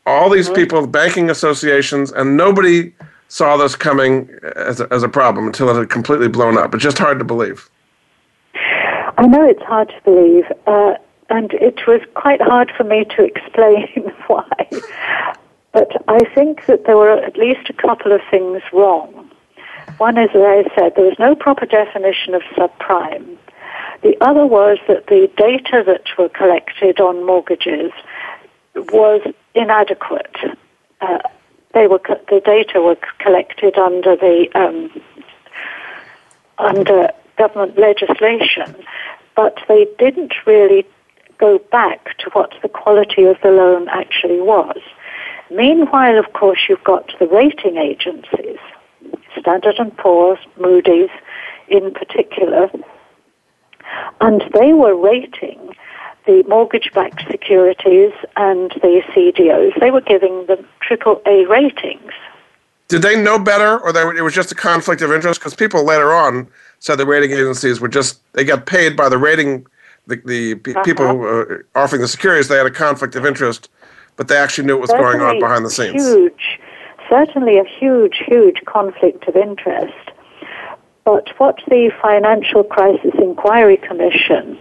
all 0.05 0.29
these 0.29 0.47
mm-hmm. 0.47 0.55
people, 0.55 0.87
banking 0.87 1.29
associations, 1.29 2.11
and 2.11 2.37
nobody 2.37 2.93
saw 3.27 3.57
this 3.57 3.75
coming 3.75 4.29
as 4.55 4.79
a, 4.79 4.91
as 4.91 5.03
a 5.03 5.09
problem 5.09 5.45
until 5.47 5.69
it 5.69 5.75
had 5.75 5.89
completely 5.89 6.27
blown 6.27 6.57
up. 6.57 6.73
It's 6.73 6.83
just 6.83 6.97
hard 6.97 7.19
to 7.19 7.25
believe. 7.25 7.69
I 9.17 9.27
know 9.27 9.47
it's 9.47 9.63
hard 9.63 9.89
to 9.89 10.01
believe, 10.03 10.45
uh, 10.65 10.93
and 11.29 11.51
it 11.53 11.85
was 11.87 12.01
quite 12.15 12.41
hard 12.41 12.71
for 12.75 12.83
me 12.83 13.05
to 13.15 13.23
explain 13.23 14.11
why. 14.27 14.69
But 15.73 15.91
I 16.07 16.19
think 16.33 16.65
that 16.67 16.85
there 16.85 16.97
were 16.97 17.11
at 17.11 17.37
least 17.37 17.69
a 17.69 17.73
couple 17.73 18.11
of 18.11 18.21
things 18.31 18.61
wrong. 18.71 19.26
One 19.97 20.17
is, 20.17 20.29
as 20.35 20.41
I 20.41 20.63
said, 20.75 20.93
there 20.95 21.05
was 21.05 21.17
no 21.19 21.35
proper 21.35 21.65
definition 21.65 22.33
of 22.35 22.41
subprime. 22.55 23.37
The 24.03 24.15
other 24.21 24.45
was 24.45 24.77
that 24.87 25.07
the 25.07 25.29
data 25.37 25.83
that 25.85 26.03
were 26.17 26.29
collected 26.29 26.99
on 26.99 27.25
mortgages 27.25 27.91
was 28.75 29.21
inadequate. 29.55 30.35
Uh, 31.01 31.19
they 31.73 31.87
were 31.87 32.01
the 32.29 32.41
data 32.43 32.81
were 32.81 32.97
collected 33.19 33.77
under 33.77 34.15
the 34.15 34.47
um, 34.55 35.01
under 36.59 37.09
government 37.37 37.77
legislation, 37.77 38.75
but 39.35 39.59
they 39.67 39.87
didn't 39.97 40.33
really 40.45 40.85
go 41.37 41.59
back 41.71 42.17
to 42.17 42.29
what 42.31 42.53
the 42.61 42.69
quality 42.69 43.23
of 43.23 43.37
the 43.41 43.49
loan 43.49 43.87
actually 43.89 44.41
was. 44.41 44.79
Meanwhile, 45.51 46.17
of 46.17 46.33
course, 46.33 46.59
you've 46.67 46.83
got 46.83 47.13
the 47.19 47.27
rating 47.27 47.77
agencies, 47.77 48.59
Standard 49.39 49.75
& 49.97 49.97
Poor's, 49.97 50.39
Moody's 50.59 51.09
in 51.67 51.93
particular, 51.93 52.69
and 54.21 54.43
they 54.53 54.73
were 54.73 54.95
rating 54.95 55.75
the 56.25 56.43
mortgage-backed 56.47 57.23
securities 57.31 58.11
and 58.35 58.71
the 58.81 59.01
CDOs. 59.13 59.79
They 59.79 59.91
were 59.91 60.01
giving 60.01 60.45
them 60.45 60.67
triple 60.81 61.21
A 61.25 61.45
ratings. 61.45 62.11
Did 62.89 63.01
they 63.01 63.21
know 63.21 63.39
better, 63.39 63.79
or 63.79 63.91
they, 63.91 64.01
it 64.01 64.21
was 64.21 64.33
just 64.33 64.51
a 64.51 64.55
conflict 64.55 65.01
of 65.01 65.11
interest? 65.11 65.39
Because 65.39 65.55
people 65.55 65.83
later 65.83 66.13
on 66.13 66.47
said 66.79 66.95
the 66.95 67.05
rating 67.05 67.31
agencies 67.31 67.79
were 67.79 67.87
just 67.87 68.21
they 68.33 68.43
got 68.43 68.65
paid 68.65 68.95
by 68.95 69.09
the 69.09 69.17
rating 69.17 69.65
the, 70.07 70.15
the 70.25 70.53
uh-huh. 70.71 70.83
people 70.83 71.05
uh, 71.05 71.45
offering 71.75 72.01
the 72.01 72.07
securities. 72.07 72.47
They 72.47 72.57
had 72.57 72.65
a 72.65 72.71
conflict 72.71 73.15
of 73.15 73.25
interest, 73.25 73.69
but 74.15 74.29
they 74.29 74.37
actually 74.37 74.67
knew 74.67 74.75
what 74.75 74.89
was 74.89 74.91
going 74.91 75.21
on 75.21 75.39
behind 75.39 75.65
the 75.65 75.69
scenes. 75.69 76.01
Huge, 76.01 76.46
certainly 77.09 77.57
a 77.57 77.63
huge, 77.63 78.21
huge 78.25 78.63
conflict 78.65 79.27
of 79.27 79.35
interest. 79.35 80.11
But 81.05 81.29
what 81.37 81.57
the 81.67 81.91
Financial 82.01 82.63
Crisis 82.63 83.13
Inquiry 83.17 83.77
Commission 83.77 84.59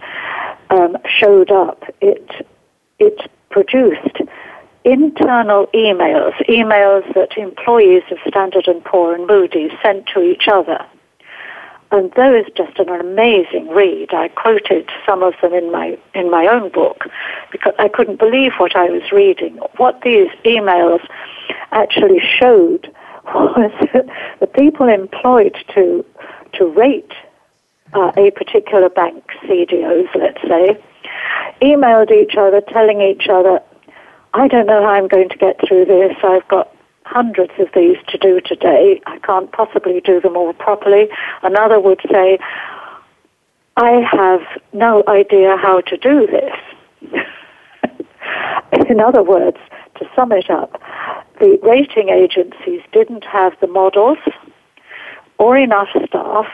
um, 0.69 0.97
showed 1.05 1.51
up, 1.51 1.83
it 2.01 2.47
it 2.99 3.29
produced 3.49 4.21
internal 4.83 5.67
emails, 5.67 6.33
emails 6.47 7.13
that 7.13 7.37
employees 7.37 8.03
of 8.11 8.17
Standard 8.27 8.67
and 8.67 8.83
Poor 8.83 9.13
and 9.13 9.27
Moody's 9.27 9.71
sent 9.83 10.07
to 10.07 10.21
each 10.21 10.47
other. 10.47 10.85
And 11.89 12.11
those 12.13 12.45
just 12.55 12.77
an 12.79 12.89
amazing 12.89 13.69
read. 13.69 14.13
I 14.13 14.27
quoted 14.27 14.89
some 15.05 15.23
of 15.23 15.35
them 15.41 15.53
in 15.53 15.71
my 15.71 15.97
in 16.13 16.29
my 16.29 16.45
own 16.47 16.69
book 16.69 17.05
because 17.51 17.73
I 17.79 17.87
couldn't 17.87 18.19
believe 18.19 18.51
what 18.57 18.75
I 18.75 18.89
was 18.89 19.11
reading. 19.11 19.57
What 19.77 20.01
these 20.01 20.29
emails 20.43 21.05
actually 21.71 22.19
showed 22.19 22.93
was 23.25 23.71
the 24.39 24.47
people 24.47 24.89
employed 24.89 25.55
to 25.75 26.05
to 26.53 26.65
rate 26.65 27.13
uh, 27.93 28.11
a 28.17 28.31
particular 28.31 28.89
bank's 28.89 29.35
CDOs, 29.43 30.13
let's 30.15 30.41
say, 30.41 30.77
emailed 31.61 32.11
each 32.11 32.35
other 32.37 32.61
telling 32.61 33.01
each 33.01 33.27
other, 33.29 33.61
I 34.33 34.47
don't 34.47 34.67
know 34.67 34.83
how 34.83 34.89
I'm 34.89 35.07
going 35.07 35.29
to 35.29 35.37
get 35.37 35.59
through 35.67 35.85
this. 35.85 36.15
I've 36.23 36.47
got 36.47 36.73
hundreds 37.07 37.53
of 37.59 37.67
these 37.73 37.97
to 38.09 38.17
do 38.17 38.41
today. 38.41 39.01
I 39.05 39.17
can't 39.19 39.51
possibly 39.51 40.01
do 40.01 40.19
them 40.19 40.35
all 40.35 40.53
properly. 40.53 41.07
Another 41.41 41.79
would 41.79 42.01
say, 42.11 42.37
I 43.77 44.01
have 44.11 44.41
no 44.73 45.03
idea 45.07 45.55
how 45.57 45.81
to 45.81 45.97
do 45.97 46.27
this. 46.27 47.23
In 48.89 48.99
other 48.99 49.23
words, 49.23 49.57
to 49.95 50.05
sum 50.15 50.31
it 50.31 50.49
up, 50.49 50.81
the 51.39 51.57
rating 51.63 52.09
agencies 52.09 52.81
didn't 52.91 53.23
have 53.23 53.53
the 53.61 53.67
models 53.67 54.17
or 55.37 55.57
enough 55.57 55.89
staff 56.07 56.47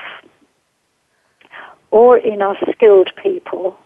or 1.92 2.18
enough 2.18 2.58
skilled 2.72 3.12
people 3.22 3.78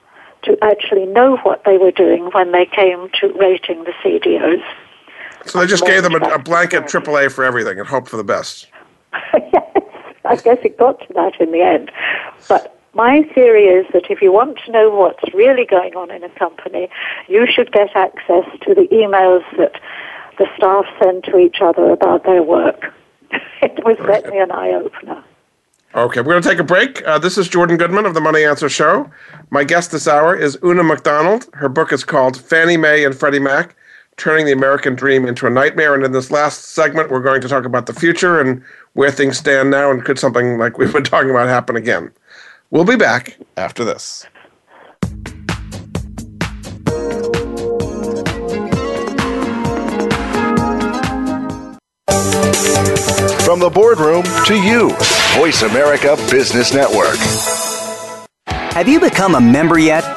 to 0.43 0.57
actually 0.61 1.05
know 1.05 1.38
what 1.38 1.63
they 1.65 1.78
were 1.78 1.91
doing 1.91 2.26
when 2.34 2.51
they 2.51 2.65
came 2.65 3.09
to 3.20 3.28
rating 3.39 3.84
the 3.84 3.93
CDOs. 4.03 4.63
So 5.45 5.59
they 5.59 5.67
just 5.67 5.85
gave 5.85 6.03
them 6.03 6.15
a, 6.15 6.25
a 6.29 6.39
blanket 6.39 6.83
AAA 6.83 7.31
for 7.31 7.43
everything 7.43 7.79
and 7.79 7.88
hoped 7.88 8.09
for 8.09 8.17
the 8.17 8.23
best. 8.23 8.67
yes, 9.33 9.83
I 10.25 10.35
guess 10.35 10.57
it 10.63 10.77
got 10.77 10.99
to 11.07 11.13
that 11.13 11.39
in 11.39 11.51
the 11.51 11.61
end. 11.61 11.91
But 12.49 12.77
my 12.93 13.23
theory 13.35 13.65
is 13.65 13.85
that 13.93 14.09
if 14.09 14.21
you 14.21 14.31
want 14.31 14.57
to 14.65 14.71
know 14.71 14.89
what's 14.89 15.33
really 15.33 15.65
going 15.65 15.95
on 15.95 16.11
in 16.11 16.23
a 16.23 16.29
company, 16.29 16.89
you 17.27 17.45
should 17.45 17.71
get 17.71 17.95
access 17.95 18.45
to 18.63 18.73
the 18.73 18.88
emails 18.91 19.43
that 19.57 19.79
the 20.38 20.47
staff 20.57 20.85
send 21.01 21.23
to 21.25 21.38
each 21.38 21.57
other 21.61 21.91
about 21.91 22.23
their 22.23 22.43
work. 22.43 22.93
it 23.61 23.85
was 23.85 23.97
certainly 23.99 24.39
an 24.39 24.51
eye 24.51 24.71
opener. 24.71 25.23
Okay, 25.95 26.19
we're 26.19 26.33
going 26.33 26.43
to 26.43 26.49
take 26.49 26.59
a 26.59 26.63
break. 26.63 27.07
Uh, 27.07 27.17
this 27.17 27.38
is 27.38 27.47
Jordan 27.47 27.77
Goodman 27.77 28.05
of 28.05 28.13
the 28.13 28.21
Money 28.21 28.43
Answer 28.43 28.67
Show. 28.67 29.09
My 29.51 29.63
guest 29.63 29.91
this 29.91 30.07
hour 30.07 30.35
is 30.35 30.57
Oonagh 30.57 30.85
McDonald. 30.85 31.47
Her 31.53 31.69
book 31.69 31.93
is 31.93 32.03
called 32.03 32.35
Fannie 32.35 32.77
Mae 32.77 33.05
and 33.05 33.15
Freddie 33.15 33.39
Mac 33.39 33.75
Turning 34.18 34.47
the 34.47 34.51
American 34.51 34.95
Dream 34.95 35.28
into 35.28 35.45
a 35.45 35.49
Nightmare. 35.49 35.93
And 35.93 36.03
in 36.03 36.11
this 36.11 36.32
last 36.32 36.70
segment, 36.70 37.11
we're 37.11 37.22
going 37.22 37.39
to 37.41 37.47
talk 37.47 37.65
about 37.65 37.86
the 37.86 37.93
future 37.93 38.41
and 38.41 38.63
where 38.93 39.11
things 39.11 39.38
stand 39.38 39.70
now 39.70 39.91
and 39.91 40.03
could 40.03 40.18
something 40.18 40.57
like 40.57 40.80
we've 40.80 40.91
been 40.91 41.03
talking 41.03 41.30
about 41.30 41.47
happen 41.47 41.76
again. 41.76 42.11
We'll 42.72 42.84
be 42.84 42.95
back 42.95 43.38
after 43.57 43.86
this. 43.86 44.26
From 53.45 53.59
the 53.59 53.72
boardroom 53.74 54.24
to 54.45 54.55
you, 54.55 54.89
Voice 55.36 55.61
America 55.61 56.18
Business 56.30 56.74
Network. 56.74 57.18
Have 58.47 58.88
you 58.88 58.99
become 58.99 59.36
a 59.36 59.41
member 59.41 59.78
yet? 59.80 60.16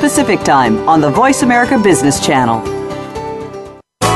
Pacific 0.01 0.39
Time 0.41 0.89
on 0.89 0.99
the 0.99 1.11
Voice 1.11 1.43
America 1.43 1.77
Business 1.77 2.19
Channel. 2.19 2.59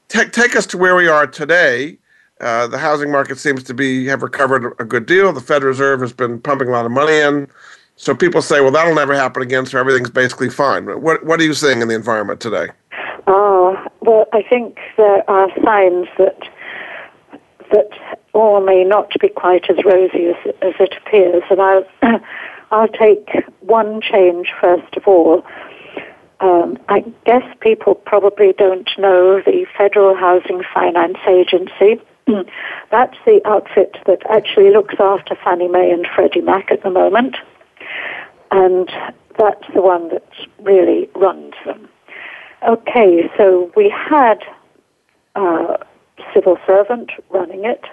Take, 0.09 0.33
take 0.33 0.57
us 0.57 0.67
to 0.67 0.77
where 0.77 0.97
we 0.97 1.07
are 1.07 1.27
today 1.27 1.99
uh, 2.41 2.67
the 2.69 2.79
housing 2.79 3.11
market 3.11 3.39
seems 3.39 3.63
to 3.65 3.75
be 3.75 4.07
have 4.07 4.23
recovered 4.23 4.75
a 4.79 4.85
good 4.85 5.07
deal. 5.07 5.33
The 5.33 5.41
Fed 5.41 5.63
Reserve 5.63 6.01
has 6.01 6.13
been 6.13 6.41
pumping 6.41 6.69
a 6.69 6.71
lot 6.71 6.87
of 6.87 6.93
money 6.93 7.19
in. 7.19 7.49
So 7.97 8.15
people 8.15 8.43
say, 8.43 8.61
well, 8.61 8.71
that'll 8.71 8.95
never 8.95 9.15
happen 9.15 9.43
again, 9.43 9.67
so 9.67 9.79
everything's 9.79 10.11
basically 10.11 10.51
fine. 10.51 10.87
What, 10.87 11.25
what 11.25 11.41
are 11.41 11.43
you 11.43 11.53
seeing 11.53 11.83
in 11.83 11.89
the 11.89 11.97
environment 11.97 12.41
today? 12.41 12.69
Oh, 13.27 13.77
well, 14.01 14.27
I 14.33 14.43
think 14.43 14.79
there 14.97 15.29
are 15.29 15.49
signs 15.65 16.07
that 16.17 16.39
that 17.73 17.91
all 18.33 18.61
may 18.65 18.85
not 18.85 19.13
be 19.21 19.29
quite 19.29 19.69
as 19.69 19.77
rosy 19.85 20.27
as, 20.27 20.55
as 20.63 20.75
it 20.81 20.95
appears. 20.97 21.43
And 21.51 21.61
I'll, 21.61 21.85
I'll 22.71 22.89
take 22.89 23.29
one 23.61 24.01
change 24.01 24.53
first 24.61 24.97
of 24.97 25.07
all. 25.07 25.45
Um, 26.41 26.79
I 26.89 27.01
guess 27.27 27.43
people 27.61 27.97
probably 27.97 28.53
don't 28.57 28.89
know 28.97 29.43
the 29.45 29.67
Federal 29.77 30.15
Housing 30.15 30.63
Finance 30.73 31.19
Agency 31.27 32.01
That's 32.91 33.17
the 33.25 33.41
outfit 33.45 33.97
that 34.07 34.23
actually 34.31 34.71
looks 34.71 34.95
after 34.99 35.37
Fannie 35.45 35.69
Mae 35.69 35.91
and 35.91 36.07
Freddie 36.15 36.41
Mac 36.41 36.71
at 36.71 36.83
the 36.83 36.91
moment. 36.91 37.37
And 38.51 38.91
that's 39.39 39.65
the 39.75 39.83
one 39.83 40.09
that 40.09 40.29
really 40.61 41.09
runs 41.15 41.55
them. 41.65 41.89
Okay, 42.67 43.31
so 43.37 43.71
we 43.77 43.89
had 43.89 44.39
a 45.37 45.79
civil 46.35 46.59
servant 46.67 47.11
running 47.31 47.65
it 47.65 47.85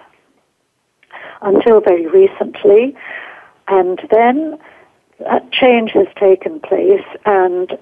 until 1.42 1.82
very 1.82 2.08
recently, 2.08 2.96
and 3.68 4.00
then 4.10 4.58
that 5.20 5.52
change 5.52 5.92
has 5.92 6.08
taken 6.20 6.60
place, 6.60 7.06
and 7.26 7.78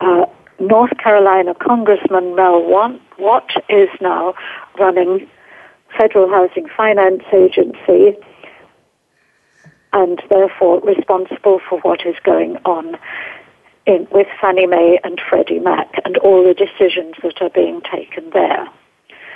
uh, 0.00 0.26
North 0.60 0.96
Carolina 0.98 1.54
Congressman 1.54 2.36
Mel 2.36 2.62
Watt 3.18 3.50
is 3.68 3.88
now 4.00 4.34
running 4.78 5.28
Federal 5.98 6.28
Housing 6.28 6.68
Finance 6.76 7.22
Agency 7.32 8.16
and 9.92 10.20
therefore 10.28 10.80
responsible 10.80 11.60
for 11.68 11.78
what 11.80 12.04
is 12.04 12.16
going 12.24 12.56
on 12.64 12.96
in, 13.86 14.06
with 14.10 14.26
Fannie 14.40 14.66
Mae 14.66 14.98
and 15.04 15.20
Freddie 15.28 15.60
Mac 15.60 15.88
and 16.04 16.16
all 16.18 16.42
the 16.42 16.54
decisions 16.54 17.14
that 17.22 17.40
are 17.40 17.50
being 17.50 17.80
taken 17.82 18.28
there. 18.30 18.68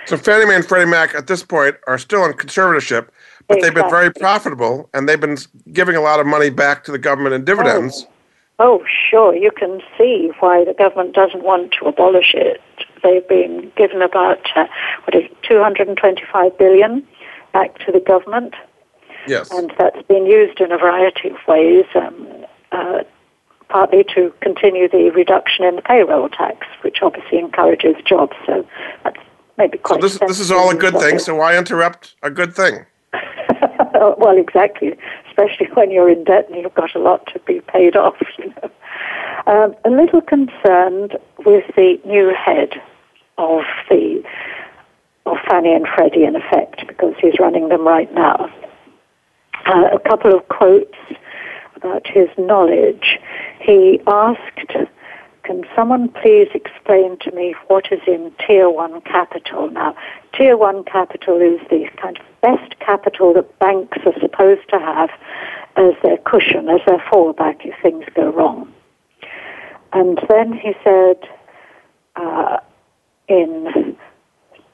So 0.06 0.16
Fannie 0.16 0.46
Mae 0.46 0.56
and 0.56 0.66
Freddie 0.66 0.90
Mac 0.90 1.14
at 1.14 1.26
this 1.26 1.44
point 1.44 1.76
are 1.86 1.98
still 1.98 2.24
in 2.24 2.32
conservatorship, 2.32 3.08
but 3.46 3.58
exactly. 3.58 3.60
they've 3.60 3.74
been 3.74 3.90
very 3.90 4.12
profitable 4.12 4.90
and 4.94 5.08
they've 5.08 5.20
been 5.20 5.38
giving 5.72 5.96
a 5.96 6.00
lot 6.00 6.18
of 6.18 6.26
money 6.26 6.50
back 6.50 6.82
to 6.84 6.92
the 6.92 6.98
government 6.98 7.34
in 7.34 7.44
dividends. 7.44 8.06
Oh. 8.08 8.12
Oh, 8.58 8.84
sure. 9.10 9.34
You 9.36 9.50
can 9.52 9.80
see 9.96 10.32
why 10.40 10.64
the 10.64 10.74
government 10.74 11.14
doesn't 11.14 11.44
want 11.44 11.72
to 11.78 11.86
abolish 11.86 12.34
it. 12.34 12.60
They've 13.02 13.26
been 13.28 13.70
given 13.76 14.02
about 14.02 14.40
uh, 14.56 14.66
what 15.04 15.14
is 15.14 15.30
it, 15.30 15.42
225 15.44 16.58
billion 16.58 17.06
back 17.52 17.78
to 17.86 17.92
the 17.92 18.00
government. 18.00 18.54
Yes. 19.28 19.50
And 19.52 19.72
that's 19.78 20.02
been 20.08 20.26
used 20.26 20.60
in 20.60 20.72
a 20.72 20.78
variety 20.78 21.28
of 21.28 21.36
ways, 21.46 21.84
um, 21.94 22.26
uh, 22.72 23.04
partly 23.68 24.04
to 24.14 24.32
continue 24.40 24.88
the 24.88 25.10
reduction 25.10 25.64
in 25.64 25.76
the 25.76 25.82
payroll 25.82 26.28
tax, 26.28 26.66
which 26.82 26.98
obviously 27.02 27.38
encourages 27.38 27.94
jobs. 28.04 28.36
So 28.44 28.66
that's 29.04 29.20
maybe 29.56 29.78
quite. 29.78 30.00
So 30.00 30.08
this, 30.08 30.18
this 30.18 30.40
is 30.40 30.50
all 30.50 30.70
a 30.70 30.74
good 30.74 30.98
thing. 30.98 31.20
So 31.20 31.36
why 31.36 31.56
interrupt 31.56 32.16
a 32.22 32.30
good 32.30 32.54
thing? 32.54 32.86
well, 33.94 34.36
exactly. 34.36 34.96
Especially 35.38 35.66
when 35.74 35.90
you're 35.90 36.10
in 36.10 36.24
debt 36.24 36.48
and 36.50 36.60
you've 36.60 36.74
got 36.74 36.94
a 36.94 36.98
lot 36.98 37.26
to 37.32 37.38
be 37.40 37.60
paid 37.60 37.96
off. 37.96 38.16
You 38.38 38.48
know. 38.50 38.70
Um, 39.46 39.74
a 39.84 39.90
little 39.90 40.20
concerned 40.20 41.16
with 41.44 41.64
the 41.76 41.98
new 42.04 42.34
head 42.34 42.74
of 43.38 43.62
the 43.88 44.22
of 45.26 45.36
Fannie 45.48 45.74
and 45.74 45.86
Freddie, 45.86 46.24
in 46.24 46.36
effect, 46.36 46.86
because 46.86 47.14
he's 47.20 47.34
running 47.38 47.68
them 47.68 47.86
right 47.86 48.12
now. 48.14 48.50
Uh, 49.66 49.88
a 49.92 49.98
couple 50.08 50.34
of 50.34 50.48
quotes 50.48 50.96
about 51.76 52.06
his 52.06 52.28
knowledge. 52.38 53.18
He 53.60 54.00
asked 54.06 54.72
can 55.48 55.64
someone 55.74 56.10
please 56.10 56.48
explain 56.52 57.16
to 57.20 57.30
me 57.30 57.54
what 57.68 57.86
is 57.90 58.00
in 58.06 58.30
Tier 58.46 58.68
1 58.68 59.00
capital? 59.00 59.70
Now, 59.70 59.96
Tier 60.36 60.58
1 60.58 60.84
capital 60.84 61.40
is 61.40 61.58
the 61.70 61.88
kind 61.96 62.18
of 62.18 62.26
best 62.42 62.78
capital 62.80 63.32
that 63.32 63.58
banks 63.58 63.96
are 64.04 64.12
supposed 64.20 64.68
to 64.68 64.78
have 64.78 65.08
as 65.76 65.94
their 66.02 66.18
cushion, 66.18 66.68
as 66.68 66.80
their 66.86 66.98
fallback 66.98 67.64
if 67.64 67.74
things 67.80 68.04
go 68.14 68.30
wrong. 68.30 68.70
And 69.94 70.20
then 70.28 70.52
he 70.52 70.74
said 70.84 71.16
uh, 72.16 72.58
in 73.28 73.96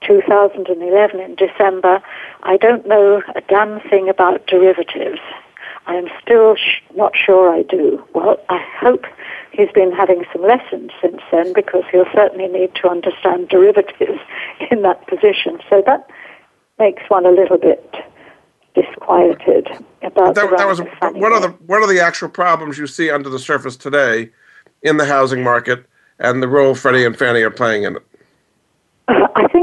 2011, 0.04 1.20
in 1.20 1.36
December, 1.36 2.02
I 2.42 2.56
don't 2.56 2.84
know 2.88 3.22
a 3.36 3.40
damn 3.42 3.78
thing 3.88 4.08
about 4.08 4.48
derivatives. 4.48 5.20
I 5.86 5.94
am 5.94 6.08
still 6.20 6.56
sh- 6.56 6.82
not 6.96 7.12
sure 7.14 7.54
I 7.54 7.62
do. 7.62 8.02
Well, 8.12 8.40
I 8.48 8.60
hope 8.80 9.04
he's 9.56 9.70
been 9.72 9.92
having 9.92 10.24
some 10.32 10.42
lessons 10.42 10.90
since 11.00 11.20
then 11.30 11.52
because 11.52 11.84
he'll 11.90 12.10
certainly 12.14 12.48
need 12.48 12.74
to 12.76 12.88
understand 12.88 13.48
derivatives 13.48 14.20
in 14.70 14.82
that 14.82 15.06
position. 15.06 15.58
So 15.70 15.82
that 15.86 16.08
makes 16.78 17.02
one 17.08 17.26
a 17.26 17.30
little 17.30 17.58
bit 17.58 17.94
disquieted 18.74 19.68
about 20.02 20.34
that, 20.34 20.50
that 20.58 20.66
was 20.66 20.80
what 20.80 21.32
are 21.32 21.40
the 21.40 21.50
what 21.66 21.80
are 21.80 21.86
the 21.86 22.00
actual 22.00 22.28
problems 22.28 22.76
you 22.76 22.88
see 22.88 23.08
under 23.08 23.28
the 23.28 23.38
surface 23.38 23.76
today 23.76 24.30
in 24.82 24.96
the 24.96 25.06
housing 25.06 25.44
market 25.44 25.86
and 26.18 26.42
the 26.42 26.48
role 26.48 26.74
Freddie 26.74 27.04
and 27.04 27.16
Fannie 27.16 27.42
are 27.42 27.50
playing 27.50 27.84
in 27.84 27.96
it? 27.96 28.02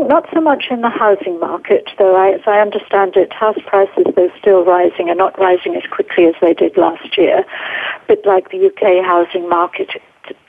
Think 0.02 0.10
not 0.10 0.28
so 0.34 0.42
much 0.42 0.66
in 0.72 0.82
the 0.82 0.90
housing 0.90 1.40
market, 1.40 1.88
though. 2.00 2.16
I, 2.16 2.32
as 2.34 2.42
I 2.48 2.58
understand 2.58 3.16
it, 3.16 3.32
house 3.32 3.60
prices, 3.68 4.12
though 4.16 4.32
still 4.40 4.66
rising, 4.66 5.10
are 5.10 5.16
not 5.16 5.38
rising 5.38 5.76
as 5.76 5.84
quickly 5.92 6.26
as 6.26 6.34
they 6.42 6.56
did 6.56 6.76
last 6.76 7.20
year. 7.20 7.42
A 7.42 8.08
bit 8.08 8.26
like 8.26 8.50
the 8.50 8.66
UK 8.66 9.06
housing 9.06 9.48
market, 9.48 9.92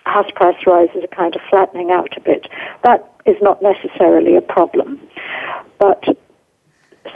house 0.07 0.31
price 0.35 0.57
rises 0.67 1.05
are 1.05 1.15
kind 1.15 1.37
of 1.37 1.43
flattening 1.51 1.91
out 1.91 2.17
a 2.17 2.21
bit. 2.21 2.49
That 2.83 3.07
is 3.27 3.37
not 3.43 3.61
necessarily 3.61 4.37
a 4.37 4.41
problem. 4.41 4.99
But 5.79 6.03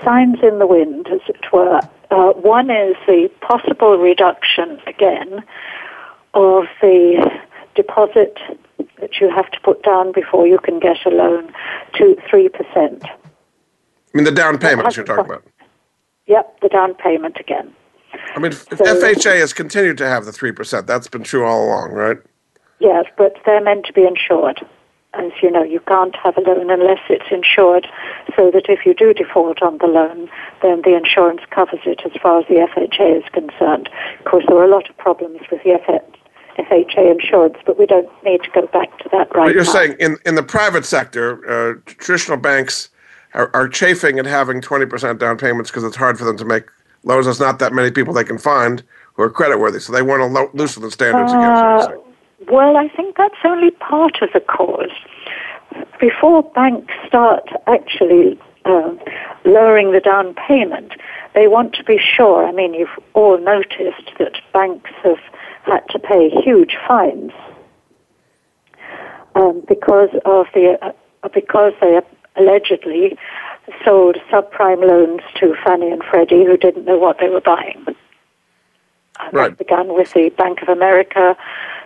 signs 0.04 0.36
in 0.42 0.58
the 0.58 0.66
wind, 0.66 1.08
as 1.08 1.22
it 1.28 1.50
were. 1.54 1.80
Uh, 2.10 2.32
one 2.32 2.68
is 2.68 2.96
the 3.06 3.30
possible 3.40 3.96
reduction, 3.96 4.78
again, 4.86 5.42
of 6.34 6.64
the 6.82 7.30
deposit 7.74 8.36
that 9.00 9.20
you 9.20 9.30
have 9.30 9.50
to 9.50 9.60
put 9.60 9.82
down 9.82 10.12
before 10.12 10.46
you 10.46 10.58
can 10.58 10.78
get 10.78 10.96
a 11.06 11.10
loan 11.10 11.52
to 11.94 12.16
3%. 12.30 13.04
I 13.04 13.08
mean, 14.14 14.24
the 14.24 14.32
down 14.32 14.58
payment 14.58 14.96
you're 14.96 15.04
talking 15.04 15.26
about? 15.26 15.44
Yep, 16.26 16.60
the 16.60 16.68
down 16.68 16.94
payment 16.94 17.36
again. 17.38 17.72
I 18.34 18.38
mean, 18.38 18.52
so, 18.52 18.76
FHA 18.76 19.38
has 19.38 19.52
continued 19.52 19.98
to 19.98 20.08
have 20.08 20.24
the 20.24 20.30
3%. 20.30 20.86
That's 20.86 21.08
been 21.08 21.22
true 21.22 21.44
all 21.44 21.66
along, 21.66 21.92
right? 21.92 22.16
Yes, 22.78 23.04
but 23.16 23.36
they're 23.44 23.62
meant 23.62 23.86
to 23.86 23.92
be 23.92 24.04
insured. 24.04 24.64
as 25.18 25.32
you 25.42 25.50
know, 25.50 25.62
you 25.62 25.80
can't 25.80 26.14
have 26.22 26.36
a 26.36 26.40
loan 26.40 26.70
unless 26.70 27.00
it's 27.08 27.30
insured, 27.30 27.86
so 28.36 28.50
that 28.50 28.66
if 28.68 28.84
you 28.84 28.94
do 28.94 29.12
default 29.12 29.62
on 29.62 29.78
the 29.78 29.86
loan, 29.86 30.28
then 30.62 30.82
the 30.82 30.96
insurance 30.96 31.40
covers 31.50 31.80
it 31.84 32.00
as 32.04 32.12
far 32.20 32.40
as 32.40 32.46
the 32.48 32.54
FHA 32.54 33.18
is 33.18 33.28
concerned. 33.32 33.88
Of 34.18 34.24
course, 34.24 34.44
there 34.48 34.56
are 34.56 34.64
a 34.64 34.70
lot 34.70 34.88
of 34.88 34.96
problems 34.96 35.40
with 35.50 35.62
the 35.62 35.70
FHA 35.70 36.02
insurance, 36.58 37.56
but 37.64 37.78
we 37.78 37.86
don't 37.86 38.08
need 38.24 38.42
to 38.42 38.50
go 38.50 38.66
back 38.68 38.98
to 38.98 39.08
that 39.10 39.34
right 39.34 39.46
But 39.46 39.54
you're 39.54 39.64
now. 39.64 39.72
saying 39.72 39.96
in, 39.98 40.16
in 40.24 40.34
the 40.34 40.42
private 40.42 40.84
sector, 40.84 41.44
uh, 41.48 41.74
traditional 41.86 42.38
banks 42.38 42.90
are, 43.34 43.50
are 43.54 43.68
chafing 43.68 44.18
at 44.18 44.26
having 44.26 44.60
20% 44.60 45.18
down 45.18 45.38
payments 45.38 45.70
because 45.70 45.84
it's 45.84 45.96
hard 45.96 46.18
for 46.18 46.24
them 46.24 46.36
to 46.38 46.44
make 46.44 46.64
loans. 47.04 47.26
There's 47.26 47.40
not 47.40 47.58
that 47.58 47.72
many 47.72 47.90
people 47.90 48.14
they 48.14 48.24
can 48.24 48.38
find 48.38 48.82
who 49.14 49.22
are 49.22 49.30
creditworthy, 49.30 49.80
so 49.80 49.92
they 49.92 50.02
want 50.02 50.20
to 50.20 50.26
lo- 50.26 50.50
loosen 50.54 50.82
the 50.82 50.90
standards 50.90 51.32
again. 51.32 51.44
Uh, 51.44 51.86
saying. 51.86 52.00
well, 52.48 52.76
I 52.76 52.88
think 52.88 53.16
that's 53.16 53.36
only 53.44 53.70
part 53.72 54.20
of 54.22 54.30
the 54.32 54.40
cause. 54.40 54.90
Before 56.00 56.42
banks 56.42 56.92
start 57.06 57.48
actually 57.66 58.38
uh, 58.64 58.94
lowering 59.44 59.92
the 59.92 60.00
down 60.00 60.34
payment, 60.34 60.92
they 61.34 61.48
want 61.48 61.74
to 61.74 61.84
be 61.84 61.98
sure. 61.98 62.46
I 62.46 62.52
mean, 62.52 62.74
you've 62.74 62.88
all 63.14 63.38
noticed 63.38 64.10
that 64.18 64.40
banks 64.52 64.90
have 65.02 65.18
had 65.66 65.86
to 65.90 65.98
pay 65.98 66.30
huge 66.30 66.76
fines 66.86 67.32
um, 69.34 69.62
because 69.68 70.10
of 70.24 70.46
the 70.54 70.78
uh, 70.80 71.28
because 71.34 71.72
they 71.80 72.00
allegedly 72.36 73.18
sold 73.84 74.16
subprime 74.30 74.86
loans 74.86 75.22
to 75.40 75.54
Fannie 75.64 75.90
and 75.90 76.02
Freddie 76.04 76.44
who 76.44 76.56
didn't 76.56 76.84
know 76.84 76.98
what 76.98 77.18
they 77.20 77.28
were 77.28 77.40
buying. 77.40 77.84
And 77.86 77.96
Right. 79.32 79.50
That 79.50 79.58
began 79.58 79.94
with 79.94 80.12
the 80.12 80.28
Bank 80.30 80.62
of 80.62 80.68
America, 80.68 81.36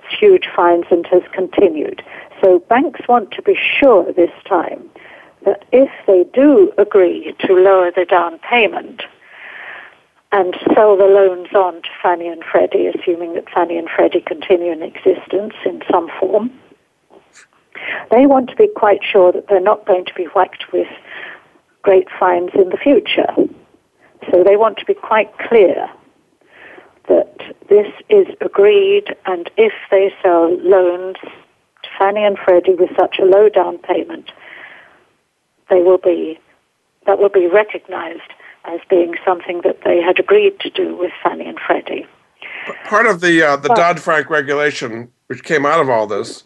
huge 0.09 0.49
fines, 0.55 0.87
and 0.91 1.07
has 1.07 1.23
continued. 1.33 2.03
So 2.43 2.59
banks 2.59 3.01
want 3.09 3.31
to 3.33 3.43
be 3.43 3.57
sure 3.57 4.13
this 4.13 4.33
time 4.49 4.91
that 5.45 5.65
if 5.73 5.91
they 6.07 6.25
do 6.35 6.73
agree 6.77 7.35
to 7.47 7.55
lower 7.55 7.91
the 7.91 8.05
down 8.05 8.39
payment 8.41 9.03
and 10.33 10.55
sell 10.75 10.97
the 10.97 11.05
loans 11.05 11.49
on 11.55 11.83
to 11.83 11.89
Fannie 12.03 12.29
and 12.29 12.43
Freddie, 12.45 12.87
assuming 12.87 13.35
that 13.35 13.51
Fannie 13.51 13.77
and 13.77 13.89
Freddie 13.89 14.21
continue 14.21 14.73
in 14.73 14.83
existence 14.83 15.55
in 15.65 15.83
some 15.91 16.09
form, 16.21 16.53
they 18.11 18.27
want 18.27 18.49
to 18.51 18.57
be 18.57 18.69
quite 18.69 19.01
sure 19.03 19.33
that 19.33 19.49
they're 19.49 19.61
not 19.61 19.87
going 19.87 20.05
to 20.05 20.15
be 20.15 20.25
whacked 20.25 20.73
with 20.73 20.89
great 21.83 22.09
fines 22.19 22.51
in 22.55 22.69
the 22.69 22.77
future. 22.77 23.35
So 24.31 24.45
they 24.45 24.57
want 24.57 24.79
to 24.79 24.85
be 24.85 24.95
quite 24.95 25.37
clear 25.39 25.89
that 27.09 27.41
this 27.69 27.89
is 28.09 28.27
agreed, 28.41 29.17
and 29.27 29.51
if 29.57 29.73
they 29.91 30.13
sell 30.23 30.57
loans 30.59 31.17
to 31.23 31.89
Fannie 31.99 32.25
and 32.25 32.39
Freddie 32.39 32.75
with 32.75 32.91
such 32.99 33.19
a 33.19 33.25
low 33.25 33.49
down 33.49 33.79
payment, 33.79 34.31
they 35.71 35.83
will 35.83 35.99
be 35.99 36.39
that 37.07 37.19
will 37.19 37.31
be 37.31 37.47
recognized 37.47 38.31
as 38.65 38.81
being 38.89 39.15
something 39.25 39.61
that 39.65 39.79
they 39.85 40.01
had 40.01 40.19
agreed 40.19 40.59
to 40.61 40.71
do 40.71 40.97
with 40.97 41.13
Fannie 41.23 41.47
and 41.49 41.59
Freddie. 41.59 42.07
Part 42.85 43.07
of 43.07 43.21
the 43.21 43.43
uh, 43.43 43.57
the 43.57 43.69
Dodd 43.75 44.01
Frank 44.01 44.29
regulation, 44.31 45.11
which 45.29 45.43
came 45.43 45.65
out 45.65 45.81
of 45.81 45.89
all 45.89 46.07
this, 46.07 46.45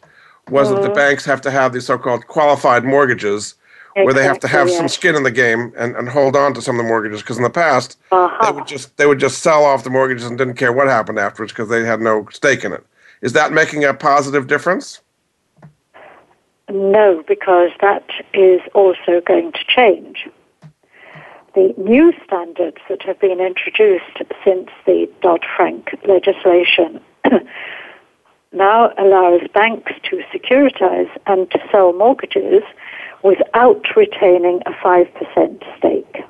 was 0.49 0.69
that 0.71 0.83
the 0.83 0.89
Mhm. 0.89 0.95
banks 0.95 1.25
have 1.25 1.41
to 1.43 1.51
have 1.51 1.73
these 1.73 1.87
so-called 1.87 2.27
qualified 2.27 2.85
mortgages, 2.85 3.55
where 3.95 4.15
they 4.15 4.23
have 4.23 4.39
to 4.41 4.49
have 4.49 4.62
Exactly, 4.69 4.77
some 4.77 4.89
skin 4.89 5.17
in 5.17 5.23
the 5.25 5.31
game 5.31 5.73
and, 5.77 5.97
and 5.97 6.09
hold 6.09 6.37
on 6.37 6.55
to 6.55 6.62
some 6.62 6.79
of 6.79 6.85
the 6.85 6.89
mortgages. 6.89 7.21
Because 7.23 7.37
in 7.37 7.43
the 7.43 7.51
past, 7.51 7.99
Uh-huh. 8.12 8.45
they 8.47 8.53
would 8.53 8.67
just 8.67 8.97
they 8.97 9.07
would 9.07 9.19
just 9.19 9.43
sell 9.43 9.65
off 9.65 9.85
the 9.85 9.91
mortgages 9.91 10.27
and 10.27 10.39
didn't 10.39 10.55
care 10.55 10.73
what 10.73 10.87
happened 10.87 11.19
afterwards 11.19 11.53
because 11.53 11.69
they 11.69 11.85
had 11.85 12.01
no 12.01 12.27
stake 12.31 12.65
in 12.65 12.73
it. 12.73 12.85
Is 13.23 13.33
that 13.33 13.53
making 13.53 13.85
a 13.85 13.93
positive 13.95 14.47
difference? 14.47 15.01
No, 16.71 17.23
because 17.27 17.71
that 17.81 18.05
is 18.33 18.61
also 18.75 19.21
going 19.27 19.53
to 19.53 19.65
change. 19.67 20.29
The 21.55 21.72
new 21.76 22.12
standards 22.24 22.78
that 22.88 23.02
have 23.02 23.20
been 23.20 23.40
introduced 23.40 24.18
since 24.44 24.68
the 24.86 25.09
Dodd 25.22 25.44
Frank 25.57 25.96
legislation 26.05 27.00
now 28.52 28.92
allows 28.98 29.42
banks 29.55 29.92
to 30.11 30.22
securitize 30.34 31.09
and 31.26 31.48
to 31.52 31.61
sell 31.70 31.92
mortgages 31.92 32.64
without 33.22 33.84
retaining 33.94 34.62
a 34.66 34.72
5% 34.72 35.78
stake. 35.78 36.24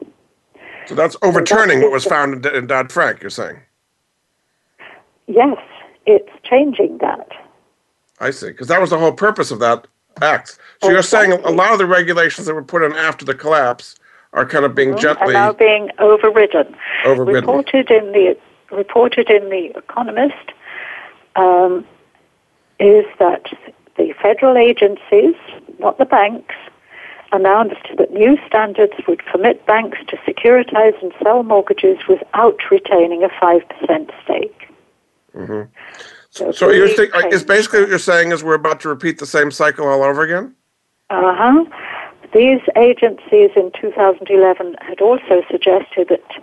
So 0.86 0.94
that's 0.94 1.16
overturning 1.22 1.80
what 1.80 1.90
was 1.90 2.04
found 2.04 2.44
in, 2.44 2.54
in 2.54 2.66
Dodd 2.66 2.92
Frank. 2.92 3.22
You're 3.22 3.30
saying? 3.30 3.60
Yes, 5.26 5.56
it's 6.04 6.30
changing 6.42 6.98
that. 6.98 7.30
I 8.20 8.30
see. 8.30 8.48
Because 8.48 8.68
that 8.68 8.80
was 8.80 8.90
the 8.90 8.98
whole 8.98 9.12
purpose 9.12 9.50
of 9.50 9.58
that 9.60 9.86
act. 10.20 10.58
So 10.82 10.90
you're 10.90 11.02
saying 11.02 11.32
a 11.32 11.50
lot 11.50 11.72
of 11.72 11.78
the 11.78 11.86
regulations 11.86 12.46
that 12.46 12.54
were 12.54 12.62
put 12.62 12.82
in 12.82 12.92
after 12.92 13.24
the 13.24 13.34
collapse 13.34 13.96
are 14.35 14.45
kind 14.45 14.64
of 14.64 14.74
being 14.74 14.95
are 14.95 14.99
gently 14.99 15.32
now 15.32 15.53
being 15.53 15.91
overridden. 15.99 16.76
overridden. 17.05 17.35
Reported 17.47 17.91
in 17.91 18.12
the 18.12 18.37
reported 18.70 19.30
in 19.30 19.49
the 19.49 19.72
Economist 19.76 20.53
um, 21.37 21.87
is 22.78 23.05
that 23.18 23.45
the 23.97 24.12
federal 24.20 24.57
agencies, 24.57 25.35
not 25.78 25.99
the 25.99 26.05
banks, 26.05 26.55
announced 27.32 27.87
that 27.97 28.12
new 28.12 28.37
standards 28.47 28.95
would 29.07 29.22
permit 29.26 29.64
banks 29.66 29.99
to 30.09 30.16
securitize 30.18 31.01
and 31.01 31.12
sell 31.22 31.43
mortgages 31.43 31.99
without 32.09 32.59
retaining 32.70 33.24
a 33.24 33.28
five 33.41 33.62
percent 33.68 34.11
stake. 34.24 34.68
hmm 35.32 35.62
So, 36.30 36.51
So 36.51 36.70
you're 36.70 36.87
really 36.87 37.09
think, 37.11 37.32
is 37.32 37.45
basically 37.45 37.80
what 37.80 37.89
you're 37.89 37.99
saying 37.99 38.32
is 38.32 38.43
we're 38.43 38.55
about 38.55 38.80
to 38.80 38.89
repeat 38.89 39.18
the 39.18 39.26
same 39.26 39.53
cycle 39.53 39.87
all 39.87 40.03
over 40.03 40.22
again? 40.22 40.55
Uh 41.11 41.35
huh. 41.37 41.64
These 42.32 42.60
agencies 42.76 43.50
in 43.56 43.70
2011 43.80 44.76
had 44.80 45.00
also 45.00 45.42
suggested 45.50 46.08
that 46.08 46.42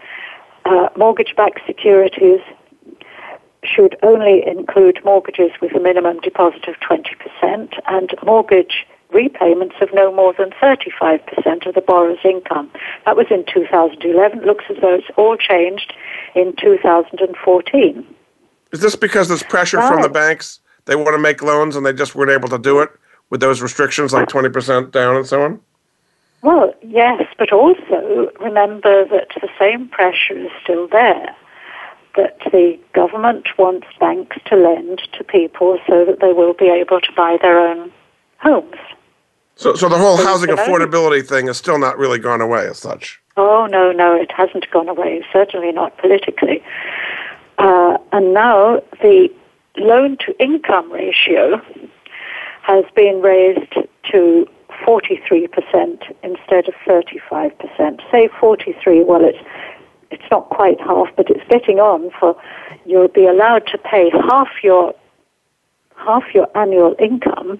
uh, 0.66 0.90
mortgage 0.98 1.36
backed 1.36 1.62
securities 1.66 2.40
should 3.64 3.96
only 4.04 4.44
include 4.46 5.00
mortgages 5.04 5.52
with 5.62 5.76
a 5.76 5.80
minimum 5.80 6.20
deposit 6.20 6.68
of 6.68 6.76
20% 6.80 7.80
and 7.88 8.14
mortgage 8.24 8.86
repayments 9.12 9.76
of 9.82 9.90
no 9.94 10.14
more 10.14 10.34
than 10.38 10.52
35% 10.52 11.68
of 11.68 11.76
the 11.76 11.82
borrower's 11.82 12.20
income. 12.24 12.72
That 13.06 13.18
was 13.18 13.28
in 13.30 13.46
2011. 13.54 14.40
It 14.40 14.46
looks 14.46 14.66
as 14.70 14.78
though 14.82 14.96
it's 14.96 15.08
all 15.18 15.36
changed 15.38 15.94
in 16.34 16.56
2014. 16.56 18.16
Is 18.72 18.80
this 18.80 18.96
because 18.96 19.28
there's 19.28 19.44
pressure 19.44 19.82
from 19.82 20.02
the 20.02 20.10
banks? 20.10 20.60
They 20.86 20.96
want 20.96 21.10
to 21.10 21.20
make 21.20 21.42
loans 21.42 21.76
and 21.76 21.86
they 21.86 21.94
just 21.94 22.16
weren't 22.16 22.32
able 22.32 22.50
to 22.50 22.58
do 22.58 22.80
it 22.80 22.90
with 23.30 23.42
those 23.42 23.62
restrictions 23.62 24.14
like 24.14 24.30
20% 24.30 24.92
down 24.92 25.18
and 25.18 25.28
so 25.28 25.44
on? 25.44 25.60
Well, 26.42 26.74
yes, 26.82 27.24
but 27.38 27.52
also 27.52 28.32
remember 28.40 29.06
that 29.06 29.28
the 29.40 29.50
same 29.60 29.88
pressure 29.90 30.38
is 30.38 30.52
still 30.64 30.88
there. 30.88 31.36
That 32.18 32.40
the 32.52 32.78
government 32.94 33.48
wants 33.58 33.88
banks 34.00 34.38
to 34.48 34.56
lend 34.56 35.02
to 35.14 35.24
people 35.24 35.80
so 35.88 36.04
that 36.04 36.20
they 36.20 36.34
will 36.34 36.54
be 36.54 36.68
able 36.68 37.00
to 37.00 37.12
buy 37.16 37.38
their 37.42 37.60
own 37.60 37.92
homes. 38.40 38.76
So, 39.56 39.76
so 39.76 39.88
the 39.88 39.98
whole 39.98 40.18
So 40.18 40.26
housing 40.26 40.50
affordability 40.50 41.26
thing 41.26 41.48
is 41.48 41.58
still 41.58 41.78
not 41.78 41.98
really 41.98 42.20
gone 42.20 42.42
away 42.42 42.68
as 42.68 42.80
such. 42.80 43.22
Oh, 43.38 43.68
no, 43.68 43.92
no, 43.92 44.16
it 44.16 44.32
hasn't 44.32 44.70
gone 44.72 44.90
away, 44.90 45.24
certainly 45.32 45.72
not 45.72 45.98
politically. 46.00 46.64
Uh, 47.58 47.98
and 48.12 48.34
now 48.34 48.82
the 49.02 49.30
loan 49.78 50.18
to 50.26 50.36
income 50.44 50.92
ratio 50.92 51.62
has 52.64 52.84
been 52.96 53.22
raised 53.22 53.74
to 54.12 54.48
43% 54.86 56.14
instead 56.24 56.68
of 56.68 56.74
35%. 56.88 58.02
Say 58.12 58.30
43, 58.40 59.04
well, 59.04 59.24
it's, 59.24 59.38
it's 60.12 60.24
not 60.32 60.50
quite 60.50 60.80
half, 60.82 61.08
but 61.16 61.30
it's 61.30 61.48
getting 61.50 61.80
on 61.80 62.12
for 62.20 62.36
you'll 62.86 63.08
be 63.08 63.26
allowed 63.26 63.66
to 63.68 63.78
pay 63.78 64.10
half 64.30 64.50
your, 64.64 64.94
half 65.96 66.24
your 66.34 66.48
annual 66.58 66.96
income 67.00 67.60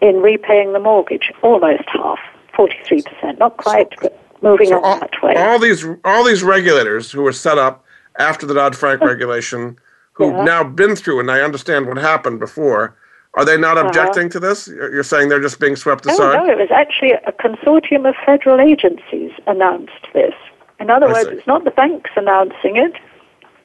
in 0.00 0.16
repaying 0.16 0.72
the 0.72 0.80
mortgage, 0.80 1.32
almost 1.42 1.84
half, 1.86 2.18
43%, 2.56 3.38
not 3.38 3.56
quite, 3.56 3.94
but 4.00 4.20
moving 4.42 4.68
So 4.68 4.76
on 4.78 4.84
all, 4.84 5.00
that 5.00 5.22
way. 5.22 5.34
all 5.36 5.58
these 5.58 5.84
all 6.04 6.24
these 6.24 6.42
regulators 6.42 7.10
who 7.10 7.22
were 7.22 7.32
set 7.32 7.58
up 7.58 7.84
after 8.18 8.46
the 8.46 8.54
Dodd 8.54 8.76
Frank 8.76 9.00
hmm. 9.00 9.06
regulation, 9.08 9.78
who've 10.12 10.32
Yeah. 10.34 10.44
now 10.44 10.64
been 10.64 10.94
through 10.94 11.20
and 11.20 11.30
I 11.30 11.40
understand 11.40 11.86
what 11.86 11.96
happened 11.96 12.38
before, 12.38 12.94
are 13.36 13.44
they 13.44 13.56
not 13.56 13.76
Uh-huh. 13.78 13.86
objecting 13.88 14.28
to 14.30 14.40
this? 14.40 14.68
You're 14.68 15.02
saying 15.02 15.28
they're 15.28 15.40
just 15.40 15.58
being 15.60 15.76
swept 15.76 16.06
No, 16.06 16.12
aside? 16.12 16.34
no, 16.34 16.46
it 16.52 16.58
was 16.58 16.70
actually 16.70 17.12
a 17.12 17.32
consortium 17.32 18.08
of 18.08 18.14
federal 18.24 18.60
agencies 18.60 19.32
announced 19.46 20.06
this. 20.12 20.34
In 20.80 20.90
other 20.90 21.08
I 21.08 21.12
words, 21.12 21.28
see. 21.28 21.34
it's 21.36 21.46
not 21.46 21.64
the 21.64 21.70
banks 21.70 22.10
announcing 22.16 22.76
it, 22.76 22.92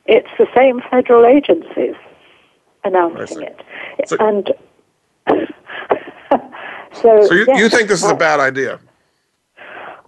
it's 0.05 0.30
the 0.38 0.47
same 0.55 0.82
federal 0.89 1.26
agencies 1.26 1.95
announcing 2.84 3.43
it. 3.43 3.61
So- 4.05 4.17
and 4.20 4.51
so, 6.93 7.22
So 7.28 7.34
you, 7.34 7.45
yes, 7.47 7.59
you 7.59 7.70
think 7.70 7.88
this 7.89 8.03
is 8.03 8.09
a 8.09 8.15
bad 8.15 8.39
idea? 8.39 8.80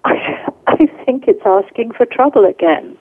I, 0.05 0.13
I 0.67 0.85
think 1.05 1.25
it's 1.27 1.41
asking 1.45 1.91
for 1.93 2.05
trouble 2.05 2.45
again. 2.45 2.97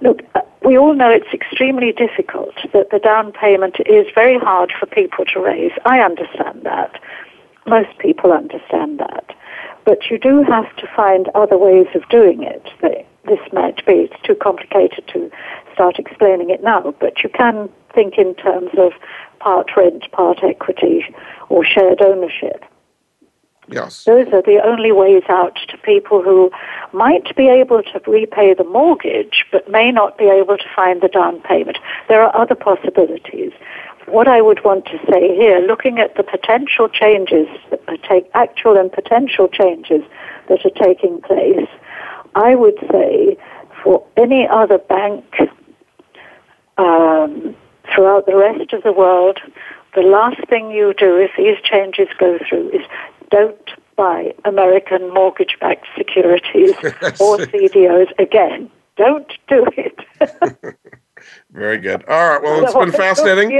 Look, 0.00 0.20
uh, 0.34 0.40
we 0.64 0.78
all 0.78 0.94
know 0.94 1.10
it's 1.10 1.32
extremely 1.32 1.92
difficult, 1.92 2.54
that 2.72 2.90
the 2.90 2.98
down 2.98 3.32
payment 3.32 3.76
is 3.86 4.06
very 4.14 4.38
hard 4.38 4.72
for 4.78 4.86
people 4.86 5.24
to 5.26 5.40
raise. 5.40 5.72
I 5.84 6.00
understand 6.00 6.62
that. 6.64 7.00
most 7.66 7.96
people 7.98 8.32
understand 8.32 8.98
that. 8.98 9.34
But 9.84 10.10
you 10.10 10.18
do 10.18 10.42
have 10.44 10.74
to 10.76 10.86
find 10.94 11.28
other 11.34 11.58
ways 11.58 11.86
of 11.94 12.08
doing 12.08 12.42
it. 12.42 12.66
This 13.26 13.40
might 13.52 13.84
be, 13.86 13.92
it's 13.92 14.22
too 14.22 14.34
complicated 14.34 15.06
to 15.08 15.30
start 15.72 15.98
explaining 15.98 16.50
it 16.50 16.62
now, 16.62 16.94
but 17.00 17.22
you 17.22 17.30
can 17.30 17.70
think 17.94 18.18
in 18.18 18.34
terms 18.34 18.70
of 18.76 18.92
part 19.40 19.70
rent, 19.76 20.10
part 20.12 20.42
equity, 20.42 21.04
or 21.48 21.64
shared 21.64 22.02
ownership. 22.02 22.64
Yes. 23.68 24.04
Those 24.04 24.26
are 24.32 24.42
the 24.42 24.60
only 24.64 24.92
ways 24.92 25.22
out 25.28 25.58
to 25.68 25.78
people 25.78 26.22
who 26.22 26.50
might 26.92 27.34
be 27.36 27.48
able 27.48 27.82
to 27.82 28.00
repay 28.06 28.54
the 28.54 28.64
mortgage 28.64 29.44
but 29.50 29.70
may 29.70 29.90
not 29.90 30.18
be 30.18 30.24
able 30.24 30.58
to 30.58 30.64
find 30.74 31.00
the 31.00 31.08
down 31.08 31.40
payment. 31.40 31.78
There 32.08 32.22
are 32.22 32.34
other 32.36 32.54
possibilities. 32.54 33.52
What 34.06 34.28
I 34.28 34.42
would 34.42 34.62
want 34.64 34.84
to 34.86 34.98
say 35.10 35.34
here, 35.34 35.60
looking 35.60 35.98
at 35.98 36.14
the 36.16 36.22
potential 36.22 36.88
changes, 36.90 37.48
take, 38.06 38.28
actual 38.34 38.76
and 38.76 38.92
potential 38.92 39.48
changes 39.48 40.02
that 40.48 40.64
are 40.66 40.84
taking 40.84 41.22
place, 41.22 41.68
I 42.34 42.54
would 42.54 42.78
say 42.90 43.38
for 43.82 44.04
any 44.18 44.46
other 44.46 44.76
bank 44.76 45.24
um, 46.76 47.56
throughout 47.94 48.26
the 48.26 48.36
rest 48.36 48.74
of 48.74 48.82
the 48.82 48.92
world, 48.92 49.38
the 49.94 50.02
last 50.02 50.40
thing 50.48 50.70
you 50.70 50.92
do 50.92 51.16
if 51.16 51.30
these 51.38 51.56
changes 51.62 52.08
go 52.18 52.38
through 52.48 52.70
is 52.70 52.82
don't 53.30 53.70
buy 53.96 54.34
American 54.44 55.12
mortgage-backed 55.12 55.86
securities 55.96 56.72
or 57.20 57.38
CDOs 57.38 58.10
again. 58.18 58.70
Don't 58.96 59.32
do 59.48 59.66
it. 59.76 59.98
Very 61.52 61.78
good. 61.78 62.04
All 62.06 62.30
right. 62.30 62.42
Well, 62.42 62.64
it's 62.64 62.74
been 62.74 62.92
fascinating. 62.92 63.50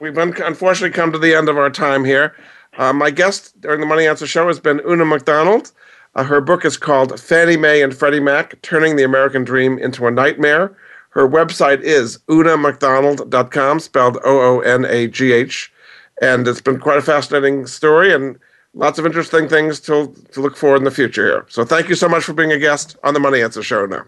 We've 0.00 0.16
unfortunately 0.18 0.94
come 0.94 1.12
to 1.12 1.18
the 1.18 1.34
end 1.34 1.48
of 1.48 1.56
our 1.56 1.70
time 1.70 2.04
here. 2.04 2.36
Uh, 2.76 2.92
my 2.92 3.10
guest 3.10 3.60
during 3.60 3.80
the 3.80 3.86
Money 3.86 4.06
Answer 4.06 4.26
Show 4.26 4.46
has 4.46 4.60
been 4.60 4.78
Oonagh 4.80 5.08
McDonald. 5.08 5.72
Uh, 6.14 6.24
her 6.24 6.40
book 6.40 6.64
is 6.64 6.76
called 6.76 7.18
Fannie 7.18 7.56
Mae 7.56 7.82
and 7.82 7.96
Freddie 7.96 8.20
Mac 8.20 8.60
Turning 8.62 8.96
the 8.96 9.02
American 9.04 9.44
Dream 9.44 9.78
into 9.78 10.06
a 10.06 10.10
Nightmare. 10.10 10.76
Her 11.10 11.28
website 11.28 11.80
is 11.80 12.18
oonaghmcdonald.com, 12.28 13.80
spelled 13.80 14.18
O 14.24 14.40
O 14.40 14.60
N 14.60 14.84
A 14.84 15.08
G 15.08 15.32
H. 15.32 15.72
And 16.20 16.46
it's 16.48 16.60
been 16.60 16.80
quite 16.80 16.98
a 16.98 17.02
fascinating 17.02 17.66
story 17.66 18.12
and 18.12 18.38
lots 18.74 18.98
of 18.98 19.06
interesting 19.06 19.48
things 19.48 19.80
to, 19.80 20.14
to 20.32 20.40
look 20.40 20.56
for 20.56 20.76
in 20.76 20.84
the 20.84 20.90
future 20.90 21.26
here. 21.26 21.46
So 21.48 21.64
thank 21.64 21.88
you 21.88 21.94
so 21.94 22.08
much 22.08 22.24
for 22.24 22.32
being 22.32 22.52
a 22.52 22.58
guest 22.58 22.96
on 23.04 23.14
the 23.14 23.20
Money 23.20 23.42
Answer 23.42 23.62
Show 23.62 23.86
now. 23.86 24.04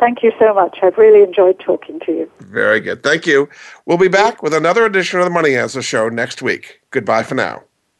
Thank 0.00 0.22
you 0.22 0.32
so 0.38 0.54
much. 0.54 0.78
I've 0.82 0.96
really 0.96 1.22
enjoyed 1.22 1.60
talking 1.60 2.00
to 2.06 2.12
you. 2.12 2.30
Very 2.40 2.80
good. 2.80 3.02
Thank 3.02 3.26
you. 3.26 3.48
We'll 3.86 3.98
be 3.98 4.08
back 4.08 4.42
with 4.42 4.54
another 4.54 4.84
edition 4.84 5.18
of 5.18 5.24
the 5.24 5.30
Money 5.30 5.56
Answer 5.56 5.82
Show 5.82 6.08
next 6.08 6.42
week. 6.42 6.80
Goodbye 6.90 7.22
for 7.22 7.34
now. 7.34 7.62